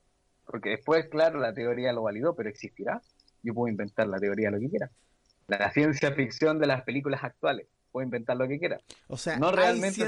Porque 0.46 0.70
después, 0.72 1.08
claro, 1.10 1.40
la 1.40 1.54
teoría 1.54 1.94
lo 1.94 2.02
validó, 2.02 2.36
pero 2.36 2.50
existirá. 2.50 3.02
Yo 3.44 3.54
puedo 3.54 3.70
inventar 3.70 4.08
la 4.08 4.18
teoría 4.18 4.50
lo 4.50 4.60
que 4.60 4.70
quiera. 4.70 4.90
La 5.48 5.72
ciencia 5.72 6.12
ficción 6.12 6.60
de 6.60 6.66
las 6.66 6.82
películas 6.84 7.24
actuales. 7.24 7.68
Puedo 7.92 8.04
inventar 8.04 8.38
lo 8.38 8.48
que 8.48 8.60
quiera. 8.60 8.80
O 9.08 9.18
sea, 9.18 9.38
no 9.38 9.52
realmente 9.52 10.02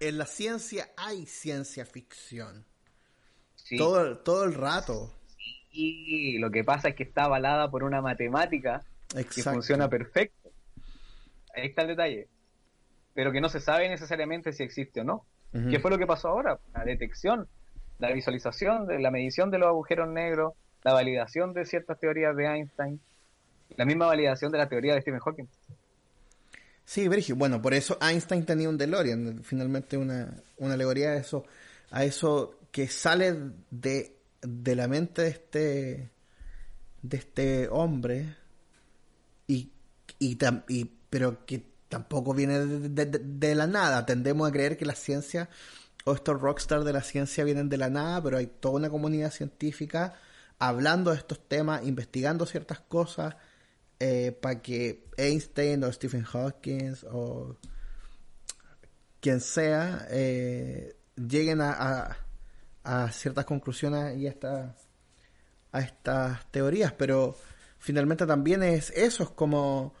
en 0.00 0.18
la 0.18 0.26
ciencia 0.26 0.88
hay 0.96 1.26
ciencia 1.26 1.84
ficción. 1.84 2.64
Todo, 3.76 4.18
todo 4.18 4.44
el 4.44 4.54
rato. 4.54 5.14
Y 5.70 6.38
lo 6.38 6.50
que 6.50 6.64
pasa 6.64 6.88
es 6.88 6.96
que 6.96 7.02
está 7.02 7.24
avalada 7.24 7.70
por 7.70 7.84
una 7.84 8.00
matemática 8.00 8.82
que 9.14 9.42
funciona 9.42 9.88
perfecto. 9.88 10.50
Ahí 11.54 11.66
está 11.66 11.82
el 11.82 11.88
detalle. 11.88 12.28
Pero 13.14 13.30
que 13.32 13.40
no 13.40 13.48
se 13.48 13.60
sabe 13.60 13.88
necesariamente 13.88 14.52
si 14.52 14.62
existe 14.62 15.00
o 15.00 15.04
no. 15.04 15.26
¿Qué 15.52 15.78
fue 15.80 15.90
lo 15.90 15.98
que 15.98 16.06
pasó 16.06 16.28
ahora? 16.28 16.58
La 16.74 16.84
detección 16.84 17.48
la 17.98 18.12
visualización, 18.12 18.86
de 18.86 18.98
la 18.98 19.10
medición 19.10 19.50
de 19.50 19.58
los 19.58 19.68
agujeros 19.68 20.08
negros, 20.08 20.54
la 20.82 20.92
validación 20.92 21.52
de 21.52 21.64
ciertas 21.64 21.98
teorías 21.98 22.36
de 22.36 22.46
Einstein, 22.46 23.00
la 23.76 23.84
misma 23.84 24.06
validación 24.06 24.52
de 24.52 24.58
la 24.58 24.68
teoría 24.68 24.94
de 24.94 25.02
Stephen 25.02 25.20
Hawking. 25.20 25.48
Sí, 26.88 27.06
Virgil, 27.06 27.34
bueno, 27.34 27.60
por 27.60 27.74
eso 27.74 27.98
Einstein 28.00 28.46
tenía 28.46 28.66
un 28.66 28.78
DeLorean, 28.78 29.42
finalmente 29.44 29.98
una, 29.98 30.34
una 30.56 30.72
alegoría 30.72 31.10
a 31.10 31.16
eso, 31.16 31.44
a 31.90 32.02
eso 32.02 32.58
que 32.72 32.88
sale 32.88 33.36
de, 33.70 34.16
de 34.40 34.74
la 34.74 34.88
mente 34.88 35.20
de 35.20 35.28
este, 35.28 36.10
de 37.02 37.16
este 37.18 37.68
hombre, 37.68 38.34
y, 39.46 39.70
y, 40.18 40.38
y 40.68 40.84
pero 41.10 41.44
que 41.44 41.62
tampoco 41.90 42.32
viene 42.32 42.58
de, 42.60 43.04
de, 43.04 43.54
la 43.54 43.66
nada. 43.66 44.06
Tendemos 44.06 44.48
a 44.48 44.52
creer 44.52 44.78
que 44.78 44.86
la 44.86 44.94
ciencia 44.94 45.50
estos 46.06 46.40
rockstars 46.40 46.86
de 46.86 46.94
la 46.94 47.02
ciencia 47.02 47.44
vienen 47.44 47.68
de 47.68 47.76
la 47.76 47.90
nada, 47.90 48.22
pero 48.22 48.38
hay 48.38 48.46
toda 48.46 48.76
una 48.76 48.88
comunidad 48.88 49.30
científica 49.30 50.14
hablando 50.58 51.10
de 51.10 51.18
estos 51.18 51.46
temas, 51.48 51.84
investigando 51.84 52.46
ciertas 52.46 52.80
cosas, 52.80 53.36
eh, 54.00 54.32
para 54.32 54.60
que 54.62 55.08
Einstein 55.16 55.82
o 55.84 55.92
Stephen 55.92 56.22
Hawking 56.22 56.94
o 57.10 57.56
quien 59.20 59.40
sea 59.40 60.06
eh, 60.10 60.96
lleguen 61.16 61.60
a, 61.60 62.16
a, 62.84 63.10
ciertas 63.10 63.44
conclusiones 63.44 64.16
y 64.16 64.28
a, 64.28 64.74
a 65.72 65.80
estas 65.80 66.50
teorías, 66.50 66.92
pero 66.92 67.36
finalmente 67.78 68.26
también 68.26 68.62
es 68.62 68.90
eso, 68.90 69.24
es 69.24 69.30
como 69.30 69.94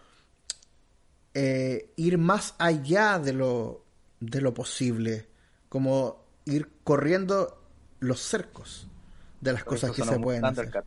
eh, 1.34 1.92
ir 1.96 2.18
más 2.18 2.54
allá 2.58 3.18
de 3.18 3.32
lo, 3.32 3.84
de 4.20 4.40
lo 4.40 4.54
posible 4.54 5.28
como 5.68 6.24
ir 6.44 6.70
corriendo 6.82 7.62
los 8.00 8.20
cercos 8.20 8.88
de 9.40 9.52
las 9.52 9.64
cosas 9.64 9.90
que 9.92 10.04
se 10.04 10.18
pueden 10.18 10.44
hacer. 10.44 10.84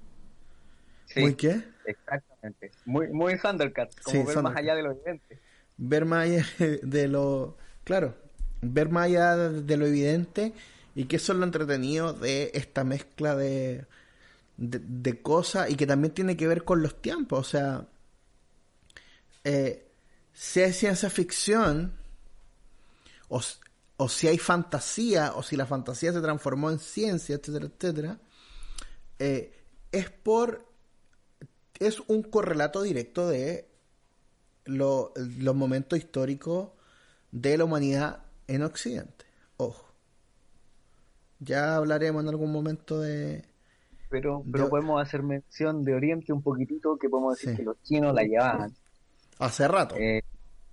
¿Muy 1.16 1.36
qué? 1.36 1.64
Exactamente. 1.86 2.72
Muy, 2.86 3.08
muy 3.10 3.38
Thundercat, 3.38 3.94
como 4.02 4.26
ver 4.26 4.42
más 4.42 4.56
allá 4.56 4.76
de 4.76 4.84
lo 4.84 4.92
evidente. 4.92 5.40
Ver 5.78 6.06
más 6.06 6.26
allá 6.26 6.46
de 6.84 7.08
lo... 7.08 7.58
Claro, 7.84 8.16
ver 8.62 8.90
más 8.90 9.06
allá 9.06 9.36
de 9.38 9.78
lo 9.78 9.88
evidente 9.88 10.54
Y 10.94 11.06
que 11.06 11.16
eso 11.16 11.34
es 11.34 11.40
lo 11.40 11.46
entretenido 11.46 12.14
de 12.14 12.52
esta 12.54 12.84
mezcla 12.84 13.36
de, 13.36 13.86
de, 14.58 15.22
cosas 15.22 15.70
y 15.70 15.76
que 15.76 15.88
también 15.88 16.14
tiene 16.14 16.38
que 16.38 16.48
ver 16.48 16.64
con 16.64 16.82
los 16.82 17.02
tiempos. 17.02 17.40
O 17.40 17.50
sea, 17.50 17.88
eh, 19.44 19.92
si 20.34 20.62
hay 20.62 20.74
ciencia 20.74 21.10
ficción, 21.10 21.94
o, 23.28 23.42
o, 23.98 24.10
si 24.10 24.28
hay 24.28 24.38
fantasía, 24.38 25.34
o 25.36 25.44
si 25.44 25.56
la 25.56 25.66
fantasía 25.66 26.14
se 26.14 26.22
transformó 26.22 26.70
en 26.70 26.80
ciencia, 26.80 27.36
etcétera, 27.36 27.66
etcétera, 27.66 28.20
eh, 29.20 29.66
es 29.92 30.10
por. 30.10 30.71
Es 31.82 32.00
un 32.08 32.24
correlato 32.24 32.82
directo 32.82 33.28
de 33.28 33.68
los 34.66 35.56
momentos 35.56 35.98
históricos 36.00 36.70
de 37.32 37.58
la 37.58 37.66
humanidad 37.66 38.24
en 38.48 38.64
Occidente. 38.64 39.26
Ojo. 39.58 39.92
Ya 41.40 41.76
hablaremos 41.76 42.22
en 42.24 42.30
algún 42.30 42.52
momento 42.52 43.00
de, 43.00 43.44
pero, 44.12 44.44
pero 44.52 44.70
podemos 44.70 45.02
hacer 45.02 45.24
mención 45.24 45.84
de 45.84 45.96
Oriente 45.96 46.34
un 46.34 46.44
poquitito, 46.44 46.98
que 46.98 47.08
podemos 47.08 47.40
decir 47.40 47.56
que 47.56 47.64
los 47.64 47.82
chinos 47.82 48.14
la 48.14 48.24
llevaban. 48.24 48.74
Hace 49.40 49.68
rato. 49.70 49.96
Eh, 49.96 50.22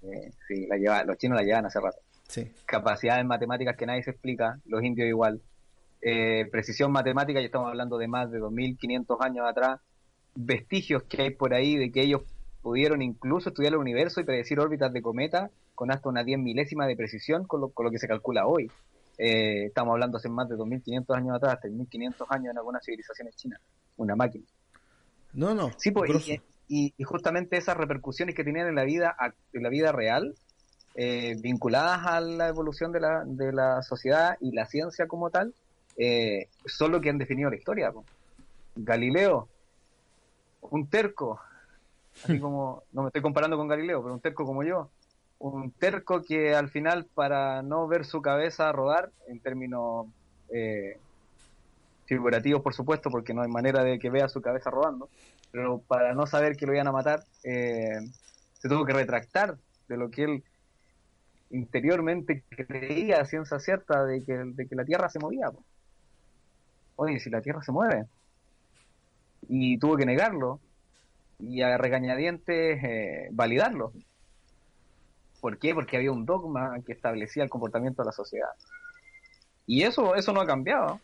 eh, 0.02 0.32
sí, 0.46 0.66
la 0.66 0.76
lleva, 0.76 1.04
los 1.04 1.16
chinos 1.16 1.38
la 1.38 1.44
llevan 1.44 1.64
hace 1.64 1.78
rato. 1.80 1.98
Sí. 2.26 2.50
Capacidades 2.66 3.24
matemáticas 3.24 3.76
que 3.76 3.86
nadie 3.86 4.02
se 4.02 4.10
explica, 4.10 4.58
los 4.66 4.82
indios 4.82 5.08
igual. 5.08 5.40
Eh, 6.02 6.46
precisión 6.50 6.90
matemática, 6.90 7.38
ya 7.38 7.46
estamos 7.46 7.68
hablando 7.68 7.96
de 7.96 8.08
más 8.08 8.28
de 8.30 8.40
2.500 8.40 9.16
años 9.20 9.46
atrás. 9.48 9.80
Vestigios 10.40 11.02
que 11.02 11.22
hay 11.22 11.30
por 11.30 11.52
ahí 11.52 11.76
de 11.76 11.90
que 11.90 12.02
ellos 12.02 12.22
pudieron 12.62 13.02
incluso 13.02 13.48
estudiar 13.48 13.72
el 13.72 13.80
universo 13.80 14.20
y 14.20 14.24
predecir 14.24 14.60
órbitas 14.60 14.92
de 14.92 15.02
cometa 15.02 15.50
con 15.74 15.90
hasta 15.90 16.08
una 16.08 16.22
10 16.22 16.38
milésima 16.38 16.86
de 16.86 16.94
precisión 16.94 17.44
con 17.44 17.60
lo, 17.60 17.70
con 17.70 17.86
lo 17.86 17.90
que 17.90 17.98
se 17.98 18.06
calcula 18.06 18.46
hoy. 18.46 18.70
Eh, 19.18 19.64
estamos 19.66 19.92
hablando 19.92 20.18
hace 20.18 20.28
más 20.28 20.48
de 20.48 20.56
2.500 20.56 21.16
años 21.16 21.34
atrás, 21.34 21.58
3.500 21.60 22.26
años 22.28 22.52
en 22.52 22.58
algunas 22.58 22.84
civilizaciones 22.84 23.34
chinas, 23.34 23.60
una 23.96 24.14
máquina. 24.14 24.44
No, 25.32 25.54
no. 25.54 25.72
Sí, 25.76 25.90
pues, 25.90 26.10
y, 26.68 26.94
justamente 27.02 27.56
esas 27.56 27.76
repercusiones 27.76 28.36
que 28.36 28.44
tenían 28.44 28.68
en 28.68 28.76
la 28.76 28.84
vida, 28.84 29.16
en 29.52 29.62
la 29.62 29.68
vida 29.70 29.90
real, 29.90 30.36
eh, 30.94 31.34
vinculadas 31.40 32.06
a 32.06 32.20
la 32.20 32.46
evolución 32.46 32.92
de 32.92 33.00
la, 33.00 33.24
de 33.26 33.52
la 33.52 33.82
sociedad 33.82 34.36
y 34.40 34.52
la 34.52 34.66
ciencia 34.66 35.08
como 35.08 35.30
tal, 35.30 35.52
eh, 35.96 36.48
son 36.64 36.92
lo 36.92 37.00
que 37.00 37.10
han 37.10 37.18
definido 37.18 37.50
la 37.50 37.56
historia. 37.56 37.92
Galileo, 38.76 39.48
un 40.60 40.88
terco, 40.88 41.40
así 42.24 42.38
como, 42.38 42.82
no 42.92 43.02
me 43.02 43.08
estoy 43.08 43.22
comparando 43.22 43.56
con 43.56 43.68
Galileo, 43.68 44.02
pero 44.02 44.14
un 44.14 44.20
terco 44.20 44.44
como 44.44 44.62
yo, 44.62 44.90
un 45.38 45.70
terco 45.70 46.22
que 46.22 46.54
al 46.54 46.68
final 46.68 47.06
para 47.14 47.62
no 47.62 47.86
ver 47.86 48.04
su 48.04 48.20
cabeza 48.20 48.72
rodar 48.72 49.10
en 49.28 49.40
términos 49.40 50.06
eh, 50.52 50.98
figurativos 52.06 52.62
por 52.62 52.74
supuesto 52.74 53.10
porque 53.10 53.34
no 53.34 53.42
hay 53.42 53.48
manera 53.48 53.84
de 53.84 53.98
que 53.98 54.10
vea 54.10 54.28
su 54.28 54.40
cabeza 54.40 54.70
rodando 54.70 55.08
pero 55.52 55.78
para 55.78 56.14
no 56.14 56.26
saber 56.26 56.56
que 56.56 56.66
lo 56.66 56.74
iban 56.74 56.88
a 56.88 56.92
matar 56.92 57.24
eh, 57.44 58.00
se 58.54 58.68
tuvo 58.68 58.84
que 58.84 58.94
retractar 58.94 59.56
de 59.88 59.96
lo 59.96 60.10
que 60.10 60.24
él 60.24 60.44
interiormente 61.50 62.42
creía 62.50 63.24
ciencia 63.24 63.58
cierta 63.58 64.04
de 64.04 64.24
que, 64.24 64.32
de 64.32 64.66
que 64.66 64.74
la 64.74 64.84
tierra 64.84 65.08
se 65.08 65.20
movía 65.20 65.50
oye 66.96 67.20
si 67.20 67.30
la 67.30 67.42
tierra 67.42 67.62
se 67.62 67.72
mueve 67.72 68.06
y 69.48 69.78
tuvo 69.78 69.96
que 69.96 70.06
negarlo 70.06 70.60
y 71.38 71.62
a 71.62 71.78
regañadientes 71.78 72.82
eh, 72.82 73.28
validarlo 73.30 73.92
¿Por 75.40 75.58
qué? 75.58 75.74
Porque 75.74 75.96
había 75.96 76.12
un 76.12 76.26
dogma 76.26 76.80
que 76.84 76.92
establecía 76.92 77.42
el 77.44 77.50
comportamiento 77.50 78.02
de 78.02 78.06
la 78.06 78.12
sociedad. 78.12 78.48
Y 79.66 79.82
eso, 79.82 80.14
eso 80.14 80.32
no 80.32 80.40
ha 80.40 80.46
cambiado. 80.46 81.00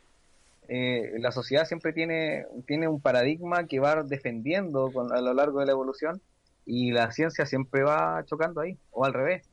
Eh, 0.69 1.13
la 1.19 1.31
sociedad 1.31 1.67
siempre 1.67 1.93
tiene, 1.93 2.47
tiene 2.67 2.89
un 2.89 3.01
paradigma 3.01 3.67
que 3.67 3.79
va 3.79 4.03
defendiendo 4.03 4.91
a 5.13 5.21
lo 5.21 5.35
largo 5.35 5.61
de 5.61 5.67
la 5.67 5.73
evolución 5.73 6.21
y 6.67 6.91
la 6.91 7.13
ciencia 7.13 7.45
siempre 7.45 7.83
va 7.83 8.25
chocando 8.25 8.63
ahí, 8.63 8.79
o 8.91 9.05
al 9.05 9.13
revés. 9.13 9.47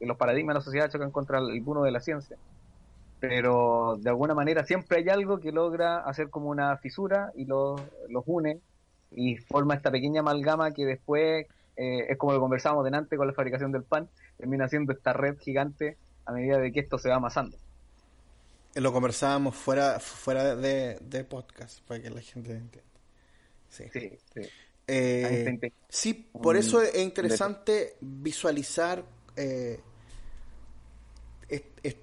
Los 0.00 0.16
paradigmas 0.16 0.54
de 0.54 0.58
la 0.58 0.64
sociedad 0.64 0.90
chocan 0.90 1.10
contra 1.10 1.38
alguno 1.38 1.82
de 1.82 1.90
la 1.90 2.00
ciencia. 2.00 2.36
Pero 3.28 3.98
de 4.00 4.10
alguna 4.10 4.34
manera 4.34 4.66
siempre 4.66 4.98
hay 4.98 5.08
algo 5.08 5.38
que 5.38 5.52
logra 5.52 5.98
hacer 5.98 6.28
como 6.28 6.48
una 6.48 6.76
fisura 6.78 7.30
y 7.36 7.44
los, 7.44 7.80
los 8.08 8.24
une 8.26 8.58
y 9.12 9.36
forma 9.36 9.74
esta 9.74 9.92
pequeña 9.92 10.22
amalgama 10.22 10.72
que 10.72 10.84
después 10.84 11.46
eh, 11.76 12.06
es 12.08 12.18
como 12.18 12.32
lo 12.32 12.40
conversábamos 12.40 12.84
delante 12.84 13.16
con 13.16 13.28
la 13.28 13.32
fabricación 13.32 13.70
del 13.70 13.84
pan, 13.84 14.08
termina 14.36 14.68
siendo 14.68 14.92
esta 14.92 15.12
red 15.12 15.38
gigante 15.38 15.96
a 16.26 16.32
medida 16.32 16.58
de 16.58 16.72
que 16.72 16.80
esto 16.80 16.98
se 16.98 17.10
va 17.10 17.16
amasando. 17.16 17.56
Lo 18.74 18.92
conversábamos 18.92 19.54
fuera 19.54 20.00
fuera 20.00 20.56
de, 20.56 21.26
podcast, 21.28 21.80
para 21.86 22.02
que 22.02 22.10
la 22.10 22.22
gente 22.22 22.50
entienda. 22.56 22.90
Sí, 23.68 23.84
sí. 23.92 24.18
sí. 24.34 24.40
Eh, 24.88 25.60
por 26.32 26.56
eso 26.56 26.82
es 26.82 26.98
interesante 26.98 27.94
visualizar 28.00 29.04
eh, 29.36 29.80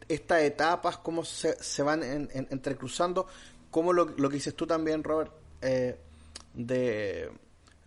estas 0.08 0.42
etapas, 0.42 0.98
cómo 0.98 1.26
se, 1.26 1.62
se 1.64 1.84
van 1.84 2.04
entrecruzando, 2.04 3.28
como 3.72 3.94
lo, 3.94 4.06
lo, 4.06 4.30
que 4.30 4.36
dices 4.36 4.56
tú 4.56 4.68
también, 4.68 5.04
Robert, 5.04 5.32
de 6.54 7.32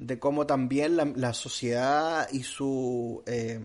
de 0.07 0.19
cómo 0.19 0.47
también 0.47 0.97
la, 0.97 1.33
sociedad 1.33 2.29
y 2.33 2.43
su, 2.43 3.23
eh, 3.27 3.61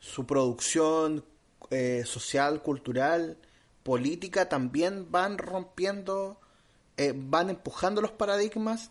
su 0.00 0.26
producción 0.26 1.24
eh, 1.70 2.02
social, 2.04 2.62
cultural, 2.62 3.38
política 3.82 4.48
también 4.48 5.10
van 5.10 5.38
rompiendo, 5.38 6.40
eh, 6.96 7.12
van 7.14 7.50
empujando 7.50 8.00
los 8.00 8.12
paradigmas 8.12 8.90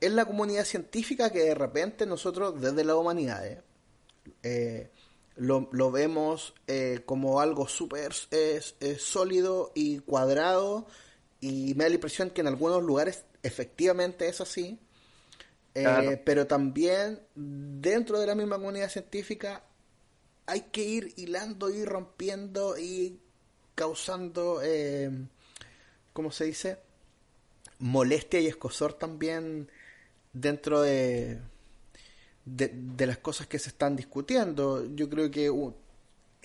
en 0.00 0.16
la 0.16 0.24
comunidad 0.24 0.64
científica 0.64 1.30
que 1.30 1.40
de 1.40 1.54
repente 1.54 2.06
nosotros 2.06 2.60
desde 2.60 2.84
la 2.84 2.96
humanidad 2.96 3.62
lo, 5.36 5.68
lo, 5.72 5.90
vemos 5.90 6.54
como 7.06 7.40
algo 7.40 7.68
súper 7.68 8.12
sólido 8.98 9.72
y 9.74 9.98
cuadrado 10.00 10.86
y 11.40 11.74
me 11.74 11.84
da 11.84 11.88
la 11.88 11.94
impresión 11.96 12.30
que 12.30 12.42
en 12.42 12.48
algunos 12.48 12.82
lugares 12.82 13.24
efectivamente 13.42 14.28
es 14.28 14.40
así 14.40 14.78
eh, 15.74 16.20
pero 16.24 16.46
también 16.46 17.20
dentro 17.34 18.20
de 18.20 18.26
la 18.26 18.34
misma 18.34 18.56
comunidad 18.56 18.90
científica 18.90 19.64
hay 20.44 20.62
que 20.72 20.82
ir 20.82 21.14
hilando, 21.16 21.70
y 21.70 21.84
rompiendo 21.84 22.76
y 22.76 23.18
causando, 23.74 24.60
eh, 24.62 25.10
¿cómo 26.12 26.30
se 26.30 26.44
dice? 26.44 26.78
Molestia 27.78 28.40
y 28.40 28.48
escosor 28.48 28.92
también 28.94 29.70
dentro 30.32 30.82
de, 30.82 31.40
de, 32.44 33.06
las 33.06 33.18
cosas 33.18 33.46
que 33.46 33.58
se 33.58 33.68
están 33.68 33.96
discutiendo. 33.96 34.86
Yo 34.94 35.08
creo 35.08 35.30
que 35.30 35.50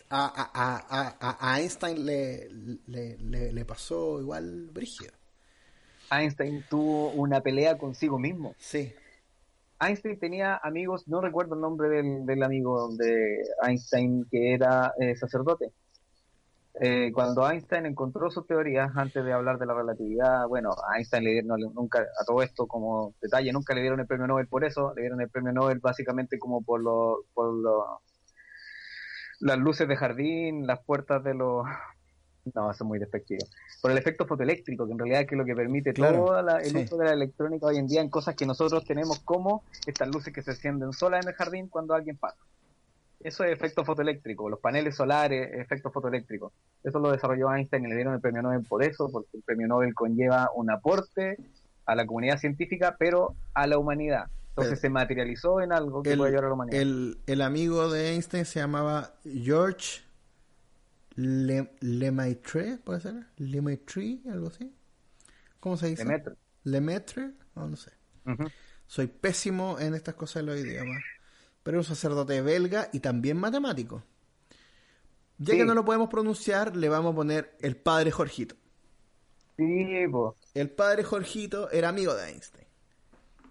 a, 0.09 1.39
a, 1.41 1.59
Einstein 1.59 2.05
le, 2.05 2.49
le, 2.87 3.51
le, 3.51 3.65
pasó 3.65 4.19
igual 4.21 4.69
brígido. 4.71 5.11
Einstein 6.11 6.63
tuvo 6.69 7.11
una 7.11 7.41
pelea 7.41 7.77
consigo 7.77 8.17
mismo. 8.17 8.55
Sí. 8.57 8.93
Einstein 9.79 10.17
tenía 10.17 10.59
amigos, 10.63 11.07
no 11.07 11.21
recuerdo 11.21 11.55
el 11.55 11.61
nombre 11.61 11.89
del, 11.89 12.43
amigo 12.43 12.89
de 12.95 13.43
Einstein 13.61 14.25
que 14.31 14.53
era 14.53 14.93
eh, 14.99 15.15
sacerdote. 15.15 15.71
Eh, 16.79 17.11
cuando 17.11 17.49
Einstein 17.49 17.87
encontró 17.87 18.29
sus 18.29 18.45
teorías 18.45 18.91
antes 18.95 19.25
de 19.25 19.33
hablar 19.33 19.57
de 19.57 19.65
la 19.65 19.73
relatividad, 19.73 20.47
bueno, 20.47 20.71
a 20.71 20.97
Einstein 20.97 21.23
le 21.23 21.31
dieron 21.31 21.59
nunca, 21.73 21.99
a 21.99 22.25
todo 22.25 22.43
esto 22.43 22.67
como 22.67 23.15
detalle, 23.19 23.51
nunca 23.51 23.73
le 23.73 23.81
dieron 23.81 23.99
el 23.99 24.05
premio 24.05 24.27
Nobel 24.27 24.47
por 24.47 24.63
eso, 24.63 24.93
le 24.95 25.01
dieron 25.01 25.19
el 25.21 25.29
premio 25.29 25.53
Nobel 25.53 25.79
básicamente 25.79 26.37
como 26.37 26.63
por, 26.63 26.81
lo, 26.81 27.25
por 27.33 27.51
lo, 27.51 28.01
las 29.39 29.57
luces 29.57 29.87
de 29.87 29.95
jardín, 29.95 30.67
las 30.67 30.83
puertas 30.83 31.23
de 31.23 31.33
los 31.33 31.65
no, 32.55 32.71
eso 32.71 32.83
es 32.83 32.87
muy 32.87 32.99
despectivo. 32.99 33.45
Por 33.81 33.91
el 33.91 33.97
efecto 33.97 34.25
fotoeléctrico, 34.25 34.85
que 34.85 34.93
en 34.93 34.99
realidad 34.99 35.21
es 35.21 35.27
que 35.27 35.35
lo 35.35 35.45
que 35.45 35.55
permite 35.55 35.93
todo 35.93 36.07
el 36.09 36.77
uso 36.77 36.97
de 36.97 37.05
la 37.05 37.13
electrónica 37.13 37.67
hoy 37.67 37.77
en 37.77 37.87
día 37.87 38.01
en 38.01 38.09
cosas 38.09 38.35
que 38.35 38.45
nosotros 38.45 38.85
tenemos 38.85 39.19
como 39.19 39.63
estas 39.85 40.07
luces 40.07 40.33
que 40.33 40.41
se 40.41 40.51
encienden 40.51 40.93
solas 40.93 41.25
en 41.25 41.29
el 41.29 41.35
jardín 41.35 41.67
cuando 41.67 41.93
alguien 41.93 42.17
pasa. 42.17 42.37
Eso 43.19 43.43
es 43.43 43.51
efecto 43.51 43.83
fotoeléctrico, 43.83 44.49
los 44.49 44.59
paneles 44.59 44.95
solares, 44.95 45.49
efecto 45.53 45.91
fotoeléctrico. 45.91 46.53
Eso 46.83 46.99
lo 46.99 47.11
desarrolló 47.11 47.53
Einstein 47.53 47.85
y 47.85 47.89
le 47.89 47.95
dieron 47.95 48.13
el 48.13 48.21
premio 48.21 48.41
Nobel 48.41 48.63
por 48.63 48.83
eso, 48.83 49.09
porque 49.11 49.37
el 49.37 49.43
premio 49.43 49.67
Nobel 49.67 49.93
conlleva 49.95 50.51
un 50.55 50.69
aporte 50.69 51.37
a 51.85 51.95
la 51.95 52.05
comunidad 52.05 52.37
científica, 52.37 52.95
pero 52.99 53.35
a 53.53 53.65
la 53.65 53.77
humanidad. 53.79 54.25
Entonces 54.49 54.79
se 54.79 54.89
materializó 54.89 55.61
en 55.61 55.71
algo 55.71 56.01
que 56.01 56.15
puede 56.15 56.29
ayudar 56.29 56.45
a 56.45 56.47
la 56.47 56.53
humanidad. 56.53 56.81
El, 56.81 57.17
el 57.27 57.41
amigo 57.41 57.91
de 57.91 58.13
Einstein 58.13 58.45
se 58.45 58.59
llamaba 58.59 59.13
George 59.23 60.01
le, 61.15 61.71
Lemaitre, 61.79 62.77
¿puede 62.77 63.01
ser? 63.01 63.15
Lemaitre, 63.37 64.19
algo 64.29 64.47
así. 64.47 64.71
¿Cómo 65.59 65.77
se 65.77 65.87
dice? 65.87 66.03
Lemaitre. 66.03 66.35
Lemaitre, 66.63 67.31
no, 67.55 67.67
no 67.67 67.75
sé. 67.75 67.91
Soy 68.85 69.07
pésimo 69.07 69.79
en 69.79 69.95
estas 69.95 70.15
cosas 70.15 70.45
de 70.45 70.51
los 70.51 70.59
idiomas. 70.59 71.01
Pero 71.67 71.79
un 71.79 71.83
sacerdote 71.83 72.41
belga 72.41 72.87
y 72.93 73.01
también 73.01 73.35
matemático. 73.35 74.01
Ya 75.37 75.51
Sí. 75.51 75.57
que 75.57 75.65
no 75.65 75.73
lo 75.73 75.83
podemos 75.83 76.07
pronunciar, 76.07 76.77
le 76.77 76.87
vamos 76.87 77.11
a 77.11 77.15
poner 77.17 77.57
el 77.59 77.75
padre 77.75 78.09
Jorgito. 78.09 78.55
Sí, 79.57 79.85
pues. 80.09 80.33
El 80.53 80.69
padre 80.69 81.03
Jorgito 81.03 81.69
era 81.69 81.89
amigo 81.89 82.15
de 82.15 82.29
Einstein. 82.29 82.65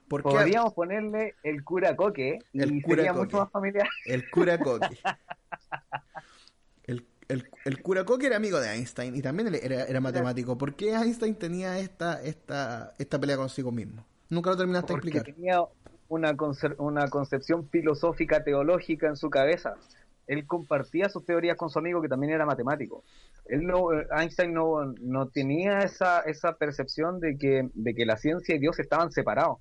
¿Por 0.09 0.23
qué? 0.23 0.31
Podríamos 0.31 0.73
ponerle 0.73 1.35
el 1.43 1.63
cura 1.63 1.95
coque 1.95 2.39
y 2.55 2.63
El 2.63 2.81
cura 2.81 2.97
sería 2.97 3.13
Coque. 3.13 3.25
mucho 3.27 3.37
más 3.37 3.51
familiar. 3.53 3.87
El 4.07 4.31
cura 4.31 4.59
Coque. 4.61 4.99
El, 6.85 7.07
el- 7.29 7.51
el 7.67 7.83
cura 7.83 8.05
Coque 8.07 8.29
era 8.29 8.37
amigo 8.37 8.59
de 8.61 8.71
Einstein 8.73 9.15
y 9.15 9.21
también 9.21 9.55
era, 9.55 9.85
era 9.85 10.01
matemático. 10.01 10.57
¿Por 10.57 10.75
qué 10.75 10.95
Einstein 10.95 11.35
tenía 11.35 11.79
esta, 11.81 12.23
esta, 12.23 12.95
esta 12.99 13.21
pelea 13.21 13.37
consigo 13.37 13.71
mismo? 13.73 14.07
Nunca 14.31 14.49
lo 14.49 14.57
terminaste 14.57 14.95
de 14.95 14.95
Porque 15.01 15.09
explicar. 15.19 15.35
tenía 15.35 15.61
una, 16.09 16.37
una 16.79 17.09
concepción 17.09 17.69
filosófica, 17.69 18.45
teológica 18.45 19.09
en 19.09 19.17
su 19.17 19.31
cabeza. 19.31 19.75
Él 20.27 20.47
compartía 20.47 21.09
sus 21.09 21.25
teorías 21.25 21.57
con 21.57 21.71
su 21.71 21.79
amigo 21.79 22.03
que 22.03 22.09
también 22.09 22.33
era 22.33 22.45
matemático. 22.45 23.05
Él 23.47 23.65
no, 23.65 23.93
eh, 23.93 24.07
Einstein 24.11 24.53
no, 24.53 24.93
no 25.01 25.29
tenía 25.29 25.79
esa, 25.79 26.21
esa 26.21 26.55
percepción 26.57 27.21
de 27.21 27.39
que, 27.39 27.69
de 27.75 27.95
que 27.95 28.05
la 28.05 28.17
ciencia 28.17 28.55
y 28.55 28.59
Dios 28.59 28.79
estaban 28.79 29.13
separados. 29.13 29.59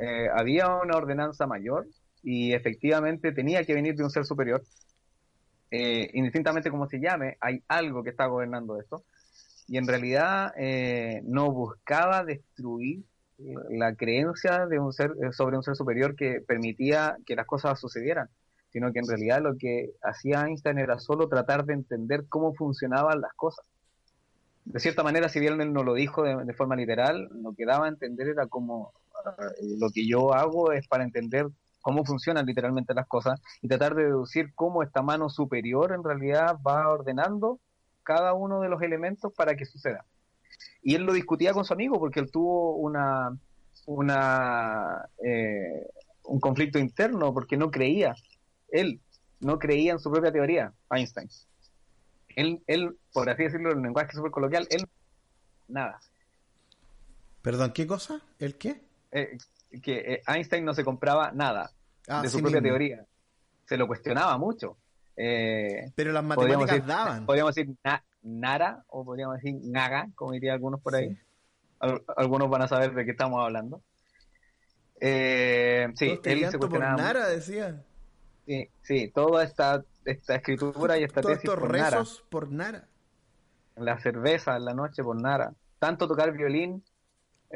Eh, 0.00 0.28
había 0.34 0.68
una 0.76 0.96
ordenanza 0.96 1.46
mayor 1.46 1.86
y 2.22 2.52
efectivamente 2.52 3.32
tenía 3.32 3.64
que 3.64 3.74
venir 3.74 3.94
de 3.94 4.02
un 4.02 4.10
ser 4.10 4.24
superior. 4.24 4.62
Eh, 5.70 6.10
indistintamente 6.14 6.70
como 6.70 6.88
se 6.88 7.00
llame, 7.00 7.36
hay 7.40 7.62
algo 7.68 8.02
que 8.02 8.10
está 8.10 8.26
gobernando 8.26 8.80
esto. 8.80 9.04
Y 9.66 9.78
en 9.78 9.86
realidad 9.86 10.52
eh, 10.56 11.22
no 11.24 11.50
buscaba 11.52 12.24
destruir 12.24 13.04
la 13.38 13.94
creencia 13.94 14.66
de 14.66 14.78
un 14.78 14.92
ser 14.92 15.12
eh, 15.22 15.32
sobre 15.32 15.56
un 15.56 15.62
ser 15.62 15.74
superior 15.76 16.14
que 16.14 16.40
permitía 16.40 17.16
que 17.26 17.34
las 17.34 17.46
cosas 17.46 17.80
sucedieran, 17.80 18.28
sino 18.70 18.92
que 18.92 19.00
en 19.00 19.08
realidad 19.08 19.42
lo 19.42 19.56
que 19.56 19.90
hacía 20.02 20.46
Einstein 20.46 20.78
era 20.78 20.98
solo 20.98 21.28
tratar 21.28 21.64
de 21.64 21.74
entender 21.74 22.24
cómo 22.28 22.54
funcionaban 22.54 23.20
las 23.20 23.32
cosas. 23.34 23.66
De 24.64 24.80
cierta 24.80 25.02
manera, 25.02 25.28
si 25.28 25.40
bien 25.40 25.60
él 25.60 25.72
no 25.72 25.82
lo 25.82 25.94
dijo 25.94 26.22
de, 26.22 26.54
forma 26.54 26.76
literal, 26.76 27.28
lo 27.42 27.52
que 27.54 27.66
daba 27.66 27.86
a 27.86 27.88
entender 27.88 28.28
era 28.28 28.46
como 28.46 28.92
ah, 29.24 29.50
lo 29.78 29.90
que 29.90 30.06
yo 30.06 30.32
hago 30.32 30.72
es 30.72 30.88
para 30.88 31.04
entender 31.04 31.48
cómo 31.82 32.04
funcionan 32.04 32.46
literalmente 32.46 32.94
las 32.94 33.06
cosas 33.06 33.42
y 33.60 33.68
tratar 33.68 33.94
de 33.94 34.04
deducir 34.04 34.54
cómo 34.54 34.82
esta 34.82 35.02
mano 35.02 35.28
superior 35.28 35.92
en 35.92 36.02
realidad 36.02 36.56
va 36.66 36.88
ordenando 36.88 37.60
cada 38.02 38.32
uno 38.32 38.60
de 38.60 38.70
los 38.70 38.80
elementos 38.80 39.32
para 39.34 39.54
que 39.54 39.66
suceda. 39.66 40.04
Y 40.84 40.94
él 40.94 41.02
lo 41.02 41.12
discutía 41.12 41.52
con 41.52 41.64
su 41.64 41.72
amigo 41.72 41.98
porque 41.98 42.20
él 42.20 42.30
tuvo 42.30 42.76
una, 42.76 43.36
una 43.86 45.08
eh, 45.24 45.88
un 46.24 46.38
conflicto 46.38 46.78
interno 46.78 47.32
porque 47.34 47.56
no 47.56 47.70
creía, 47.70 48.14
él 48.70 49.00
no 49.40 49.58
creía 49.58 49.92
en 49.92 49.98
su 49.98 50.10
propia 50.12 50.30
teoría, 50.30 50.72
Einstein. 50.90 51.28
Él, 52.36 52.62
él 52.66 52.96
por 53.12 53.28
así 53.30 53.44
decirlo 53.44 53.72
en 53.72 53.82
lenguaje 53.82 54.12
súper 54.12 54.30
coloquial, 54.30 54.66
él 54.70 54.86
nada. 55.68 55.98
Perdón, 57.42 57.72
¿qué 57.72 57.86
cosa? 57.86 58.20
¿El 58.38 58.56
qué? 58.56 58.82
Eh, 59.12 59.36
que 59.82 59.96
eh, 60.14 60.22
Einstein 60.26 60.64
no 60.64 60.74
se 60.74 60.84
compraba 60.84 61.30
nada 61.32 61.70
Ah, 62.08 62.20
de 62.22 62.28
su 62.28 62.36
sí 62.36 62.42
propia 62.42 62.60
mismo. 62.60 62.74
teoría. 62.76 63.06
Se 63.66 63.76
lo 63.78 63.86
cuestionaba 63.86 64.36
mucho. 64.36 64.76
Eh, 65.16 65.90
Pero 65.94 66.12
las 66.12 66.22
podríamos 66.24 66.66
matemáticas 66.66 66.76
decir, 66.76 66.86
daban. 66.86 67.26
podríamos 67.26 67.54
decir 67.54 67.74
na- 67.84 68.04
Nara 68.24 68.82
o 68.88 69.04
podríamos 69.04 69.36
decir 69.36 69.54
Naga, 69.64 70.08
como 70.16 70.32
dirían 70.32 70.54
algunos 70.54 70.80
por 70.80 70.96
ahí. 70.96 71.16
Al- 71.78 72.02
algunos 72.16 72.48
van 72.50 72.62
a 72.62 72.68
saber 72.68 72.92
de 72.94 73.04
qué 73.04 73.12
estamos 73.12 73.40
hablando. 73.42 73.82
Eh, 75.00 75.88
sí, 75.96 76.18
él 76.24 76.50
se 76.50 76.58
por. 76.58 76.78
Nara, 76.78 77.28
decía. 77.28 77.82
Sí, 78.46 78.68
sí, 78.82 79.10
toda 79.14 79.42
esta, 79.44 79.82
esta 80.04 80.34
escritura 80.36 80.98
y 80.98 81.04
esta 81.04 81.20
Todos 81.20 81.36
tesis 81.36 81.50
estos 81.50 81.60
por 81.60 81.72
Nara. 81.76 81.90
rezos 81.98 82.24
por 82.28 82.50
Nara. 82.50 82.88
La 83.76 83.98
cerveza 83.98 84.56
en 84.56 84.64
la 84.64 84.74
noche 84.74 85.02
por 85.02 85.20
Nara. 85.20 85.52
Tanto 85.78 86.06
tocar 86.06 86.32
violín 86.32 86.82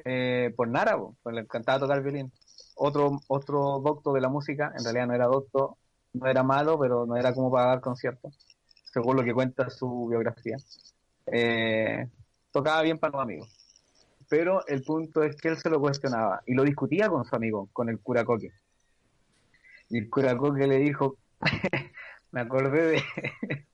eh, 0.05 0.53
por 0.57 0.69
Nara, 0.69 0.97
po, 0.97 1.17
pues 1.23 1.35
le 1.35 1.43
encantaba 1.43 1.79
tocar 1.79 2.03
violín. 2.03 2.33
Otro, 2.75 3.21
otro 3.29 3.81
docto 3.81 4.13
de 4.13 4.21
la 4.21 4.29
música, 4.29 4.73
en 4.77 4.85
realidad 4.85 5.07
no 5.07 5.15
era 5.15 5.27
docto, 5.27 5.79
no 6.13 6.27
era 6.27 6.43
malo, 6.43 6.79
pero 6.79 7.07
no 7.07 7.17
era 7.17 7.33
como 7.35 7.51
para 7.51 7.67
dar 7.69 7.81
conciertos, 7.81 8.37
según 8.99 9.17
lo 9.17 9.23
que 9.23 9.33
cuenta 9.33 9.71
su 9.71 10.09
biografía. 10.09 10.57
Eh, 11.27 12.05
tocaba 12.51 12.83
bien 12.83 12.99
para 12.99 13.13
los 13.13 13.23
amigos. 13.23 13.49
Pero 14.29 14.67
el 14.67 14.83
punto 14.83 15.23
es 15.23 15.37
que 15.37 15.49
él 15.49 15.57
se 15.57 15.71
lo 15.71 15.81
cuestionaba 15.81 16.43
y 16.47 16.55
lo 16.55 16.65
discutía 16.65 17.09
con 17.09 17.25
su 17.25 17.37
amigo, 17.37 17.69
con 17.73 17.89
el 17.89 18.01
cura 18.01 18.25
Coque. 18.25 18.51
Y 19.89 19.99
el 19.99 20.11
cura 20.11 20.37
Coque 20.37 20.67
le 20.67 20.79
dijo, 20.79 21.17
me 22.33 22.41
acordé 22.41 22.83
de, 22.83 23.03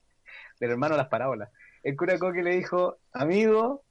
del 0.61 0.71
hermano 0.71 0.97
las 0.97 1.09
parábolas. 1.09 1.51
El 1.83 1.97
cura 1.97 2.19
Coque 2.19 2.43
le 2.43 2.57
dijo, 2.57 2.99
amigo, 3.13 3.83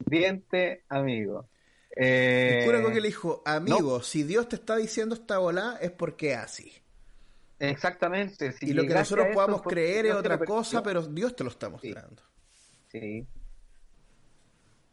diente, 0.00 0.82
amigo. 0.88 1.46
Eh, 1.94 2.58
El 2.58 2.64
cura 2.66 2.82
Coque 2.82 3.00
le 3.00 3.08
dijo, 3.08 3.42
amigo, 3.46 4.02
si 4.02 4.24
Dios 4.24 4.48
te 4.48 4.56
está 4.56 4.76
diciendo 4.76 5.14
esta 5.14 5.38
bola 5.38 5.78
es 5.80 5.92
porque 5.92 6.34
así. 6.34 6.72
Exactamente. 7.58 8.52
si 8.52 8.70
y 8.70 8.72
lo 8.72 8.82
que 8.82 8.94
nosotros 8.94 9.28
podamos 9.34 9.62
creer 9.62 10.06
es 10.06 10.14
otra 10.14 10.38
cosa, 10.38 10.82
pero 10.82 11.02
Dios 11.02 11.34
te 11.34 11.44
lo 11.44 11.50
está 11.50 11.68
mostrando. 11.68 12.22
Sí. 12.88 13.26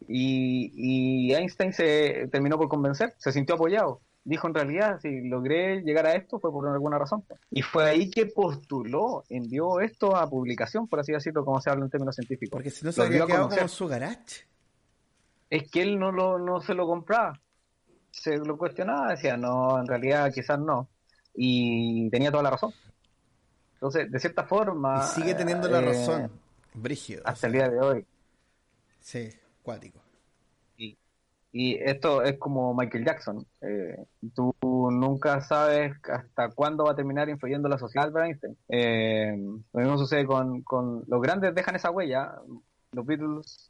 Y, 0.07 0.71
y 1.29 1.33
Einstein 1.33 1.73
se 1.73 2.27
terminó 2.31 2.57
por 2.57 2.67
convencer, 2.67 3.13
se 3.17 3.31
sintió 3.31 3.55
apoyado. 3.55 4.01
Dijo, 4.23 4.47
en 4.47 4.55
realidad, 4.55 4.99
si 4.99 5.21
logré 5.21 5.81
llegar 5.81 6.07
a 6.07 6.13
esto 6.13 6.39
fue 6.39 6.51
por 6.51 6.67
alguna 6.67 6.97
razón. 6.97 7.23
Y 7.51 7.61
fue 7.61 7.87
ahí 7.87 8.09
que 8.09 8.25
postuló, 8.25 9.23
envió 9.29 9.79
esto 9.81 10.15
a 10.15 10.27
publicación, 10.27 10.87
por 10.87 10.99
así 10.99 11.11
decirlo, 11.11 11.45
como 11.45 11.61
se 11.61 11.69
habla 11.69 11.85
en 11.85 11.91
términos 11.91 12.15
científicos. 12.15 12.49
Porque 12.49 12.71
si 12.71 12.83
no 12.83 12.91
se 12.91 13.03
habría 13.03 13.17
dio 13.17 13.25
a 13.25 13.27
quedado 13.27 13.49
como 13.49 13.67
su 13.67 13.87
garage. 13.87 14.47
Es 15.47 15.69
que 15.69 15.83
él 15.83 15.99
no, 15.99 16.11
lo, 16.11 16.39
no 16.39 16.59
se 16.59 16.73
lo 16.73 16.87
compraba. 16.87 17.39
Se 18.09 18.37
lo 18.37 18.57
cuestionaba, 18.57 19.11
decía, 19.11 19.37
no, 19.37 19.79
en 19.79 19.85
realidad 19.85 20.31
quizás 20.33 20.57
no. 20.57 20.89
Y 21.35 22.09
tenía 22.09 22.31
toda 22.31 22.43
la 22.43 22.51
razón. 22.51 22.73
Entonces, 23.73 24.11
de 24.11 24.19
cierta 24.19 24.45
forma... 24.45 25.03
Y 25.03 25.21
sigue 25.21 25.35
teniendo 25.35 25.67
la 25.67 25.79
eh, 25.79 25.85
razón. 25.85 26.31
Brígido. 26.73 27.21
Hasta 27.25 27.47
el 27.47 27.53
día 27.53 27.69
de 27.69 27.79
hoy. 27.79 28.05
Sí, 28.99 29.29
cuático. 29.61 29.99
Y, 30.77 30.97
y 31.51 31.75
esto 31.75 32.23
es 32.23 32.37
como 32.39 32.73
Michael 32.73 33.05
Jackson. 33.05 33.45
Eh, 33.61 34.05
tú 34.33 34.55
nunca 34.61 35.41
sabes 35.41 35.93
hasta 36.11 36.49
cuándo 36.49 36.85
va 36.85 36.93
a 36.93 36.95
terminar 36.95 37.29
influyendo 37.29 37.69
la 37.69 37.77
sociedad 37.77 38.15
Einstein. 38.17 38.57
Eh, 38.69 39.35
lo 39.73 39.79
mismo 39.79 39.97
sucede 39.97 40.25
con, 40.25 40.63
con 40.63 41.03
los 41.07 41.21
grandes 41.21 41.53
dejan 41.53 41.75
esa 41.75 41.91
huella. 41.91 42.33
Los 42.93 43.05
Beatles. 43.05 43.69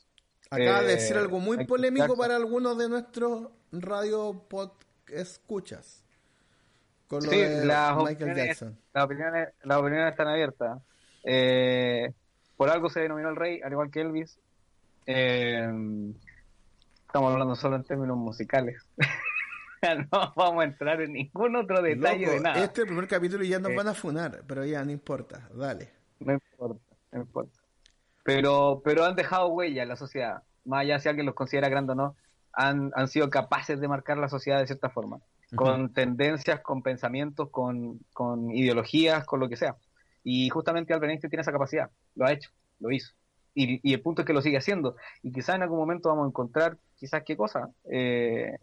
Acaba 0.49 0.81
de 0.81 0.93
eh, 0.93 0.95
decir 0.95 1.17
algo 1.17 1.39
muy 1.39 1.65
polémico 1.65 2.15
para 2.15 2.35
algunos 2.35 2.77
de 2.77 2.87
nuestros 2.87 3.49
radio 3.71 4.45
pod 4.47 4.69
escuchas. 5.07 6.04
Con 7.07 7.23
lo 7.23 7.29
Sí, 7.29 7.37
de 7.37 7.65
las 7.65 7.95
Michael 7.95 8.15
opiniones, 8.15 8.45
Jackson. 8.47 8.79
las 8.93 9.03
opiniones, 9.05 9.49
las 9.63 9.77
opiniones 9.77 10.11
están 10.11 10.27
abiertas. 10.27 10.81
Eh, 11.23 12.11
por 12.57 12.69
algo 12.69 12.89
se 12.89 13.01
denominó 13.01 13.29
el 13.29 13.35
rey, 13.35 13.61
al 13.63 13.71
igual 13.71 13.91
que 13.91 14.01
Elvis. 14.01 14.39
Eh, 15.05 15.69
estamos 17.05 17.31
hablando 17.31 17.55
solo 17.55 17.75
en 17.75 17.83
términos 17.83 18.17
musicales. 18.17 18.77
no 20.11 20.33
vamos 20.35 20.61
a 20.61 20.65
entrar 20.65 21.01
en 21.01 21.13
ningún 21.13 21.55
otro 21.55 21.81
detalle 21.81 22.21
Loco, 22.25 22.31
de 22.31 22.39
nada. 22.39 22.63
Este 22.63 22.85
primer 22.85 23.07
capítulo 23.07 23.43
ya 23.43 23.59
nos 23.59 23.71
Eh. 23.71 23.75
van 23.75 23.87
a 23.87 23.93
funar, 23.93 24.41
pero 24.47 24.65
ya 24.65 24.83
no 24.83 24.91
importa, 24.91 25.47
dale. 25.53 25.91
No 26.19 26.33
importa, 26.33 26.83
no 27.11 27.21
importa. 27.21 27.59
Pero, 28.23 28.81
pero 28.83 29.05
han 29.05 29.15
dejado 29.15 29.49
huella 29.49 29.83
en 29.83 29.89
la 29.89 29.95
sociedad. 29.95 30.41
Más 30.63 30.81
allá 30.81 30.97
si 30.99 31.07
alguien 31.09 31.27
los 31.27 31.35
considera 31.35 31.69
grandes 31.69 31.93
o 31.93 31.95
no, 31.95 32.15
han, 32.53 32.91
han 32.95 33.07
sido 33.07 33.29
capaces 33.29 33.79
de 33.79 33.87
marcar 33.87 34.17
la 34.17 34.29
sociedad 34.29 34.59
de 34.59 34.65
cierta 34.65 34.89
forma. 34.89 35.19
Con 35.53 35.93
tendencias, 35.93 36.61
con 36.61 36.81
pensamientos, 36.81 37.49
con, 37.49 37.99
con 38.13 38.51
ideologías, 38.51 39.25
con 39.25 39.39
lo 39.39 39.49
que 39.49 39.57
sea. 39.57 39.75
Y 40.23 40.49
justamente 40.49 40.93
Albert 40.93 41.21
tiene 41.21 41.41
esa 41.41 41.51
capacidad. 41.51 41.89
Lo 42.15 42.25
ha 42.25 42.31
hecho, 42.31 42.49
lo 42.79 42.91
hizo. 42.91 43.13
Y, 43.53 43.79
y 43.87 43.93
el 43.93 44.01
punto 44.01 44.21
es 44.21 44.25
que 44.25 44.33
lo 44.33 44.41
sigue 44.41 44.57
haciendo. 44.57 44.95
Y 45.21 45.31
quizás 45.31 45.55
en 45.55 45.61
algún 45.61 45.77
momento 45.77 46.09
vamos 46.09 46.25
a 46.25 46.29
encontrar, 46.29 46.77
quizás 46.95 47.23
qué 47.23 47.37
cosa. 47.37 47.69
Eh, 47.91 48.57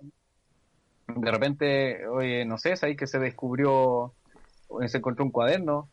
de 1.07 1.31
repente, 1.31 2.07
oye, 2.07 2.45
no 2.45 2.59
sé, 2.59 2.75
ahí 2.83 2.97
que 2.97 3.07
se 3.07 3.19
descubrió, 3.19 4.13
se 4.87 4.99
encontró 4.99 5.25
un 5.25 5.31
cuaderno 5.31 5.89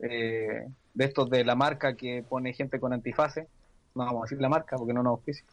eh, 0.00 0.66
de 0.94 1.04
estos 1.04 1.30
de 1.30 1.44
la 1.44 1.54
marca 1.54 1.94
que 1.94 2.24
pone 2.28 2.52
gente 2.52 2.80
con 2.80 2.92
antifase, 2.92 3.48
no 3.94 4.04
vamos 4.04 4.22
a 4.22 4.24
decir 4.26 4.40
la 4.40 4.48
marca 4.48 4.76
porque 4.76 4.92
no 4.92 5.02
nos 5.02 5.12
auspicia, 5.12 5.44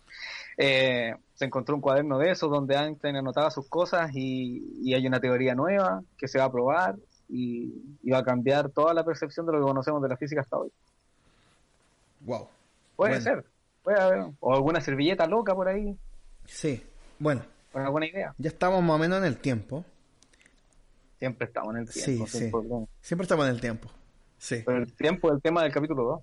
eh, 0.58 1.16
se 1.34 1.46
encontró 1.46 1.76
un 1.76 1.82
cuaderno 1.82 2.18
de 2.20 2.32
esos 2.32 2.50
donde 2.50 2.76
Einstein 2.76 3.16
anotaba 3.16 3.50
sus 3.52 3.68
cosas 3.68 4.12
y, 4.14 4.80
y 4.84 4.94
hay 4.94 5.06
una 5.08 5.20
teoría 5.20 5.54
nueva 5.56 6.04
que 6.18 6.28
se 6.28 6.38
va 6.40 6.46
a 6.46 6.52
probar 6.52 6.96
y, 7.30 7.74
y 8.04 8.10
va 8.12 8.20
a 8.20 8.24
cambiar 8.24 8.70
toda 8.70 8.94
la 8.94 9.04
percepción 9.04 9.46
de 9.46 9.52
lo 9.54 9.60
que 9.60 9.66
conocemos 9.66 10.02
de 10.02 10.10
la 10.10 10.18
física 10.18 10.42
hasta 10.42 10.58
hoy. 10.58 10.72
Wow. 12.22 12.48
Puede 12.96 13.12
Bueno. 13.12 13.22
ser, 13.24 13.46
puede 13.84 14.00
haber, 14.02 14.26
o 14.40 14.54
alguna 14.56 14.82
servilleta 14.82 15.26
loca 15.28 15.54
por 15.56 15.68
ahí, 15.68 15.96
Sí, 16.46 16.82
bueno, 17.20 17.42
con 17.74 17.82
alguna 17.82 18.08
idea. 18.08 18.34
ya 18.38 18.50
estamos 18.50 18.82
más 18.82 18.96
o 18.96 19.00
menos 19.00 19.20
en 19.20 19.26
el 19.26 19.38
tiempo. 19.38 19.84
Siempre 21.20 21.48
estamos 21.48 21.74
en 21.76 21.82
el 21.82 21.88
Sí, 21.90 22.04
tiempo. 22.06 22.28
sí. 22.28 22.38
sin 22.40 22.52
problema. 22.52 22.86
Siempre 23.02 23.24
estamos 23.24 23.46
en 23.48 23.52
el 23.52 23.60
tiempo. 23.62 23.90
Sí. 24.38 24.62
Pero 24.66 24.78
el 24.78 24.94
tiempo 24.94 25.28
es 25.30 25.36
el 25.36 25.42
tema 25.42 25.64
del 25.64 25.72
capítulo 25.74 26.04
2. 26.04 26.22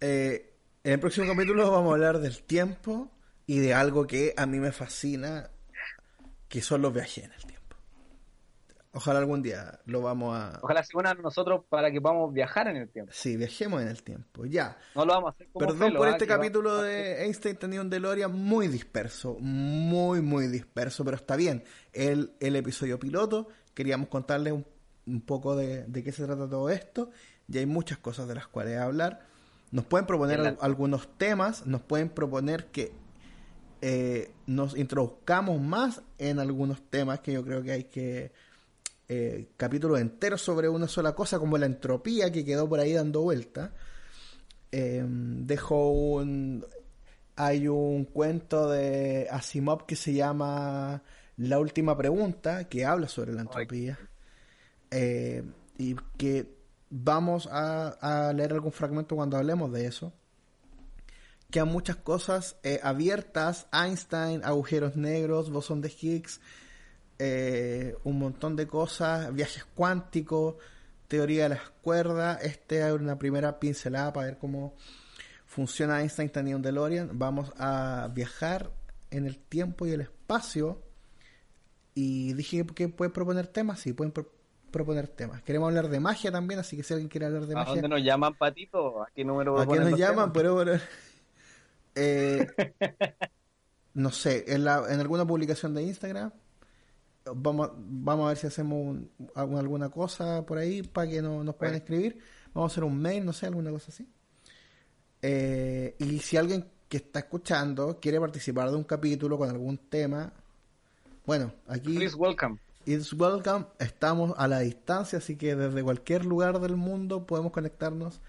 Eh, 0.00 0.52
en 0.84 0.92
el 0.92 1.00
próximo 1.00 1.26
capítulo 1.26 1.70
vamos 1.70 1.90
a 1.90 1.94
hablar 1.94 2.18
del 2.18 2.42
tiempo 2.42 3.10
y 3.46 3.58
de 3.58 3.72
algo 3.72 4.06
que 4.06 4.34
a 4.36 4.44
mí 4.44 4.58
me 4.58 4.70
fascina, 4.70 5.50
que 6.46 6.60
son 6.60 6.82
los 6.82 6.92
viajes 6.92 7.24
en 7.24 7.32
el 7.32 7.40
tiempo. 7.40 7.54
Ojalá 8.92 9.18
algún 9.18 9.42
día 9.42 9.80
lo 9.86 10.02
vamos 10.02 10.36
a... 10.36 10.60
Ojalá 10.62 10.84
se 10.84 10.96
unan 10.96 11.20
nosotros 11.22 11.62
para 11.70 11.90
que 11.90 12.02
podamos 12.02 12.32
viajar 12.34 12.68
en 12.68 12.76
el 12.76 12.90
tiempo. 12.90 13.10
Sí, 13.14 13.36
viajemos 13.36 13.80
en 13.80 13.88
el 13.88 14.02
tiempo, 14.02 14.44
ya. 14.44 14.76
No 14.94 15.06
lo 15.06 15.14
vamos 15.14 15.28
a 15.28 15.34
hacer 15.34 15.48
como 15.52 15.66
Perdón 15.66 15.88
Felo, 15.88 15.98
por 15.98 16.08
¿ah? 16.08 16.10
este 16.12 16.26
capítulo 16.26 16.82
de 16.82 17.24
Einstein 17.24 17.56
tenía 17.56 17.80
un 17.80 17.88
DeLorean 17.88 18.30
muy 18.30 18.68
disperso, 18.68 19.38
muy, 19.40 20.20
muy 20.20 20.48
disperso, 20.48 21.02
pero 21.02 21.16
está 21.16 21.34
bien. 21.34 21.64
El, 21.94 22.34
el 22.40 22.56
episodio 22.56 22.98
piloto, 22.98 23.48
queríamos 23.72 24.08
contarles 24.08 24.52
un, 24.52 24.66
un 25.06 25.22
poco 25.22 25.56
de, 25.56 25.84
de 25.86 26.04
qué 26.04 26.12
se 26.12 26.26
trata 26.26 26.48
todo 26.48 26.68
esto, 26.68 27.10
y 27.48 27.56
hay 27.56 27.66
muchas 27.66 27.98
cosas 27.98 28.28
de 28.28 28.34
las 28.34 28.46
cuales 28.48 28.78
hablar. 28.78 29.32
Nos 29.74 29.84
pueden 29.86 30.06
proponer 30.06 30.38
al- 30.40 30.58
algunos 30.60 31.08
temas, 31.18 31.66
nos 31.66 31.80
pueden 31.82 32.08
proponer 32.08 32.66
que 32.66 32.92
eh, 33.82 34.30
nos 34.46 34.76
introduzcamos 34.76 35.60
más 35.60 36.00
en 36.18 36.38
algunos 36.38 36.80
temas 36.90 37.18
que 37.20 37.32
yo 37.32 37.44
creo 37.44 37.60
que 37.62 37.72
hay 37.72 37.84
que 37.84 38.32
eh, 39.08 39.48
capítulos 39.56 40.00
enteros 40.00 40.40
sobre 40.40 40.68
una 40.68 40.86
sola 40.88 41.14
cosa, 41.14 41.38
como 41.40 41.58
la 41.58 41.66
entropía 41.66 42.30
que 42.30 42.44
quedó 42.44 42.68
por 42.68 42.78
ahí 42.78 42.92
dando 42.92 43.20
vuelta. 43.22 43.72
Eh, 44.72 45.04
dejo 45.06 45.90
un. 45.90 46.64
Hay 47.36 47.66
un 47.66 48.04
cuento 48.04 48.70
de 48.70 49.26
Asimov 49.28 49.86
que 49.86 49.96
se 49.96 50.14
llama 50.14 51.02
La 51.36 51.58
última 51.58 51.96
pregunta, 51.98 52.68
que 52.68 52.84
habla 52.86 53.08
sobre 53.08 53.32
la 53.32 53.40
entropía. 53.42 53.98
Eh, 54.92 55.42
y 55.76 55.96
que 56.16 56.53
vamos 56.96 57.48
a, 57.50 58.28
a 58.28 58.32
leer 58.32 58.52
algún 58.52 58.70
fragmento 58.70 59.16
cuando 59.16 59.36
hablemos 59.36 59.72
de 59.72 59.86
eso. 59.86 60.12
Quedan 61.50 61.68
muchas 61.68 61.96
cosas 61.96 62.56
eh, 62.62 62.78
abiertas: 62.82 63.66
Einstein, 63.72 64.44
agujeros 64.44 64.96
negros, 64.96 65.50
bosón 65.50 65.80
de 65.80 65.88
Higgs, 65.88 66.40
eh, 67.18 67.96
un 68.04 68.18
montón 68.18 68.54
de 68.54 68.68
cosas, 68.68 69.34
viajes 69.34 69.64
cuánticos, 69.74 70.54
teoría 71.08 71.44
de 71.44 71.48
las 71.50 71.70
cuerdas. 71.82 72.42
Este 72.42 72.86
es 72.86 72.92
una 72.92 73.18
primera 73.18 73.58
pincelada 73.58 74.12
para 74.12 74.26
ver 74.26 74.38
cómo 74.38 74.74
funciona 75.46 76.00
Einstein 76.00 76.54
un 76.54 76.62
DeLorean. 76.62 77.18
Vamos 77.18 77.52
a 77.56 78.08
viajar 78.14 78.70
en 79.10 79.26
el 79.26 79.38
tiempo 79.38 79.86
y 79.86 79.92
el 79.92 80.02
espacio. 80.02 80.80
Y 81.94 82.34
dije 82.34 82.64
que 82.66 82.88
pueden 82.88 83.12
proponer 83.12 83.48
temas, 83.48 83.80
sí, 83.80 83.92
pueden 83.92 84.12
proponer 84.74 85.06
temas. 85.08 85.40
Queremos 85.42 85.68
hablar 85.68 85.88
de 85.88 86.00
magia 86.00 86.32
también, 86.32 86.58
así 86.60 86.76
que 86.76 86.82
si 86.82 86.92
alguien 86.92 87.08
quiere 87.08 87.26
hablar 87.26 87.46
de 87.46 87.54
¿A 87.54 87.58
magia, 87.58 87.72
dónde 87.74 87.88
nos 87.88 88.02
llaman, 88.02 88.34
Patito? 88.34 89.02
¿A 89.02 89.08
qué 89.14 89.24
número 89.24 89.58
¿A 89.58 89.66
qué 89.66 89.78
nos 89.78 89.96
llaman? 89.96 90.32
temas? 90.32 90.58
Pero, 90.64 90.64
eh, 91.94 92.46
no 93.94 94.10
sé, 94.10 94.44
en, 94.48 94.64
la, 94.64 94.84
en 94.88 94.98
alguna 95.00 95.24
publicación 95.24 95.74
de 95.74 95.84
Instagram, 95.84 96.32
vamos, 97.34 97.70
vamos 97.76 98.24
a 98.26 98.28
ver 98.30 98.36
si 98.36 98.46
hacemos 98.48 98.78
un- 98.78 99.10
alguna 99.36 99.88
cosa 99.90 100.44
por 100.44 100.58
ahí 100.58 100.82
para 100.82 101.08
que 101.08 101.22
no, 101.22 101.44
nos 101.44 101.54
puedan 101.54 101.76
escribir. 101.76 102.18
Vamos 102.52 102.70
a 102.70 102.74
hacer 102.74 102.84
un 102.84 103.00
mail, 103.00 103.24
no 103.24 103.32
sé, 103.32 103.46
alguna 103.46 103.70
cosa 103.70 103.90
así. 103.92 104.08
Eh, 105.22 105.94
y 105.98 106.18
si 106.18 106.36
alguien 106.36 106.66
que 106.88 106.96
está 106.98 107.20
escuchando 107.20 107.98
quiere 108.00 108.20
participar 108.20 108.70
de 108.70 108.76
un 108.76 108.84
capítulo 108.84 109.38
con 109.38 109.48
algún 109.48 109.78
tema, 109.78 110.32
bueno, 111.26 111.52
aquí 111.68 111.94
Please 111.94 112.16
welcome. 112.16 112.58
It's 112.86 113.12
welcome. 113.14 113.66
Estamos 113.78 114.34
a 114.36 114.46
la 114.46 114.60
distancia, 114.60 115.18
así 115.18 115.36
que 115.36 115.56
desde 115.56 115.82
cualquier 115.82 116.24
lugar 116.24 116.60
del 116.60 116.76
mundo 116.76 117.26
podemos 117.26 117.50
conectarnos 117.52 118.20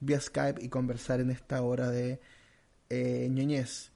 vía 0.00 0.20
Skype 0.20 0.62
y 0.62 0.68
conversar 0.68 1.20
en 1.20 1.30
esta 1.30 1.62
hora 1.62 1.88
de 1.88 2.20
eh, 2.90 3.28
ñoñez. 3.30 3.90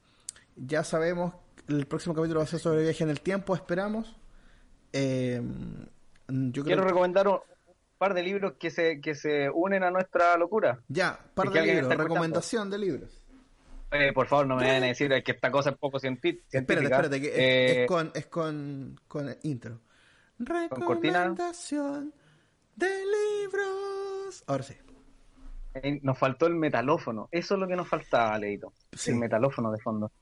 Ya 0.56 0.84
sabemos, 0.84 1.34
el 1.68 1.86
próximo 1.86 2.14
capítulo 2.14 2.40
va 2.40 2.44
a 2.44 2.48
ser 2.48 2.60
sobre 2.60 2.82
viaje 2.82 3.04
en 3.04 3.10
el 3.10 3.20
tiempo, 3.20 3.54
esperamos. 3.54 4.16
Eh, 4.92 5.42
yo 6.28 6.62
creo 6.62 6.64
Quiero 6.64 6.84
recomendar 6.84 7.28
un, 7.28 7.38
par 7.98 8.14
de 8.14 8.22
libros 8.22 8.54
que 8.58 8.70
se, 8.70 9.00
que 9.00 9.14
se 9.14 9.50
unen 9.50 9.82
a 9.82 9.90
nuestra 9.90 10.36
locura. 10.38 10.80
Ya, 10.88 11.18
par 11.34 11.50
de 11.50 11.62
libros, 11.62 11.94
recomendación 11.94 12.70
de 12.70 12.78
libros. 12.78 13.22
Eh, 13.90 14.12
por 14.12 14.26
favor, 14.26 14.46
no 14.46 14.56
me 14.56 14.64
vayan 14.64 14.82
a 14.82 14.86
decir 14.86 15.10
que 15.22 15.32
esta 15.32 15.50
cosa 15.50 15.70
es 15.70 15.76
poco 15.76 15.98
científica. 15.98 16.58
Espérate, 16.58 16.86
espérate, 16.86 17.20
que 17.20 17.28
es- 17.28 17.34
Eh, 17.38 17.82
es, 17.82 17.88
con, 17.88 18.10
es 18.14 18.26
con, 18.26 19.00
con 19.06 19.36
intro. 19.42 19.80
Recomendación 20.38 22.12
de 22.74 22.88
libros. 22.88 24.44
Ahora 24.46 24.62
sí. 24.62 24.74
eh, 25.74 26.00
nos 26.02 26.18
faltó 26.18 26.46
el 26.46 26.54
metalófono. 26.54 27.28
Eso 27.30 27.54
es 27.54 27.60
lo 27.60 27.66
que 27.68 27.76
nos 27.76 27.88
faltaba, 27.88 28.38
Leito. 28.38 28.72
Sí. 28.92 29.10
El 29.10 29.16
metalófono 29.16 29.70
de 29.72 29.78
fondo. 29.80 30.12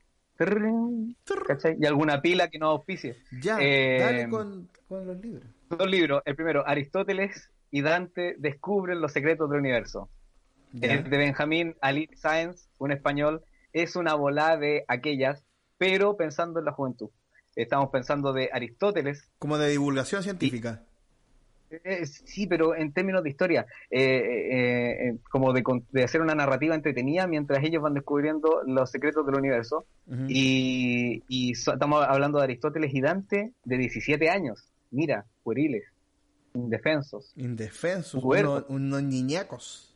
Y 1.77 1.85
alguna 1.85 2.21
pila 2.21 2.49
que 2.49 2.59
nos 2.59 2.69
auspicie. 2.69 3.17
Ya, 3.41 3.57
Eh, 3.59 3.97
dale 3.99 4.29
con, 4.29 4.69
con 4.87 5.05
los 5.07 5.17
libros. 5.19 5.45
Dos 5.69 5.89
libros. 5.89 6.21
El 6.25 6.35
primero, 6.35 6.67
Aristóteles 6.67 7.49
y 7.71 7.81
Dante 7.81 8.35
descubren 8.37 8.99
los 9.01 9.11
secretos 9.13 9.49
del 9.49 9.59
universo. 9.59 10.09
Es 10.81 11.09
de 11.09 11.17
Benjamín 11.17 11.75
Ali 11.79 12.09
Sáenz, 12.15 12.67
un 12.77 12.91
español. 12.91 13.43
Es 13.71 13.95
una 13.95 14.13
bola 14.15 14.57
de 14.57 14.83
aquellas, 14.89 15.43
pero 15.77 16.17
pensando 16.17 16.59
en 16.59 16.65
la 16.65 16.73
juventud. 16.73 17.09
Estamos 17.55 17.89
pensando 17.89 18.33
de 18.33 18.49
Aristóteles. 18.51 19.29
Como 19.39 19.57
de 19.57 19.69
divulgación 19.69 20.23
científica. 20.23 20.83
Eh, 21.71 22.05
sí, 22.05 22.47
pero 22.47 22.75
en 22.75 22.93
términos 22.93 23.23
de 23.23 23.29
historia, 23.29 23.65
eh, 23.89 23.99
eh, 23.99 25.07
eh, 25.09 25.17
como 25.31 25.51
de, 25.51 25.63
hacer 26.03 26.21
una 26.21 26.35
narrativa 26.35 26.75
entretenida 26.75 27.27
mientras 27.27 27.63
ellos 27.63 27.81
van 27.81 27.93
descubriendo 27.95 28.61
los 28.65 28.91
secretos 28.91 29.25
del 29.25 29.35
universo. 29.35 29.85
Y, 30.27 31.23
y 31.27 31.55
so- 31.55 31.73
estamos 31.73 32.05
hablando 32.07 32.37
de 32.37 32.43
Aristóteles 32.45 32.93
y 32.93 33.01
Dante 33.01 33.51
de 33.63 33.77
17 33.77 34.29
años. 34.29 34.69
Mira, 34.91 35.25
pueriles, 35.43 35.83
indefensos. 36.53 37.33
Indefensos, 37.35 38.23
unos, 38.23 38.65
unos 38.69 39.03
niñacos, 39.03 39.93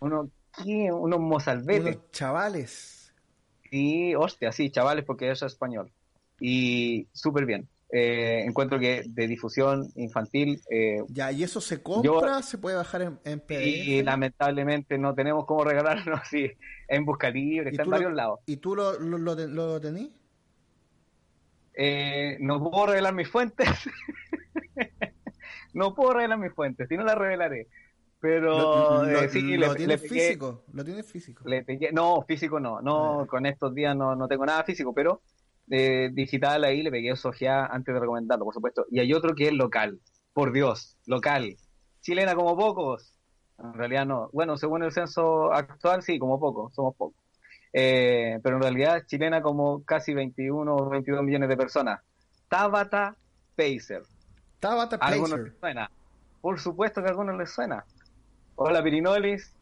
Uno, 0.00 0.28
¿qué? 0.62 0.90
Unos 0.92 1.20
mozalbetes. 1.20 1.96
unos 1.96 2.10
chavales. 2.10 3.12
Y, 3.70 4.14
hostia, 4.14 4.52
sí, 4.52 4.70
chavales, 4.70 5.04
porque 5.04 5.30
eso 5.30 5.46
es 5.46 5.52
español. 5.52 5.90
Y 6.40 7.06
súper 7.12 7.46
bien. 7.46 7.68
Eh, 7.90 8.42
encuentro 8.44 8.80
que 8.80 9.04
de 9.06 9.28
difusión 9.28 9.88
infantil 9.94 10.60
eh, 10.70 10.98
Ya, 11.08 11.30
y 11.30 11.44
eso 11.44 11.60
se 11.60 11.82
compra, 11.82 12.42
se 12.42 12.58
puede 12.58 12.74
bajar 12.76 13.02
en, 13.02 13.18
en 13.24 13.38
PDF. 13.38 13.62
y 13.64 14.02
lamentablemente 14.02 14.98
no 14.98 15.14
tenemos 15.14 15.46
cómo 15.46 15.62
regalarlo 15.64 16.16
así 16.22 16.50
en 16.88 17.04
Busca 17.04 17.30
Libre, 17.30 17.70
¿Y 17.70 17.74
está 17.74 17.84
en 17.84 17.90
lo- 17.90 17.96
varios 17.96 18.12
lados. 18.12 18.40
¿Y 18.46 18.56
tú 18.56 18.74
lo, 18.74 18.98
lo, 18.98 19.18
lo, 19.18 19.34
lo 19.46 19.80
tenés? 19.80 20.08
Eh, 21.74 22.38
no 22.40 22.58
puedo 22.70 22.86
revelar 22.86 23.14
mis 23.14 23.28
fuentes. 23.28 23.68
no 25.74 25.94
puedo 25.94 26.14
revelar 26.14 26.38
mis 26.38 26.52
fuentes, 26.52 26.88
si 26.88 26.96
no 26.96 27.04
las 27.04 27.16
revelaré. 27.16 27.68
Pero 28.18 28.58
Lo, 28.58 29.04
lo- 29.04 29.20
eh, 29.20 29.28
sí, 29.28 29.42
lo 29.56 29.66
le- 29.66 29.68
le 29.68 29.74
tienes 29.76 30.02
pegué- 30.02 30.08
físico, 30.28 30.64
lo 30.72 30.84
tienes 30.84 31.06
físico. 31.06 31.48
le 31.48 31.64
pegué- 31.64 31.92
no, 31.92 32.22
físico 32.22 32.58
no, 32.58 32.80
no, 32.80 33.20
Ah. 33.22 33.26
con 33.26 33.44
estos 33.46 33.74
días 33.74 33.94
no, 33.94 34.16
no 34.16 34.26
tengo 34.26 34.46
nada 34.46 34.64
físico, 34.64 34.92
pero 34.94 35.20
eh, 35.70 36.10
digital 36.12 36.64
ahí 36.64 36.82
le 36.82 36.90
pegué 36.90 37.12
ojeada 37.12 37.66
antes 37.66 37.94
de 37.94 38.00
recomendarlo, 38.00 38.44
por 38.44 38.54
supuesto. 38.54 38.86
Y 38.90 39.00
hay 39.00 39.12
otro 39.12 39.34
que 39.34 39.48
es 39.48 39.52
local, 39.52 40.00
por 40.32 40.52
Dios, 40.52 40.96
local. 41.06 41.56
Chilena 42.00 42.34
como 42.34 42.56
pocos. 42.56 43.12
En 43.58 43.72
realidad 43.74 44.06
no. 44.06 44.28
Bueno, 44.32 44.56
según 44.56 44.82
el 44.82 44.92
censo 44.92 45.52
actual, 45.52 46.02
sí, 46.02 46.18
como 46.18 46.38
pocos, 46.38 46.74
somos 46.74 46.94
pocos. 46.94 47.16
Eh, 47.72 48.38
pero 48.42 48.56
en 48.56 48.62
realidad 48.62 49.02
chilena 49.06 49.42
como 49.42 49.84
casi 49.84 50.14
21 50.14 50.74
o 50.74 50.88
22 50.88 51.22
millones 51.22 51.48
de 51.48 51.56
personas. 51.56 52.00
Tabata 52.48 53.16
Pacer. 53.56 54.02
Tabata 54.60 54.96
¿A 55.00 55.08
algunos 55.08 55.32
Pacer. 55.32 55.44
les 55.44 55.58
suena? 55.58 55.90
Por 56.40 56.60
supuesto 56.60 57.02
que 57.02 57.08
a 57.08 57.10
algunos 57.10 57.36
les 57.36 57.50
suena. 57.50 57.84
Hola 58.54 58.82
Pirinolis 58.82 59.54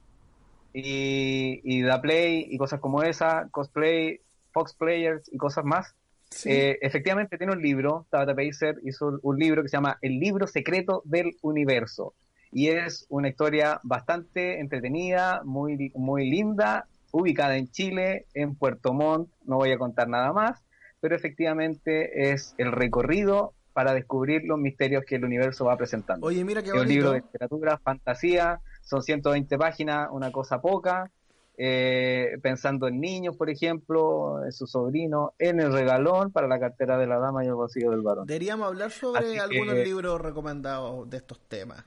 y, 0.72 1.61
y 1.64 1.82
Da 1.82 2.00
Play 2.00 2.46
y 2.50 2.59
cosas 2.59 2.78
como 2.80 3.02
esa, 3.02 3.48
cosplay, 3.50 4.20
Fox 4.55 4.72
Players 4.72 5.28
y 5.30 5.36
cosas 5.36 5.66
más. 5.66 5.94
Sí. 6.30 6.50
Eh, 6.50 6.78
efectivamente 6.80 7.36
tiene 7.36 7.52
un 7.52 7.61
libro, 7.61 8.07
Tabata 8.11 8.34
Pacer 8.34 8.80
hizo 8.84 9.18
un 9.22 9.38
libro 9.38 9.62
que 9.62 9.68
se 9.68 9.76
llama 9.76 9.98
El 10.00 10.18
libro 10.18 10.46
secreto 10.46 11.02
del 11.05 11.36
universo. 11.42 12.14
Y 12.50 12.68
es 12.68 13.05
una 13.11 13.28
historia 13.28 13.80
bastante 13.82 14.61
entretenida, 14.61 15.42
muy, 15.44 15.92
muy 15.94 16.30
linda, 16.30 16.86
ubicada 17.11 17.57
en 17.57 17.68
Chile, 17.68 18.26
en 18.32 18.55
Puerto 18.55 18.92
Montt, 18.92 19.28
no 19.44 19.57
voy 19.57 19.72
a 19.72 19.78
contar 19.78 20.09
nada 20.09 20.32
más, 20.32 20.62
pero 21.00 21.14
efectivamente 21.14 22.32
es 22.32 22.55
el 22.59 22.72
recorrido 22.72 23.52
para 23.72 23.92
descubrir 23.92 24.44
los 24.44 24.59
misterios 24.59 25.05
que 25.05 25.16
el 25.16 25.24
universo 25.24 25.64
va 25.64 25.76
presentando. 25.76 26.26
Oye, 26.26 26.44
mira 26.44 26.62
qué 26.62 26.68
es 26.68 26.74
un 26.74 26.88
libro 26.88 27.11
de 27.11 27.20
bonito. 27.20 27.26
literatura, 27.26 27.78
fantasía, 27.78 28.61
son 28.82 29.02
120 29.02 29.59
páginas, 29.59 30.09
una 30.12 30.30
cosa 30.30 30.61
poca, 30.61 31.11
eh, 31.57 32.36
pensando 32.42 32.88
en 32.88 33.00
niños, 33.00 33.36
por 33.36 33.48
ejemplo, 33.50 34.44
en 34.44 34.52
su 34.52 34.66
sobrino, 34.66 35.34
en 35.38 35.61
el 35.61 35.72
regalón 35.72 36.32
para 36.32 36.48
la 36.48 36.59
cartera 36.59 36.98
de 36.98 37.07
la 37.07 37.18
dama 37.18 37.44
y 37.44 37.48
el 37.48 37.55
bolsillo 37.55 37.90
del 37.92 38.02
varón. 38.02 38.26
Deberíamos 38.26 38.66
hablar 38.66 38.90
sobre 38.90 39.20
Así 39.20 39.38
algunos 39.38 39.74
que- 39.74 39.84
libros 39.84 40.20
recomendados 40.20 41.09
de 41.09 41.16
estos 41.18 41.38
temas. 41.48 41.84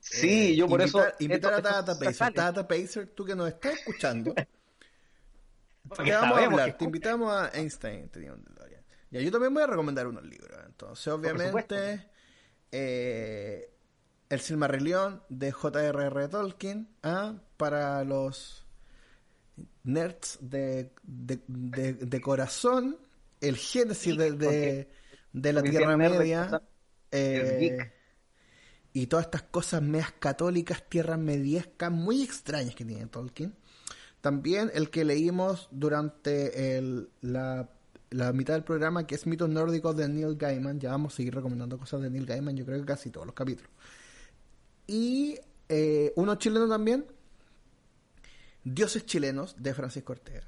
Sí, 0.00 0.56
yo 0.56 0.66
por 0.66 0.80
invitar, 0.80 1.08
eso... 1.08 1.14
Invitar 1.20 1.52
esto- 1.54 1.68
a 1.68 1.72
Tata 1.72 1.92
Pacer. 1.98 2.14
sale. 2.14 2.34
Tata 2.34 2.66
Pacer, 2.66 3.06
tú 3.14 3.24
que 3.24 3.34
nos 3.36 3.48
estás 3.48 3.74
escuchando, 3.78 4.32
te 4.34 6.12
vamos 6.12 6.38
a 6.38 6.44
hablar. 6.44 6.76
Te 6.78 6.84
invitamos 6.84 7.32
a 7.32 7.50
Einstein. 7.52 8.04
un 8.14 8.42
DeLorean. 8.44 8.82
Ya, 9.10 9.20
yo 9.20 9.30
también 9.30 9.52
voy 9.52 9.62
a 9.62 9.66
recomendar 9.66 10.06
unos 10.06 10.24
libros. 10.24 10.58
Entonces, 10.66 11.06
obviamente, 11.12 12.06
eh, 12.72 13.70
El 14.28 14.40
Silmarillion 14.40 15.22
de 15.28 15.52
J.R.R. 15.52 16.28
Tolkien 16.28 16.88
¿ah? 17.02 17.34
para 17.56 18.02
los 18.04 18.64
nerds 19.92 20.38
de, 20.40 20.92
de, 21.02 21.40
de- 21.46 21.94
de 21.94 22.20
corazón. 22.20 22.96
El 23.40 23.56
Génesis 23.56 24.16
de, 24.16 24.32
de, 24.32 24.88
de 25.32 25.52
la 25.52 25.62
Tierra 25.62 25.96
Media. 25.96 26.62
eh, 27.10 27.92
y 28.92 29.06
todas 29.06 29.26
estas 29.26 29.42
cosas 29.44 29.82
medias 29.82 30.12
católicas, 30.18 30.84
tierras 30.88 31.18
mediescas, 31.18 31.90
muy 31.92 32.22
extrañas 32.22 32.74
que 32.74 32.84
tiene 32.84 33.06
Tolkien. 33.06 33.54
También 34.20 34.70
el 34.74 34.90
que 34.90 35.04
leímos 35.04 35.68
durante 35.70 36.76
el- 36.76 37.08
la, 37.20 37.70
la 38.10 38.32
mitad 38.32 38.54
del 38.54 38.64
programa, 38.64 39.06
que 39.06 39.14
es 39.14 39.26
Mitos 39.26 39.48
Nórdicos 39.48 39.96
de 39.96 40.08
Neil 40.08 40.36
Gaiman. 40.36 40.78
Ya 40.80 40.90
vamos 40.90 41.14
a 41.14 41.16
seguir 41.16 41.34
recomendando 41.34 41.78
cosas 41.78 42.02
de 42.02 42.10
Neil 42.10 42.26
Gaiman, 42.26 42.56
yo 42.56 42.66
creo 42.66 42.80
que 42.80 42.86
casi 42.86 43.10
todos 43.10 43.26
los 43.26 43.34
capítulos. 43.34 43.70
Y 44.86 45.38
eh, 45.68 46.12
uno 46.16 46.34
chileno 46.34 46.68
también, 46.68 47.06
Dioses 48.64 49.06
Chilenos, 49.06 49.62
de 49.62 49.74
Francisco 49.74 50.12
Ortega. 50.12 50.46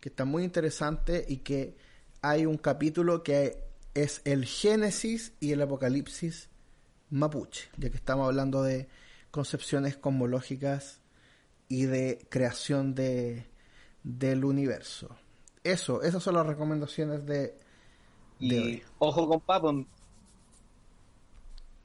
Que 0.00 0.08
está 0.08 0.24
muy 0.24 0.44
interesante 0.44 1.24
y 1.26 1.38
que 1.38 1.76
hay 2.22 2.46
un 2.46 2.56
capítulo 2.58 3.22
que 3.22 3.64
es 3.94 4.20
el 4.24 4.44
Génesis 4.44 5.32
y 5.40 5.52
el 5.52 5.62
Apocalipsis 5.62 6.48
mapuche, 7.10 7.68
ya 7.76 7.90
que 7.90 7.96
estamos 7.96 8.26
hablando 8.26 8.62
de 8.62 8.88
concepciones 9.30 9.96
cosmológicas 9.96 11.00
y 11.68 11.86
de 11.86 12.26
creación 12.28 12.94
de, 12.94 13.46
del 14.02 14.44
universo. 14.44 15.16
Eso, 15.64 16.02
esas 16.02 16.22
son 16.22 16.34
las 16.34 16.46
recomendaciones 16.46 17.26
de, 17.26 17.58
de 18.40 18.56
Y 18.56 18.56
hoy. 18.56 18.82
ojo 18.98 19.28
con 19.28 19.40
Papon, 19.40 19.88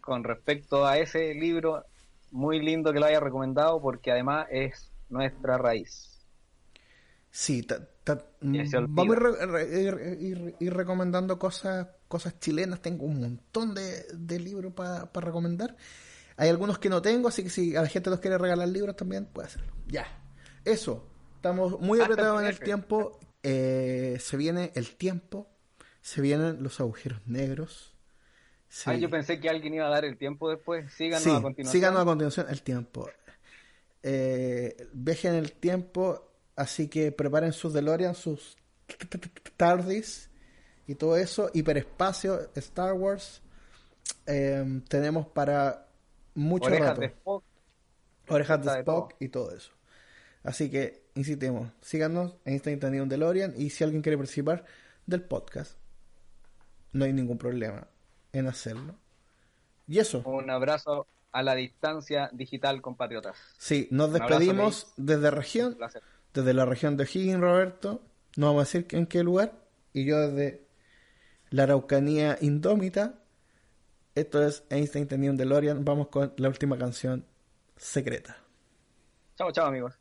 con 0.01 0.23
respecto 0.23 0.85
a 0.85 0.97
ese 0.97 1.33
libro, 1.33 1.85
muy 2.31 2.59
lindo 2.59 2.93
que 2.93 2.99
lo 2.99 3.05
haya 3.05 3.19
recomendado 3.19 3.81
porque 3.81 4.11
además 4.11 4.47
es 4.51 4.90
nuestra 5.11 5.57
raíz. 5.57 6.07
Sí, 7.29 7.63
ta- 7.63 7.87
olvida. 8.79 8.93
vamos 8.95 9.15
a 9.15 9.19
ir, 9.19 9.23
re- 9.23 9.45
re- 9.45 9.81
ir- 9.81 10.17
ir- 10.21 10.55
ir 10.59 10.73
recomendando 10.73 11.39
cosas, 11.39 11.87
cosas 12.07 12.39
chilenas. 12.39 12.81
Tengo 12.81 13.05
un 13.05 13.21
montón 13.21 13.73
de, 13.73 14.05
de 14.13 14.39
libros 14.39 14.73
para 14.73 15.09
recomendar. 15.13 15.77
Hay 16.37 16.49
algunos 16.49 16.79
que 16.79 16.89
no 16.89 17.01
tengo, 17.01 17.27
así 17.29 17.43
que 17.43 17.49
si 17.49 17.75
a 17.75 17.83
la 17.83 17.87
gente 17.87 18.09
nos 18.09 18.19
quiere 18.19 18.37
regalar 18.37 18.67
libros 18.67 18.95
también, 18.95 19.25
puede 19.27 19.47
hacerlo. 19.47 19.71
Ya. 19.87 20.05
Eso. 20.65 21.07
Estamos 21.35 21.79
muy 21.79 21.99
apretados 22.01 22.41
en 22.41 22.47
el 22.47 22.59
tiempo. 22.59 23.19
Eh, 23.43 24.17
se 24.19 24.37
viene 24.37 24.71
el 24.75 24.95
tiempo. 24.95 25.47
Se 26.01 26.19
vienen 26.21 26.61
los 26.63 26.79
agujeros 26.79 27.19
negros. 27.27 27.93
Se- 28.67 28.89
Ah, 28.89 28.95
yo 28.95 29.09
pensé 29.09 29.39
que 29.39 29.49
alguien 29.49 29.73
iba 29.75 29.85
a 29.85 29.89
dar 29.89 30.05
el 30.05 30.17
tiempo 30.17 30.49
después. 30.49 30.91
Síganos 30.93 31.23
Sí, 31.23 31.29
a 31.29 31.41
continuación. 31.41 31.71
síganos 31.71 32.01
a 32.01 32.05
continuación 32.05 32.45
el 32.49 32.61
tiempo. 32.61 33.09
Eh, 34.03 34.87
viajen 34.93 35.35
el 35.35 35.53
tiempo, 35.53 36.31
así 36.55 36.87
que 36.87 37.11
preparen 37.11 37.53
sus 37.53 37.73
DeLorean, 37.73 38.15
sus 38.15 38.57
TARDIS 39.57 40.29
y 40.87 40.95
todo 40.95 41.17
eso. 41.17 41.49
Hiperespacio, 41.53 42.49
Star 42.55 42.93
Wars. 42.93 43.41
Eh, 44.25 44.81
tenemos 44.87 45.27
para 45.27 45.87
mucho 46.33 46.65
Orejas 46.65 46.87
rato. 46.89 47.01
de 47.01 47.07
Spock. 47.07 47.43
Orejas 48.29 48.65
de 48.65 48.79
Spock 48.79 49.15
y 49.19 49.29
todo 49.29 49.55
eso. 49.55 49.71
Así 50.43 50.71
que, 50.71 51.03
insistemos, 51.13 51.71
síganos 51.81 52.35
en 52.45 52.53
Instant 52.53 52.81
Tenido 52.81 53.03
un 53.03 53.09
DeLorean 53.09 53.53
y 53.55 53.69
si 53.69 53.83
alguien 53.83 54.01
quiere 54.01 54.17
participar 54.17 54.65
del 55.05 55.23
podcast, 55.23 55.77
no 56.93 57.05
hay 57.05 57.13
ningún 57.13 57.37
problema 57.37 57.87
en 58.33 58.47
hacerlo. 58.47 58.95
Y 59.87 59.99
eso. 59.99 60.23
Un 60.25 60.49
abrazo 60.49 61.05
a 61.31 61.43
la 61.43 61.55
distancia 61.55 62.29
digital, 62.33 62.81
compatriotas. 62.81 63.35
Sí, 63.57 63.87
nos 63.91 64.11
despedimos 64.13 64.93
desde 64.97 65.31
región, 65.31 65.77
desde 66.33 66.53
la 66.53 66.65
región 66.65 66.97
de 66.97 67.03
O'Higgins, 67.03 67.39
Roberto. 67.39 68.01
No 68.37 68.47
vamos 68.47 68.61
a 68.61 68.65
decir 68.65 68.87
en 68.97 69.07
qué 69.07 69.23
lugar. 69.23 69.53
Y 69.93 70.05
yo 70.05 70.19
desde 70.19 70.65
la 71.49 71.63
Araucanía 71.63 72.37
Indómita. 72.41 73.15
Esto 74.15 74.45
es 74.45 74.63
Einstein 74.69 75.07
tenía 75.07 75.31
un 75.31 75.37
DeLorean. 75.37 75.85
Vamos 75.85 76.07
con 76.07 76.33
la 76.37 76.49
última 76.49 76.77
canción 76.77 77.25
secreta. 77.77 78.37
Chao, 79.37 79.51
chao, 79.51 79.67
amigos. 79.67 80.00